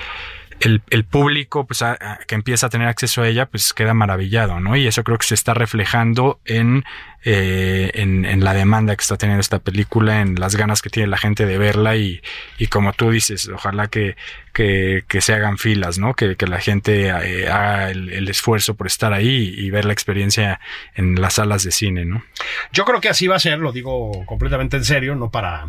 el, 0.61 0.81
el, 0.89 1.03
público 1.03 1.65
pues, 1.65 1.81
a, 1.81 2.19
que 2.27 2.35
empieza 2.35 2.67
a 2.67 2.69
tener 2.69 2.87
acceso 2.87 3.23
a 3.23 3.27
ella 3.27 3.47
pues 3.47 3.73
queda 3.73 3.93
maravillado, 3.93 4.59
¿no? 4.59 4.75
Y 4.75 4.87
eso 4.87 5.03
creo 5.03 5.17
que 5.17 5.25
se 5.25 5.33
está 5.33 5.53
reflejando 5.53 6.39
en, 6.45 6.85
eh, 7.23 7.91
en, 7.95 8.25
en, 8.25 8.43
la 8.43 8.53
demanda 8.53 8.95
que 8.95 9.01
está 9.01 9.17
teniendo 9.17 9.41
esta 9.41 9.59
película, 9.59 10.21
en 10.21 10.35
las 10.35 10.55
ganas 10.55 10.81
que 10.81 10.89
tiene 10.89 11.07
la 11.07 11.17
gente 11.17 11.45
de 11.45 11.57
verla 11.57 11.95
y, 11.95 12.21
y 12.59 12.67
como 12.67 12.93
tú 12.93 13.09
dices, 13.09 13.49
ojalá 13.49 13.87
que, 13.87 14.15
que, 14.53 15.03
que 15.07 15.21
se 15.21 15.33
hagan 15.33 15.57
filas, 15.57 15.97
¿no? 15.97 16.13
Que, 16.13 16.35
que 16.35 16.45
la 16.45 16.59
gente 16.59 17.07
eh, 17.07 17.49
haga 17.49 17.89
el, 17.89 18.09
el, 18.09 18.27
esfuerzo 18.29 18.75
por 18.75 18.85
estar 18.85 19.13
ahí 19.13 19.53
y 19.57 19.71
ver 19.71 19.85
la 19.85 19.93
experiencia 19.93 20.59
en 20.95 21.19
las 21.19 21.33
salas 21.33 21.63
de 21.63 21.71
cine, 21.71 22.05
¿no? 22.05 22.23
Yo 22.71 22.85
creo 22.85 23.01
que 23.01 23.09
así 23.09 23.27
va 23.27 23.35
a 23.35 23.39
ser, 23.39 23.57
lo 23.59 23.71
digo 23.71 24.25
completamente 24.25 24.77
en 24.77 24.85
serio, 24.85 25.15
no 25.15 25.31
para 25.31 25.67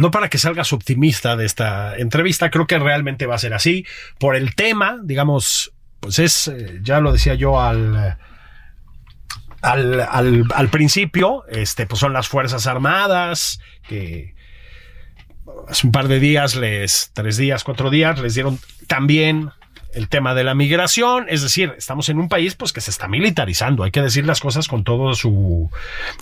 no 0.00 0.10
para 0.10 0.30
que 0.30 0.38
salgas 0.38 0.72
optimista 0.72 1.36
de 1.36 1.44
esta 1.44 1.94
entrevista, 1.96 2.50
creo 2.50 2.66
que 2.66 2.78
realmente 2.78 3.26
va 3.26 3.34
a 3.34 3.38
ser 3.38 3.52
así. 3.52 3.84
Por 4.18 4.34
el 4.34 4.54
tema, 4.54 4.98
digamos, 5.02 5.74
pues 6.00 6.18
es, 6.18 6.48
eh, 6.48 6.80
ya 6.82 7.00
lo 7.00 7.12
decía 7.12 7.34
yo 7.34 7.60
al, 7.60 8.16
al, 9.60 10.46
al, 10.54 10.68
principio, 10.70 11.44
este, 11.48 11.86
pues 11.86 12.00
son 12.00 12.14
las 12.14 12.28
Fuerzas 12.28 12.66
Armadas, 12.66 13.60
que 13.88 14.34
hace 15.68 15.86
un 15.86 15.92
par 15.92 16.08
de 16.08 16.18
días, 16.18 16.56
les, 16.56 17.10
tres 17.12 17.36
días, 17.36 17.62
cuatro 17.62 17.90
días, 17.90 18.18
les 18.20 18.32
dieron 18.32 18.58
también 18.86 19.50
el 19.94 20.08
tema 20.08 20.34
de 20.34 20.44
la 20.44 20.54
migración, 20.54 21.26
es 21.28 21.42
decir, 21.42 21.74
estamos 21.76 22.08
en 22.08 22.18
un 22.18 22.28
país 22.28 22.54
pues 22.54 22.72
que 22.72 22.80
se 22.80 22.90
está 22.90 23.08
militarizando, 23.08 23.84
hay 23.84 23.90
que 23.90 24.02
decir 24.02 24.24
las 24.24 24.40
cosas 24.40 24.68
con 24.68 24.84
todo 24.84 25.14
su 25.14 25.70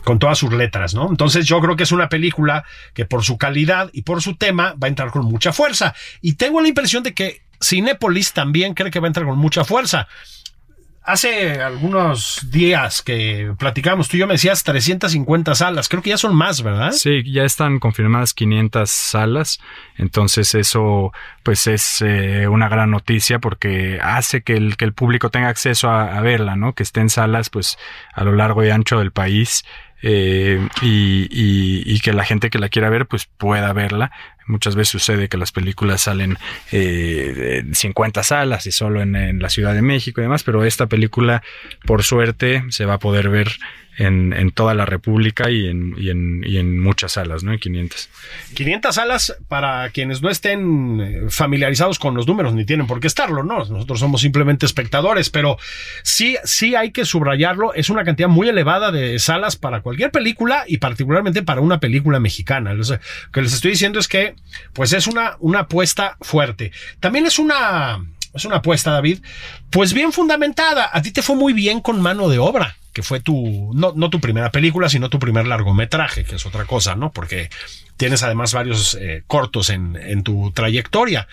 con 0.05 0.19
todas 0.19 0.39
sus 0.39 0.53
letras, 0.53 0.95
¿no? 0.95 1.09
Entonces 1.09 1.47
yo 1.47 1.61
creo 1.61 1.77
que 1.77 1.83
es 1.83 1.93
una 1.93 2.09
película 2.09 2.65
que 2.95 3.05
por 3.05 3.25
su 3.25 3.39
calidad 3.39 3.91
y 3.93 4.03
por 4.03 4.23
su 4.23 4.37
tema 4.37 4.75
va 4.83 4.87
a 4.87 4.89
entrar 4.89 5.11
con 5.11 5.25
mucha 5.25 5.53
fuerza 5.53 5.95
y 6.21 6.35
tengo 6.35 6.61
la 6.61 6.69
impresión 6.69 7.03
de 7.03 7.15
que 7.15 7.43
Cinépolis 7.63 8.33
también 8.33 8.75
cree 8.75 8.91
que 8.91 9.01
va 9.01 9.07
a 9.07 9.09
entrar 9.09 9.27
con 9.27 9.39
mucha 9.39 9.65
fuerza 9.65 10.09
hace 11.09 11.63
algunos 11.63 12.47
días 12.51 13.01
que 13.01 13.55
platicamos, 13.59 14.09
tú 14.09 14.19
y 14.19 14.21
yo 14.21 14.27
me 14.27 14.35
decías 14.35 14.63
350 14.63 15.55
salas, 15.55 15.89
creo 15.89 16.03
que 16.03 16.11
ya 16.11 16.19
son 16.19 16.37
más, 16.37 16.63
¿verdad? 16.63 16.93
Sí, 16.93 17.23
ya 17.25 17.45
están 17.45 17.79
confirmadas 17.79 18.35
500 18.35 18.91
salas, 18.91 19.59
entonces 19.97 20.55
eso 20.55 21.13
pues 21.43 21.67
es 21.67 22.03
eh, 22.03 22.47
una 22.47 22.69
gran 22.69 22.91
noticia 22.91 23.39
porque 23.39 23.99
hace 24.03 24.43
que 24.43 24.55
el, 24.55 24.77
que 24.77 24.85
el 24.85 24.93
público 24.93 25.31
tenga 25.31 25.49
acceso 25.49 25.89
a, 25.89 26.21
verla, 26.21 26.57
¿no? 26.57 26.75
Que 26.75 26.83
esté 26.83 27.01
en 27.01 27.09
salas 27.09 27.49
pues 27.49 27.79
a 28.13 28.23
lo 28.25 28.33
largo 28.33 28.63
y 28.63 28.69
ancho 28.69 28.99
del 28.99 29.11
país. 29.11 29.65
Eh, 30.03 30.69
y, 30.83 31.99
que 32.01 32.13
la 32.13 32.25
gente 32.25 32.49
que 32.49 32.61
la 32.61 32.69
quiera 32.69 32.89
ver 32.91 33.07
pues 33.07 33.27
pueda 33.27 33.73
verla. 33.73 34.13
Muchas 34.47 34.77
veces 34.77 34.93
sucede 34.93 35.29
que 35.29 35.37
las 35.37 35.53
películas 35.53 36.03
salen 36.03 36.39
eh, 36.73 37.65
50 37.73 38.23
salas 38.23 38.67
y 38.67 38.73
solo 38.73 39.03
en, 39.03 39.39
la 39.41 39.51
Ciudad 39.51 39.75
de 39.75 39.83
México 39.83 40.21
y 40.21 40.25
demás, 40.25 40.45
pero 40.45 40.65
esta 40.65 40.87
película 40.87 41.43
por 41.85 42.03
suerte 42.03 42.65
se 42.71 42.87
va 42.87 42.95
a 42.95 42.99
poder 42.99 43.29
ver 43.29 43.49
en, 43.99 44.53
toda 44.53 44.75
la 44.75 44.87
República 44.87 45.51
y 45.51 45.67
en, 45.67 45.95
y 45.99 46.11
en, 46.11 46.45
y 46.47 46.59
en 46.59 46.79
muchas 46.79 47.13
salas, 47.13 47.43
¿no? 47.43 47.53
En 47.53 47.59
500. 47.59 48.09
500 48.55 48.95
salas 48.95 49.37
para 49.49 49.91
quienes 49.91 50.23
no 50.23 50.31
estén 50.31 51.01
eh, 51.01 51.31
familiarizados 51.31 51.99
con 51.99 52.15
los 52.15 52.27
números, 52.27 52.55
ni 52.55 52.65
tienen 52.65 52.87
por 52.87 53.01
qué 53.01 53.09
estarlo, 53.09 53.43
¿no? 53.43 53.59
Nosotros 53.59 53.99
somos 53.99 54.21
simplemente 54.21 54.67
espectadores, 54.67 55.31
pero 55.31 55.59
sí, 56.05 56.37
sí 56.45 56.77
hay 56.77 56.93
que 56.93 57.05
subrayarlo, 57.05 57.75
es 57.75 57.91
una 57.91 58.05
cantidad 58.05 58.29
muy 58.29 58.49
elevada 58.49 58.93
de 58.93 59.19
salas 59.19 59.57
para 59.57 59.81
cualquier 59.81 60.13
película 60.13 60.65
y 60.69 60.79
particularmente 60.79 61.43
para 61.43 61.61
una 61.61 61.81
película 61.81 62.21
mexicana. 62.21 62.75
Lo 62.75 62.85
que 63.33 63.43
les 63.43 63.53
estoy 63.53 63.73
diciendo 63.73 63.99
es 63.99 64.07
que, 64.07 64.37
pues 64.75 64.93
es 64.93 65.09
una, 65.09 65.37
una 65.41 65.61
apuesta 65.61 66.17
fuerte. 66.21 66.71
También 67.01 67.27
es 67.27 67.41
una, 67.41 68.05
es 68.33 68.45
una 68.45 68.57
apuesta, 68.57 68.93
David, 68.93 69.19
pues 69.71 69.93
bien 69.93 70.13
fundamentada. 70.13 70.89
A 70.93 71.03
ti 71.03 71.11
te 71.11 71.23
fue 71.23 71.35
muy 71.35 71.53
bien 71.53 71.81
con 71.81 72.01
mano 72.01 72.29
de 72.29 72.39
obra 72.39 72.77
que 72.99 73.05
fue 73.05 73.21
tu, 73.21 73.71
no, 73.75 73.93
no, 73.95 74.11
tu 74.11 74.19
primera 74.19 74.51
película, 74.51 74.89
sino 74.89 75.09
tu 75.09 75.21
primer 75.21 75.47
largometraje, 75.47 76.25
que 76.25 76.35
es 76.35 76.45
otra 76.47 76.65
cosa, 76.65 76.97
¿no? 76.97 77.13
Porque 77.13 77.49
tienes 77.97 78.25
además 78.25 78.53
varios 78.53 78.99
eh, 79.01 79.23
cortos 79.29 79.71
en, 79.71 79.95
en 79.95 80.25
tu 80.25 80.51
trayectoria. 80.51 81.29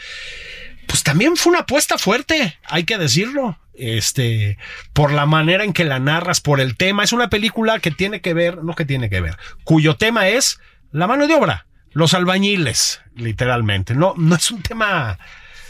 Pues 0.85 1.01
también 1.01 1.35
fue 1.37 1.53
una 1.53 1.61
apuesta 1.61 1.97
fuerte, 1.97 2.59
hay 2.65 2.83
que 2.83 2.99
decirlo. 2.99 3.57
Este, 3.73 4.59
por 4.93 5.11
la 5.11 5.25
manera 5.25 5.63
en 5.63 5.73
que 5.73 5.85
la 5.85 5.97
narras, 5.97 6.39
por 6.39 6.59
el 6.59 6.77
tema. 6.77 7.03
Es 7.03 7.13
una 7.13 7.31
película 7.31 7.79
que 7.79 7.89
tiene 7.89 8.21
que 8.21 8.35
ver, 8.35 8.63
no 8.63 8.75
que 8.75 8.85
tiene 8.85 9.09
que 9.09 9.21
ver, 9.21 9.35
cuyo 9.63 9.95
tema 9.95 10.27
es 10.27 10.59
la 10.91 11.07
mano 11.07 11.25
de 11.25 11.33
obra, 11.33 11.65
los 11.93 12.13
albañiles, 12.13 13.01
literalmente. 13.15 13.95
No, 13.95 14.13
no 14.17 14.35
es 14.35 14.51
un 14.51 14.61
tema. 14.61 15.17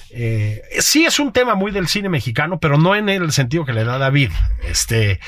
Eh, 0.10 0.62
sí 0.80 1.06
es 1.06 1.20
un 1.20 1.32
tema 1.32 1.56
muy 1.56 1.72
del 1.72 1.88
cine 1.88 2.10
mexicano, 2.10 2.60
pero 2.60 2.78
no 2.78 2.98
en 2.98 3.08
el 3.08 3.32
sentido 3.32 3.64
que 3.64 3.72
le 3.72 3.86
da 3.86 3.98
David. 3.98 4.32
Este, 4.68 5.22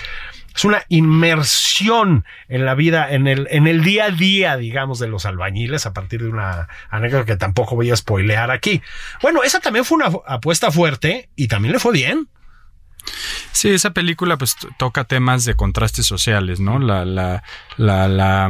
es 0.58 0.66
una 0.66 0.84
inmersión 0.89 2.26
en 2.49 2.66
la 2.66 2.74
vida, 2.74 3.12
en 3.12 3.28
el, 3.28 3.84
día 3.84 4.05
a 4.05 4.10
día, 4.12 4.58
digamos, 4.58 4.97
de 4.97 5.08
los 5.08 5.28
albañiles, 5.28 5.86
a 5.86 5.93
partir 5.93 6.24
de 6.24 6.30
una 6.30 6.68
anécdota 6.89 7.26
que 7.26 7.38
tampoco 7.38 7.76
voy 7.76 7.91
a 7.91 7.95
spoilear 7.95 8.49
aquí. 8.49 8.82
Bueno, 9.22 9.43
esa 9.43 9.60
también 9.60 9.86
fue 9.86 9.97
una 9.97 10.08
apuesta 10.26 10.72
fuerte 10.72 11.30
y 11.36 11.47
también 11.47 11.74
le 11.74 11.80
fue 11.80 11.93
bien. 11.93 12.28
Sí, 13.51 13.70
esa 13.70 13.91
película 13.91 14.38
pues 14.38 14.55
toca 14.80 15.03
temas 15.03 15.45
de 15.45 15.53
contrastes 15.53 16.08
sociales, 16.08 16.60
¿no? 16.60 16.80
La, 16.80 17.05
la 17.78 18.49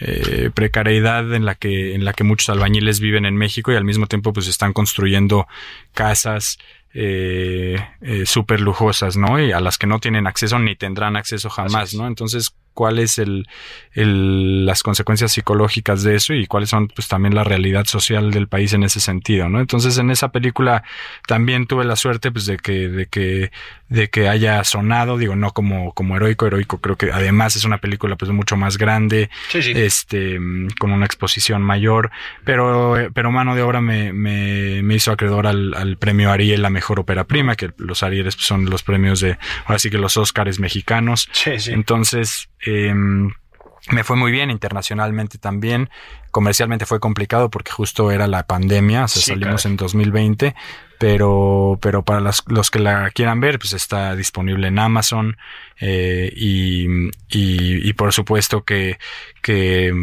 eh, 0.00 0.50
precariedad 0.52 1.32
en 1.32 1.44
la 1.44 1.54
que, 1.54 1.94
en 1.94 2.04
la 2.04 2.12
que 2.12 2.24
muchos 2.24 2.48
albañiles 2.48 2.98
viven 2.98 3.24
en 3.24 3.36
México 3.36 3.70
y 3.70 3.76
al 3.76 3.84
mismo 3.84 4.06
tiempo 4.08 4.32
pues 4.32 4.48
están 4.48 4.72
construyendo 4.72 5.46
casas, 5.94 6.58
eh, 6.92 7.76
eh, 8.00 8.26
súper 8.26 8.60
lujosas, 8.60 9.16
¿no? 9.16 9.38
Y 9.40 9.52
a 9.52 9.60
las 9.60 9.78
que 9.78 9.86
no 9.86 9.98
tienen 10.00 10.26
acceso 10.26 10.58
ni 10.58 10.76
tendrán 10.76 11.16
acceso 11.16 11.48
jamás, 11.48 11.94
¿no? 11.94 12.06
Entonces, 12.06 12.54
cuál 12.74 12.98
es 12.98 13.18
el, 13.18 13.46
el, 13.92 14.66
las 14.66 14.82
consecuencias 14.82 15.32
psicológicas 15.32 16.02
de 16.02 16.16
eso 16.16 16.34
y 16.34 16.46
cuáles 16.46 16.70
son 16.70 16.88
pues 16.88 17.08
también 17.08 17.34
la 17.34 17.44
realidad 17.44 17.84
social 17.86 18.30
del 18.30 18.48
país 18.48 18.72
en 18.72 18.82
ese 18.82 19.00
sentido, 19.00 19.48
¿no? 19.48 19.60
Entonces 19.60 19.98
en 19.98 20.10
esa 20.10 20.30
película 20.30 20.82
también 21.26 21.66
tuve 21.66 21.84
la 21.84 21.96
suerte 21.96 22.30
pues 22.30 22.46
de 22.46 22.56
que, 22.56 22.88
de 22.88 23.06
que, 23.06 23.50
de 23.88 24.08
que 24.08 24.28
haya 24.28 24.62
sonado, 24.64 25.18
digo, 25.18 25.36
no 25.36 25.52
como, 25.52 25.92
como 25.92 26.16
heroico, 26.16 26.46
heroico 26.46 26.80
creo 26.80 26.96
que 26.96 27.12
además 27.12 27.56
es 27.56 27.64
una 27.64 27.78
película 27.78 28.16
pues 28.16 28.30
mucho 28.30 28.56
más 28.56 28.78
grande, 28.78 29.30
sí, 29.48 29.62
sí. 29.62 29.72
este, 29.74 30.38
con 30.78 30.92
una 30.92 31.06
exposición 31.06 31.62
mayor, 31.62 32.10
pero, 32.44 32.94
pero 33.14 33.30
mano 33.30 33.54
de 33.54 33.62
obra 33.62 33.80
me, 33.80 34.12
me, 34.12 34.82
me 34.82 34.94
hizo 34.94 35.12
acreedor 35.12 35.46
al, 35.46 35.74
al 35.74 35.96
premio 35.96 36.30
Ariel 36.30 36.62
la 36.62 36.70
mejor 36.70 37.00
ópera 37.00 37.24
prima, 37.24 37.56
que 37.56 37.70
los 37.78 38.02
Arieles 38.02 38.36
pues, 38.36 38.46
son 38.46 38.66
los 38.66 38.82
premios 38.82 39.20
de, 39.20 39.38
ahora 39.64 39.78
sí 39.78 39.90
que 39.90 39.98
los 39.98 40.16
Óscares 40.16 40.60
mexicanos. 40.60 41.28
Sí, 41.32 41.58
sí. 41.58 41.72
Entonces, 41.72 42.48
eh, 42.66 42.94
me 42.94 44.04
fue 44.04 44.16
muy 44.16 44.30
bien 44.30 44.50
internacionalmente 44.50 45.38
también. 45.38 45.88
Comercialmente 46.30 46.86
fue 46.86 47.00
complicado 47.00 47.50
porque 47.50 47.72
justo 47.72 48.10
era 48.10 48.26
la 48.26 48.46
pandemia, 48.46 49.04
o 49.04 49.08
sea, 49.08 49.22
sí, 49.22 49.30
salimos 49.30 49.62
claro. 49.62 49.72
en 49.72 49.76
2020, 49.76 50.54
pero, 51.00 51.78
pero 51.80 52.04
para 52.04 52.20
las, 52.20 52.44
los 52.46 52.70
que 52.70 52.78
la 52.78 53.10
quieran 53.10 53.40
ver, 53.40 53.58
pues 53.58 53.72
está 53.72 54.14
disponible 54.14 54.68
en 54.68 54.78
Amazon 54.78 55.38
eh, 55.80 56.30
y, 56.36 57.08
y, 57.30 57.88
y, 57.88 57.92
por 57.94 58.12
supuesto 58.12 58.64
que, 58.64 58.98
que, 59.40 59.94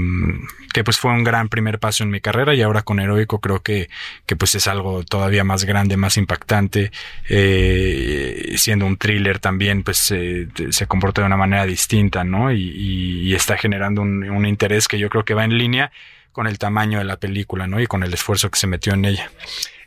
que 0.73 0.83
pues 0.83 0.97
fue 0.97 1.11
un 1.11 1.23
gran 1.23 1.49
primer 1.49 1.77
paso 1.77 2.03
en 2.03 2.09
mi 2.09 2.19
carrera 2.19 2.55
y 2.55 2.63
ahora 2.63 2.81
con 2.81 2.99
Heroico 2.99 3.39
creo 3.39 3.61
que, 3.61 3.89
que 4.25 4.35
pues 4.35 4.55
es 4.55 4.65
algo 4.65 5.03
todavía 5.03 5.43
más 5.43 5.65
grande, 5.65 5.97
más 5.97 6.17
impactante, 6.17 6.91
eh, 7.29 8.55
siendo 8.57 8.87
un 8.87 8.97
thriller 8.97 9.37
también 9.37 9.83
pues 9.83 10.09
eh, 10.09 10.47
se 10.71 10.87
comporta 10.87 11.21
de 11.21 11.27
una 11.27 11.37
manera 11.37 11.67
distinta, 11.67 12.23
¿no? 12.23 12.51
Y, 12.51 12.63
y, 12.63 13.19
y 13.29 13.35
está 13.35 13.55
generando 13.55 14.01
un, 14.01 14.27
un 14.27 14.47
interés 14.47 14.87
que 14.87 14.97
yo 14.97 15.09
creo 15.09 15.23
que 15.23 15.35
va 15.35 15.45
en 15.45 15.59
línea 15.59 15.91
con 16.31 16.47
el 16.47 16.59
tamaño 16.59 16.99
de 16.99 17.05
la 17.05 17.17
película, 17.17 17.67
¿no? 17.67 17.79
Y 17.79 17.87
con 17.87 18.03
el 18.03 18.13
esfuerzo 18.13 18.49
que 18.49 18.59
se 18.59 18.67
metió 18.67 18.93
en 18.93 19.05
ella. 19.05 19.31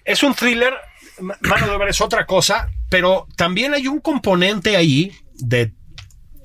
Es 0.05 0.23
un 0.23 0.35
thriller, 0.35 0.75
mano 1.21 1.67
de 1.67 1.73
obra 1.73 1.91
es 1.91 2.01
otra 2.01 2.27
cosa, 2.27 2.71
pero 2.89 3.27
también 3.37 3.75
hay 3.75 3.87
un 3.87 4.01
componente 4.01 4.77
ahí 4.77 5.13
de, 5.35 5.73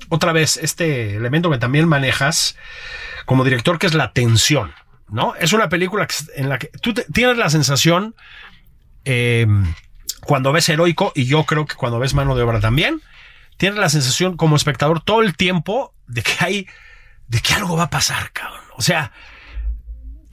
otra 0.08 0.32
vez, 0.32 0.56
este 0.56 1.16
elemento 1.16 1.50
que 1.50 1.58
también 1.58 1.88
manejas 1.88 2.56
como 3.24 3.44
director, 3.44 3.78
que 3.78 3.86
es 3.86 3.94
la 3.94 4.12
tensión, 4.12 4.72
¿no? 5.08 5.34
Es 5.36 5.52
una 5.52 5.68
película 5.68 6.06
en 6.36 6.48
la 6.48 6.58
que 6.58 6.68
tú 6.80 6.94
tienes 6.94 7.36
la 7.36 7.50
sensación, 7.50 8.14
eh, 9.04 9.46
cuando 10.22 10.52
ves 10.52 10.68
heroico, 10.68 11.12
y 11.14 11.26
yo 11.26 11.44
creo 11.44 11.66
que 11.66 11.74
cuando 11.74 11.98
ves 11.98 12.14
mano 12.14 12.36
de 12.36 12.42
obra 12.42 12.60
también, 12.60 13.02
tienes 13.56 13.78
la 13.78 13.88
sensación 13.88 14.36
como 14.36 14.56
espectador 14.56 15.02
todo 15.02 15.22
el 15.22 15.36
tiempo 15.36 15.94
de 16.06 16.22
que 16.22 16.32
hay, 16.40 16.66
de 17.28 17.40
que 17.40 17.54
algo 17.54 17.76
va 17.76 17.84
a 17.84 17.90
pasar, 17.90 18.32
cabrón. 18.32 18.62
O 18.76 18.82
sea, 18.82 19.12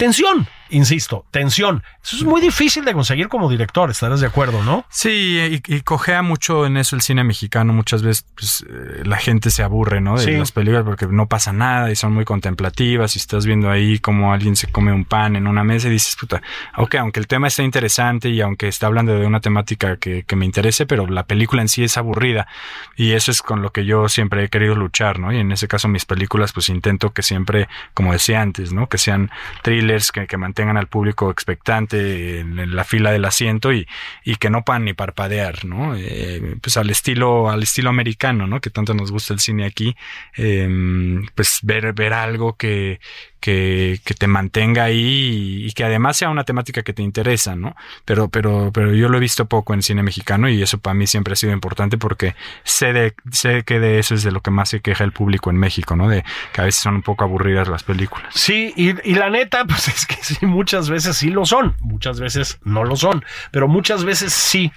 tensión, 0.03 0.45
insisto, 0.73 1.25
tensión. 1.31 1.83
Eso 2.03 2.17
es 2.17 2.23
muy 2.23 2.41
difícil 2.41 2.83
de 2.85 2.93
conseguir 2.93 3.27
como 3.29 3.49
director, 3.49 3.89
estarás 3.89 4.19
de 4.19 4.27
acuerdo, 4.27 4.61
¿no? 4.63 4.85
Sí, 4.89 5.61
y, 5.67 5.75
y 5.75 5.81
cojea 5.81 6.21
mucho 6.21 6.65
en 6.65 6.77
eso 6.77 6.95
el 6.95 7.01
cine 7.01 7.23
mexicano. 7.23 7.71
Muchas 7.73 8.03
veces 8.03 8.25
pues, 8.35 8.65
eh, 8.69 9.03
la 9.05 9.17
gente 9.17 9.49
se 9.51 9.63
aburre, 9.63 10.01
¿no? 10.01 10.17
De 10.17 10.23
Sí. 10.25 10.31
las 10.31 10.51
películas 10.51 10.83
porque 10.83 11.07
no 11.07 11.27
pasa 11.27 11.53
nada 11.53 11.91
y 11.91 11.95
son 11.95 12.13
muy 12.13 12.25
contemplativas 12.25 13.15
y 13.15 13.19
estás 13.19 13.45
viendo 13.45 13.69
ahí 13.69 13.99
como 13.99 14.33
alguien 14.33 14.55
se 14.55 14.67
come 14.67 14.91
un 14.91 15.05
pan 15.05 15.35
en 15.35 15.47
una 15.47 15.63
mesa 15.63 15.87
y 15.87 15.91
dices, 15.91 16.15
puta, 16.15 16.41
ok, 16.77 16.95
aunque 16.95 17.19
el 17.19 17.27
tema 17.27 17.47
está 17.47 17.63
interesante 17.63 18.29
y 18.29 18.41
aunque 18.41 18.67
está 18.67 18.87
hablando 18.87 19.17
de 19.17 19.25
una 19.25 19.39
temática 19.39 19.97
que, 19.97 20.23
que 20.23 20.35
me 20.35 20.45
interese, 20.45 20.85
pero 20.85 21.07
la 21.07 21.23
película 21.23 21.61
en 21.61 21.69
sí 21.69 21.83
es 21.83 21.97
aburrida 21.97 22.47
y 22.95 23.11
eso 23.13 23.31
es 23.31 23.41
con 23.41 23.61
lo 23.61 23.71
que 23.71 23.85
yo 23.85 24.09
siempre 24.09 24.43
he 24.43 24.49
querido 24.49 24.75
luchar, 24.75 25.19
¿no? 25.19 25.31
Y 25.31 25.37
en 25.39 25.51
ese 25.51 25.67
caso 25.67 25.87
mis 25.87 26.05
películas 26.05 26.51
pues 26.53 26.69
intento 26.69 27.11
que 27.11 27.21
siempre, 27.23 27.67
como 27.93 28.11
decía 28.13 28.41
antes, 28.41 28.73
¿no? 28.73 28.87
Que 28.87 28.97
sean 28.97 29.29
thrillers 29.61 30.11
que, 30.11 30.27
que 30.27 30.37
mantengan 30.37 30.62
al 30.69 30.87
público 30.87 31.29
expectante 31.29 32.39
en, 32.39 32.75
la 32.75 32.83
fila 32.83 33.11
del 33.11 33.25
asiento 33.25 33.71
y, 33.73 33.87
y 34.23 34.35
que 34.35 34.49
no 34.49 34.63
puedan 34.63 34.85
ni 34.85 34.93
parpadear, 34.93 35.65
¿no? 35.65 35.95
Eh, 35.95 36.57
pues 36.61 36.77
al 36.77 36.89
estilo, 36.89 37.49
al 37.49 37.63
estilo 37.63 37.89
americano, 37.89 38.47
¿no? 38.47 38.61
Que 38.61 38.69
tanto 38.69 38.93
nos 38.93 39.11
gusta 39.11 39.33
el 39.33 39.39
cine 39.39 39.65
aquí, 39.65 39.95
eh, 40.37 41.21
pues 41.35 41.59
ver, 41.63 41.93
ver 41.93 42.13
algo 42.13 42.55
que, 42.57 42.99
que, 43.43 43.99
te 44.17 44.27
mantenga 44.27 44.85
ahí 44.85 45.65
y, 45.65 45.71
que 45.73 45.83
además 45.83 46.15
sea 46.15 46.29
una 46.29 46.45
temática 46.45 46.81
que 46.81 46.93
te 46.93 47.01
interesa, 47.01 47.57
¿no? 47.57 47.75
Pero, 48.05 48.29
pero, 48.29 48.71
pero 48.73 48.93
yo 48.93 49.09
lo 49.09 49.17
he 49.17 49.19
visto 49.19 49.47
poco 49.47 49.73
en 49.73 49.81
cine 49.81 50.01
mexicano 50.01 50.47
y 50.47 50.61
eso 50.61 50.77
para 50.77 50.93
mí 50.93 51.07
siempre 51.07 51.33
ha 51.33 51.35
sido 51.35 51.51
importante 51.51 51.97
porque 51.97 52.35
sé 52.63 52.93
de, 52.93 53.13
sé 53.31 53.63
que 53.63 53.81
de 53.81 53.99
eso 53.99 54.15
es 54.15 54.23
de 54.23 54.31
lo 54.31 54.39
que 54.39 54.49
más 54.49 54.69
se 54.69 54.79
queja 54.79 55.03
el 55.03 55.11
público 55.11 55.49
en 55.49 55.57
México, 55.57 55.97
¿no? 55.97 56.07
De 56.07 56.23
que 56.53 56.61
a 56.61 56.63
veces 56.63 56.81
son 56.81 56.95
un 56.95 57.01
poco 57.01 57.25
aburridas 57.25 57.67
las 57.67 57.83
películas. 57.83 58.33
Sí, 58.33 58.71
y, 58.77 58.93
la 59.13 59.29
neta, 59.29 59.65
pues 59.67 59.89
es 59.89 60.05
que 60.05 60.15
sí, 60.21 60.45
muchas 60.45 60.89
veces 60.89 61.17
sí 61.17 61.29
lo 61.29 61.45
son, 61.45 61.75
muchas 61.81 62.21
veces 62.21 62.59
no 62.63 62.85
lo 62.85 62.95
son, 62.95 63.25
pero 63.51 63.67
muchas 63.67 64.05
veces 64.05 64.31
sí. 64.31 64.71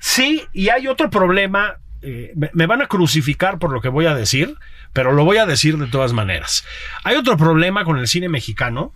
Sí, 0.00 0.42
y 0.54 0.70
hay 0.70 0.88
otro 0.88 1.10
problema, 1.10 1.80
eh, 2.00 2.32
me 2.34 2.66
van 2.66 2.80
a 2.80 2.86
crucificar 2.86 3.58
por 3.58 3.72
lo 3.72 3.82
que 3.82 3.90
voy 3.90 4.06
a 4.06 4.14
decir, 4.14 4.56
pero 4.96 5.12
lo 5.12 5.26
voy 5.26 5.36
a 5.36 5.44
decir 5.44 5.76
de 5.76 5.88
todas 5.88 6.14
maneras. 6.14 6.64
Hay 7.04 7.16
otro 7.16 7.36
problema 7.36 7.84
con 7.84 7.98
el 7.98 8.08
cine 8.08 8.30
mexicano 8.30 8.94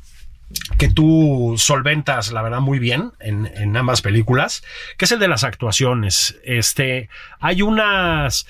que 0.78 0.88
tú 0.88 1.56
solventas, 1.58 2.32
la 2.32 2.40
verdad, 2.40 2.60
muy 2.60 2.78
bien 2.78 3.12
en, 3.20 3.76
ambas 3.76 4.00
películas, 4.00 4.64
que 4.96 5.04
es 5.04 5.12
el 5.12 5.18
de 5.18 5.28
las 5.28 5.44
actuaciones. 5.44 6.38
Este, 6.42 7.10
hay 7.38 7.60
unas, 7.60 8.46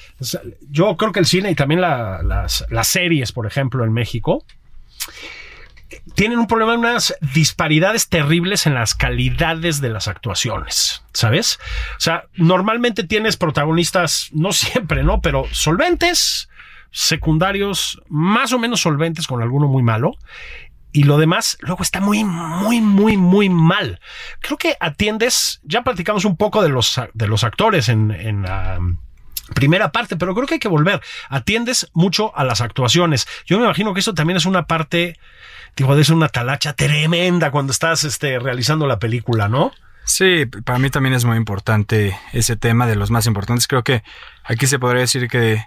yo 0.71 0.97
creo 0.97 1.11
que 1.11 1.19
el 1.19 1.27
cine 1.27 1.51
y 1.51 1.57
también 1.57 1.81
la- 1.81 2.23
las, 2.23 2.65
las 2.71 2.87
series, 2.87 3.33
por 3.33 3.49
ejemplo, 3.49 3.85
en 3.85 3.93
México, 3.93 4.45
tienen 6.15 6.39
un 6.39 6.47
problema, 6.47 6.75
unas 6.75 7.17
disparidades 7.35 8.09
terribles 8.09 8.67
en 8.67 8.75
las 8.75 8.95
calidades 8.95 9.81
de 9.81 9.89
las 9.89 10.07
actuaciones, 10.07 11.03
¿sabes? 11.13 11.59
O 11.97 12.01
sea, 12.01 12.27
normalmente 12.37 13.03
tienes 13.03 13.37
protagonistas, 13.37 14.29
no 14.33 14.53
siempre, 14.53 15.03
¿no? 15.03 15.21
Pero 15.21 15.47
solventes, 15.51 16.49
secundarios, 16.91 18.01
más 18.09 18.53
o 18.53 18.59
menos 18.59 18.81
solventes 18.81 19.27
con 19.27 19.43
alguno 19.43 19.69
muy 19.69 19.83
malo. 19.83 20.17
Y 20.93 21.05
lo 21.05 21.19
demás 21.19 21.57
luego 21.61 21.83
está 21.83 22.01
muy, 22.01 22.25
muy, 22.25 22.81
muy, 22.81 23.17
muy 23.17 23.49
mal. 23.49 24.01
Creo 24.41 24.59
que 24.59 24.77
atiendes, 24.81 25.61
ya 25.63 25.83
platicamos 25.83 26.25
un 26.25 26.37
poco 26.37 26.63
de 26.63 26.69
los, 26.69 27.01
de 27.15 27.29
los 27.29 27.45
actores 27.45 27.89
en, 27.89 28.11
en 28.11 28.43
la 28.43 28.81
primera 29.55 29.93
parte, 29.93 30.17
pero 30.17 30.35
creo 30.35 30.47
que 30.47 30.55
hay 30.55 30.61
que 30.61 30.69
volver. 30.69 31.01
Atiendes 31.29 31.89
mucho 31.93 32.37
a 32.37 32.45
las 32.45 32.61
actuaciones. 32.61 33.29
Yo 33.47 33.59
me 33.59 33.65
imagino 33.65 33.95
que 33.95 34.01
eso 34.01 34.15
también 34.15 34.37
es 34.37 34.47
una 34.47 34.67
parte, 34.67 35.17
digo, 35.77 35.95
de 35.95 36.05
ser 36.05 36.17
una 36.17 36.29
talacha 36.29 36.73
tremenda 36.73 37.53
cuando 37.53 37.71
estás 37.71 38.03
este, 38.03 38.41
realizando 38.41 38.89
la 38.89 38.99
película, 38.99 39.49
¿no? 39.49 39.73
Sí, 40.05 40.47
para 40.65 40.79
mí 40.81 40.91
también 40.91 41.15
es 41.15 41.25
muy 41.25 41.37
importante 41.37 42.19
ese 42.33 42.57
tema 42.57 42.87
de 42.87 42.97
los 42.97 43.13
más 43.13 43.27
importantes. 43.27 43.69
Creo 43.69 43.85
que 43.85 44.03
aquí 44.43 44.67
se 44.67 44.79
podría 44.81 45.03
decir 45.03 45.29
que 45.29 45.65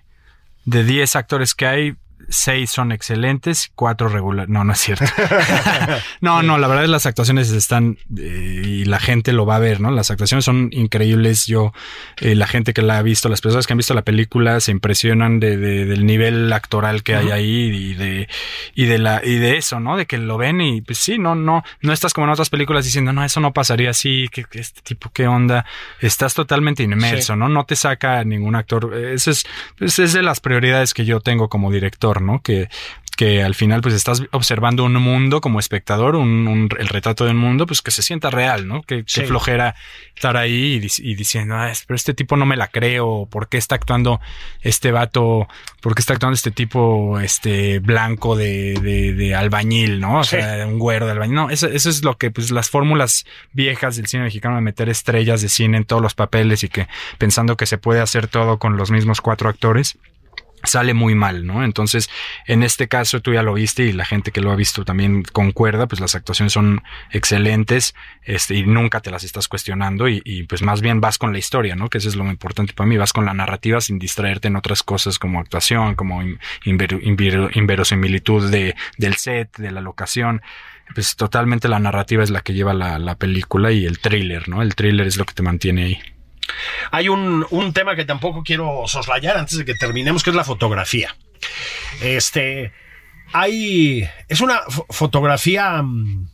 de 0.65 0.83
10 0.83 1.15
actores 1.15 1.55
que 1.55 1.65
hay, 1.65 1.95
6 2.29 2.69
son 2.69 2.91
excelentes, 2.91 3.71
4 3.75 4.07
regular. 4.09 4.49
No, 4.49 4.63
no 4.63 4.73
es 4.73 4.79
cierto. 4.79 5.05
no, 6.21 6.41
no, 6.43 6.57
la 6.57 6.67
verdad 6.67 6.83
es 6.85 6.89
las 6.89 7.05
actuaciones 7.05 7.51
están 7.51 7.97
eh, 8.17 8.61
y 8.65 8.85
la 8.85 8.99
gente 8.99 9.33
lo 9.33 9.45
va 9.45 9.57
a 9.57 9.59
ver, 9.59 9.81
¿no? 9.81 9.91
Las 9.91 10.11
actuaciones 10.11 10.45
son 10.45 10.69
increíbles. 10.71 11.45
Yo, 11.47 11.73
eh, 12.17 12.35
la 12.35 12.47
gente 12.47 12.73
que 12.73 12.81
la 12.81 12.97
ha 12.97 13.01
visto, 13.01 13.29
las 13.29 13.41
personas 13.41 13.67
que 13.67 13.73
han 13.73 13.77
visto 13.77 13.93
la 13.93 14.03
película 14.03 14.59
se 14.59 14.71
impresionan 14.71 15.39
de, 15.39 15.57
de- 15.57 15.85
del 15.85 16.05
nivel 16.05 16.51
actoral 16.53 17.03
que 17.03 17.15
hay 17.15 17.31
ahí 17.31 17.65
y 17.91 17.93
de, 17.95 18.27
y 18.75 18.85
de 18.85 18.97
la, 18.99 19.21
y 19.23 19.35
de 19.37 19.57
eso, 19.57 19.79
¿no? 19.79 19.97
De 19.97 20.05
que 20.05 20.17
lo 20.17 20.37
ven 20.37 20.61
y 20.61 20.81
pues 20.81 20.97
sí, 20.97 21.17
no, 21.19 21.35
no, 21.35 21.63
no 21.81 21.93
estás 21.93 22.13
como 22.13 22.25
en 22.27 22.31
otras 22.33 22.49
películas 22.49 22.85
diciendo, 22.85 23.13
no, 23.13 23.23
eso 23.23 23.39
no 23.39 23.53
pasaría 23.53 23.89
así, 23.89 24.27
que, 24.31 24.43
que 24.45 24.59
este 24.59 24.81
tipo, 24.81 25.09
qué 25.13 25.27
onda. 25.27 25.65
Estás 25.99 26.33
totalmente 26.33 26.83
inmerso, 26.83 27.33
Sí. 27.33 27.39
¿no? 27.39 27.49
No 27.49 27.65
te 27.65 27.75
saca 27.75 28.23
ningún 28.23 28.55
actor. 28.55 28.93
Eso 28.95 29.31
es, 29.31 29.45
pues, 29.77 29.97
es 29.99 30.13
de 30.13 30.21
las 30.23 30.39
prioridades 30.39 30.93
que 30.93 31.05
yo 31.05 31.19
tengo 31.19 31.49
como 31.49 31.71
director, 31.71 32.12
¿no? 32.21 32.41
Que, 32.41 32.69
que 33.15 33.43
al 33.43 33.53
final 33.53 33.81
pues 33.81 33.93
estás 33.93 34.23
observando 34.31 34.83
un 34.83 34.93
mundo 34.95 35.39
como 35.39 35.59
espectador, 35.59 36.15
un, 36.15 36.47
un- 36.47 36.69
el 36.79 36.87
retrato 36.87 37.25
de 37.25 37.31
un 37.31 37.37
mundo, 37.37 37.67
pues 37.67 37.83
que 37.83 37.91
se 37.91 38.01
sienta 38.01 38.31
real, 38.31 38.67
¿no? 38.67 38.81
Que, 38.81 39.03
Sí. 39.05 39.21
que 39.21 39.27
flojera 39.27 39.75
estar 40.15 40.35
ahí 40.35 40.73
y, 40.77 40.79
dic- 40.79 40.99
y 40.99 41.13
diciendo, 41.13 41.53
ah, 41.55 41.71
pero 41.85 41.95
este 41.95 42.15
tipo 42.15 42.37
no 42.37 42.47
me 42.47 42.57
la 42.57 42.69
creo, 42.69 43.27
¿por 43.29 43.49
qué 43.49 43.57
está 43.59 43.75
actuando 43.75 44.19
este 44.61 44.91
vato, 44.91 45.47
por 45.79 45.93
qué 45.93 45.99
está 46.01 46.13
actuando 46.13 46.33
este 46.33 46.49
tipo 46.49 47.19
este 47.19 47.77
blanco 47.77 48.35
de, 48.35 48.79
de, 48.81 49.13
de 49.13 49.35
albañil, 49.35 49.99
¿no? 49.99 50.21
O 50.21 50.23
Sí. 50.23 50.31
sea, 50.37 50.65
un 50.65 50.79
güero 50.79 51.05
de 51.05 51.11
albañil. 51.11 51.35
No, 51.35 51.49
eso, 51.51 51.67
eso 51.67 51.91
es 51.91 52.03
lo 52.03 52.17
que 52.17 52.31
pues 52.31 52.49
las 52.49 52.71
fórmulas 52.71 53.25
viejas 53.51 53.95
del 53.95 54.07
cine 54.07 54.23
mexicano 54.23 54.55
de 54.55 54.61
meter 54.61 54.89
estrellas 54.89 55.39
de 55.43 55.49
cine 55.49 55.77
en 55.77 55.85
todos 55.85 56.01
los 56.01 56.15
papeles 56.15 56.63
y 56.63 56.69
que 56.69 56.87
pensando 57.19 57.57
que 57.57 57.67
se 57.67 57.77
puede 57.77 58.01
hacer 58.01 58.27
todo 58.27 58.57
con 58.57 58.75
los 58.75 58.89
mismos 58.89 59.21
cuatro 59.21 59.49
actores 59.49 59.99
sale 60.63 60.93
muy 60.93 61.13
mal, 61.15 61.45
¿no? 61.45 61.63
Entonces, 61.63 62.09
en 62.47 62.63
este 62.63 62.87
caso 62.87 63.21
tú 63.21 63.33
ya 63.33 63.43
lo 63.43 63.53
viste 63.53 63.83
y 63.83 63.91
la 63.91 64.05
gente 64.05 64.31
que 64.31 64.41
lo 64.41 64.51
ha 64.51 64.55
visto 64.55 64.85
también 64.85 65.23
concuerda, 65.23 65.87
pues 65.87 65.99
las 65.99 66.15
actuaciones 66.15 66.53
son 66.53 66.81
excelentes, 67.11 67.93
este, 68.23 68.55
y 68.55 68.63
nunca 68.63 69.01
te 69.01 69.11
las 69.11 69.23
estás 69.23 69.47
cuestionando 69.47 70.07
y, 70.07 70.21
y, 70.23 70.43
pues 70.43 70.61
más 70.61 70.81
bien 70.81 71.01
vas 71.01 71.17
con 71.17 71.33
la 71.33 71.39
historia, 71.39 71.75
¿no? 71.75 71.89
Que 71.89 71.97
eso 71.97 72.09
es 72.09 72.15
lo 72.15 72.25
importante 72.25 72.73
para 72.73 72.87
mí, 72.87 72.97
vas 72.97 73.13
con 73.13 73.25
la 73.25 73.33
narrativa 73.33 73.81
sin 73.81 73.99
distraerte 73.99 74.47
en 74.47 74.55
otras 74.55 74.83
cosas 74.83 75.19
como 75.19 75.39
actuación, 75.39 75.95
como 75.95 76.21
in- 76.21 76.39
inver- 76.65 77.01
inver- 77.01 77.55
inverosimilitud 77.55 78.49
de, 78.49 78.75
del 78.97 79.15
set, 79.15 79.57
de 79.57 79.71
la 79.71 79.81
locación. 79.81 80.41
Pues 80.93 81.15
totalmente 81.15 81.67
la 81.67 81.79
narrativa 81.79 82.23
es 82.23 82.29
la 82.29 82.41
que 82.41 82.53
lleva 82.53 82.73
la, 82.73 82.99
la 82.99 83.15
película 83.15 83.71
y 83.71 83.85
el 83.85 83.99
thriller, 83.99 84.47
¿no? 84.49 84.61
El 84.61 84.75
thriller 84.75 85.07
es 85.07 85.17
lo 85.17 85.25
que 85.25 85.33
te 85.33 85.41
mantiene 85.41 85.83
ahí. 85.83 85.99
Hay 86.91 87.09
un, 87.09 87.45
un 87.49 87.73
tema 87.73 87.95
que 87.95 88.05
tampoco 88.05 88.43
quiero 88.43 88.83
soslayar 88.87 89.37
antes 89.37 89.57
de 89.57 89.65
que 89.65 89.75
terminemos, 89.75 90.23
que 90.23 90.29
es 90.29 90.35
la 90.35 90.43
fotografía. 90.43 91.15
Este, 92.01 92.71
hay, 93.33 94.07
es 94.27 94.41
una 94.41 94.61
fo- 94.65 94.85
fotografía, 94.89 95.81
mm, 95.81 96.29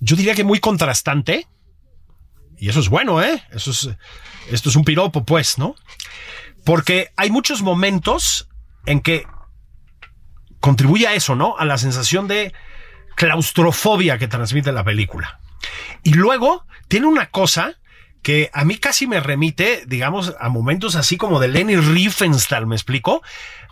yo 0.00 0.16
diría 0.16 0.34
que 0.34 0.44
muy 0.44 0.60
contrastante. 0.60 1.46
Y 2.58 2.68
eso 2.68 2.80
es 2.80 2.88
bueno, 2.90 3.22
¿eh? 3.22 3.42
Eso 3.52 3.70
es, 3.70 3.88
esto 4.50 4.68
es 4.68 4.76
un 4.76 4.84
piropo, 4.84 5.24
pues, 5.24 5.56
¿no? 5.58 5.74
Porque 6.64 7.10
hay 7.16 7.30
muchos 7.30 7.62
momentos 7.62 8.48
en 8.84 9.00
que 9.00 9.24
contribuye 10.60 11.06
a 11.06 11.14
eso, 11.14 11.34
¿no? 11.36 11.56
A 11.56 11.64
la 11.64 11.78
sensación 11.78 12.28
de 12.28 12.52
claustrofobia 13.16 14.18
que 14.18 14.28
transmite 14.28 14.72
la 14.72 14.84
película. 14.84 15.40
Y 16.02 16.14
luego 16.14 16.66
tiene 16.88 17.06
una 17.06 17.30
cosa 17.30 17.79
que 18.22 18.50
a 18.52 18.64
mí 18.64 18.76
casi 18.76 19.06
me 19.06 19.20
remite, 19.20 19.84
digamos, 19.86 20.34
a 20.38 20.48
momentos 20.48 20.94
así 20.94 21.16
como 21.16 21.40
de 21.40 21.48
Lenny 21.48 21.76
Riefenstahl, 21.76 22.66
¿me 22.66 22.76
explico? 22.76 23.22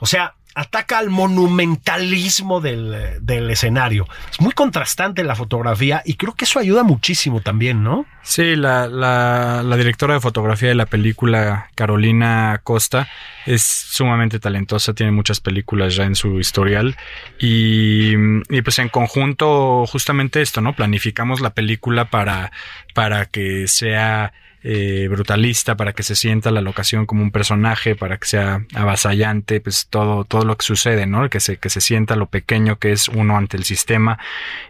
O 0.01 0.07
sea, 0.07 0.35
ataca 0.59 0.99
al 0.99 1.09
monumentalismo 1.09 2.61
del, 2.61 3.19
del 3.21 3.49
escenario. 3.49 4.09
Es 4.29 4.41
muy 4.41 4.53
contrastante 4.53 5.23
la 5.23 5.37
fotografía 5.37 6.03
y 6.05 6.15
creo 6.15 6.35
que 6.35 6.47
eso 6.47 6.59
ayuda 6.59 6.83
muchísimo 6.83 7.41
también, 7.41 7.85
¿no? 7.85 8.07
Sí, 8.23 8.57
la, 8.57 8.89
la, 8.89 9.63
la 9.63 9.77
directora 9.77 10.15
de 10.15 10.21
fotografía 10.21 10.69
de 10.69 10.75
la 10.75 10.87
película, 10.87 11.71
Carolina 11.77 12.61
Costa, 12.65 13.09
es 13.47 13.63
sumamente 13.63 14.41
talentosa, 14.41 14.95
tiene 14.95 15.13
muchas 15.13 15.41
películas 15.41 15.95
ya 15.95 16.05
en 16.05 16.17
su 16.17 16.41
historial 16.41 16.97
y, 17.39 18.15
y 18.51 18.63
pues 18.63 18.81
en 18.81 18.89
conjunto 18.89 19.87
justamente 19.87 20.43
esto, 20.43 20.61
¿no? 20.61 20.75
Planificamos 20.75 21.41
la 21.41 21.51
película 21.51 22.11
para, 22.11 22.51
para 22.95 23.27
que 23.27 23.69
sea 23.69 24.33
eh, 24.65 25.07
brutalista 25.09 25.77
para 25.77 25.93
que 25.93 26.03
se 26.03 26.17
sienta 26.17 26.51
la 26.51 26.61
locación 26.61 27.07
como 27.07 27.23
un 27.23 27.31
personaje, 27.31 27.95
para 27.95 28.19
que 28.19 28.27
sea 28.27 28.65
avasallante, 28.75 29.61
pues 29.61 29.87
todo, 29.89 30.25
todo 30.25 30.45
lo 30.45 30.57
que 30.57 30.65
sucede, 30.65 31.07
¿no? 31.07 31.29
Que 31.31 31.41
se, 31.41 31.59
que 31.59 31.71
se 31.71 31.81
sienta 31.81 32.17
lo 32.17 32.27
pequeño 32.27 32.79
que 32.79 32.93
es 32.93 33.09
uno 33.09 33.37
ante 33.37 33.57
el 33.57 33.65
sistema 33.65 34.19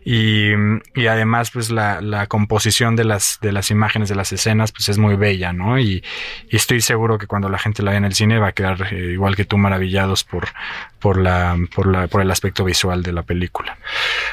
y, 0.04 0.50
y 0.94 1.06
además 1.06 1.50
pues 1.50 1.70
la, 1.70 2.00
la, 2.00 2.26
composición 2.26 2.96
de 2.96 3.04
las, 3.04 3.38
de 3.40 3.52
las 3.52 3.70
imágenes 3.70 4.08
de 4.08 4.14
las 4.14 4.32
escenas 4.32 4.72
pues 4.72 4.88
es 4.88 4.98
muy 4.98 5.16
bella, 5.16 5.52
¿no? 5.52 5.78
Y, 5.78 6.04
y 6.50 6.56
estoy 6.56 6.80
seguro 6.80 7.16
que 7.16 7.26
cuando 7.26 7.48
la 7.48 7.58
gente 7.58 7.82
la 7.82 7.92
vea 7.92 7.98
en 7.98 8.04
el 8.04 8.14
cine 8.14 8.38
va 8.38 8.48
a 8.48 8.52
quedar 8.52 8.92
eh, 8.92 9.12
igual 9.12 9.36
que 9.36 9.44
tú 9.44 9.56
maravillados 9.56 10.24
por, 10.24 10.48
por, 10.98 11.18
la, 11.18 11.56
por, 11.74 11.86
la, 11.86 12.08
por 12.08 12.20
el 12.20 12.30
aspecto 12.30 12.64
visual 12.64 13.02
de 13.02 13.12
la 13.12 13.22
película. 13.22 13.78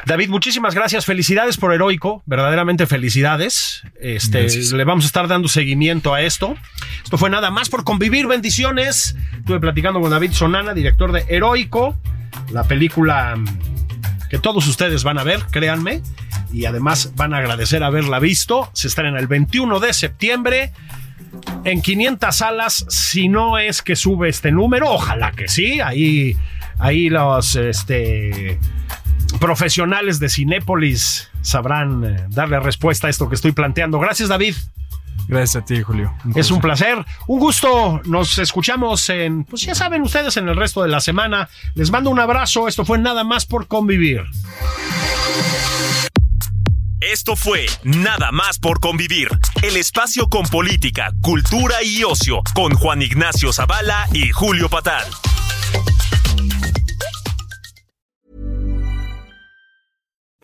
David, 0.06 0.30
muchísimas 0.30 0.76
gracias, 0.76 1.06
felicidades 1.06 1.58
por 1.58 1.74
Heroico, 1.74 2.24
verdaderamente 2.26 2.88
felicidades. 2.88 3.84
Este, 4.00 4.42
gracias. 4.42 4.72
le 4.72 4.84
vamos 4.84 5.06
a 5.06 5.08
estar 5.08 5.28
dando 5.28 5.45
seguimiento 5.48 6.14
a 6.14 6.22
esto. 6.22 6.56
Esto 7.04 7.18
fue 7.18 7.30
nada 7.30 7.52
más 7.52 7.70
por 7.70 7.84
convivir, 7.84 8.28
bendiciones. 8.28 9.16
Estuve 9.38 9.60
platicando 9.60 10.02
con 10.02 10.10
David 10.10 10.32
Sonana, 10.32 10.74
director 10.74 11.12
de 11.12 11.26
Heroico, 11.28 11.96
la 12.52 12.64
película 12.64 13.36
que 14.30 14.40
todos 14.40 14.68
ustedes 14.68 15.04
van 15.04 15.20
a 15.20 15.24
ver, 15.24 15.42
créanme, 15.52 16.02
y 16.52 16.66
además 16.66 17.14
van 17.16 17.34
a 17.34 17.38
agradecer 17.38 17.84
haberla 17.84 18.20
visto. 18.20 18.70
Se 18.74 18.88
estrena 18.88 19.20
el 19.20 19.28
21 19.28 19.80
de 19.80 19.94
septiembre 19.94 20.74
en 21.64 21.82
500 21.82 22.36
salas, 22.36 22.86
si 22.90 23.28
no 23.28 23.58
es 23.58 23.82
que 23.82 23.96
sube 23.96 24.30
este 24.30 24.52
número, 24.52 24.90
ojalá 24.92 25.32
que 25.32 25.48
sí, 25.48 25.80
ahí, 25.80 26.38
ahí 26.78 27.10
los 27.10 27.56
este, 27.56 28.60
profesionales 29.40 30.20
de 30.20 30.30
Cinépolis 30.30 31.30
sabrán 31.42 32.04
eh, 32.04 32.26
darle 32.30 32.60
respuesta 32.60 33.08
a 33.08 33.10
esto 33.10 33.30
que 33.30 33.36
estoy 33.36 33.52
planteando. 33.52 34.00
Gracias, 34.00 34.30
David. 34.30 34.56
Gracias 35.28 35.64
a 35.64 35.66
ti, 35.66 35.82
Julio. 35.82 36.14
Un 36.24 36.38
es 36.38 36.52
un 36.52 36.62
placer, 36.62 37.04
un 37.28 37.40
gusto. 37.40 38.02
Nos 38.06 38.38
escuchamos 38.38 39.10
en, 39.10 39.44
pues 39.44 39.64
ya 39.64 39.76
saben 39.76 40.02
ustedes, 40.02 40.38
en 40.38 40.48
el 40.48 40.56
resto 40.56 40.84
de 40.84 40.90
la 40.90 41.00
semana. 41.00 41.50
Les 41.74 41.92
mando 41.92 42.10
un 42.10 42.20
abrazo. 42.20 42.68
Esto 42.68 42.86
fue 42.86 42.98
nada 42.98 43.24
más 43.24 43.46
por 43.46 43.68
convivir. 43.68 44.24
Esto 47.02 47.36
fue 47.36 47.68
Nada 47.84 48.32
más 48.32 48.58
por 48.58 48.80
convivir, 48.80 49.28
el 49.62 49.78
espacio 49.78 50.28
con 50.28 50.44
política, 50.48 51.12
cultura 51.22 51.84
y 51.84 52.04
ocio, 52.04 52.42
con 52.54 52.74
Juan 52.74 53.02
Ignacio 53.02 53.54
Zavala 53.54 54.08
y 54.12 54.32
Julio 54.32 54.70
Patal. 54.70 55.06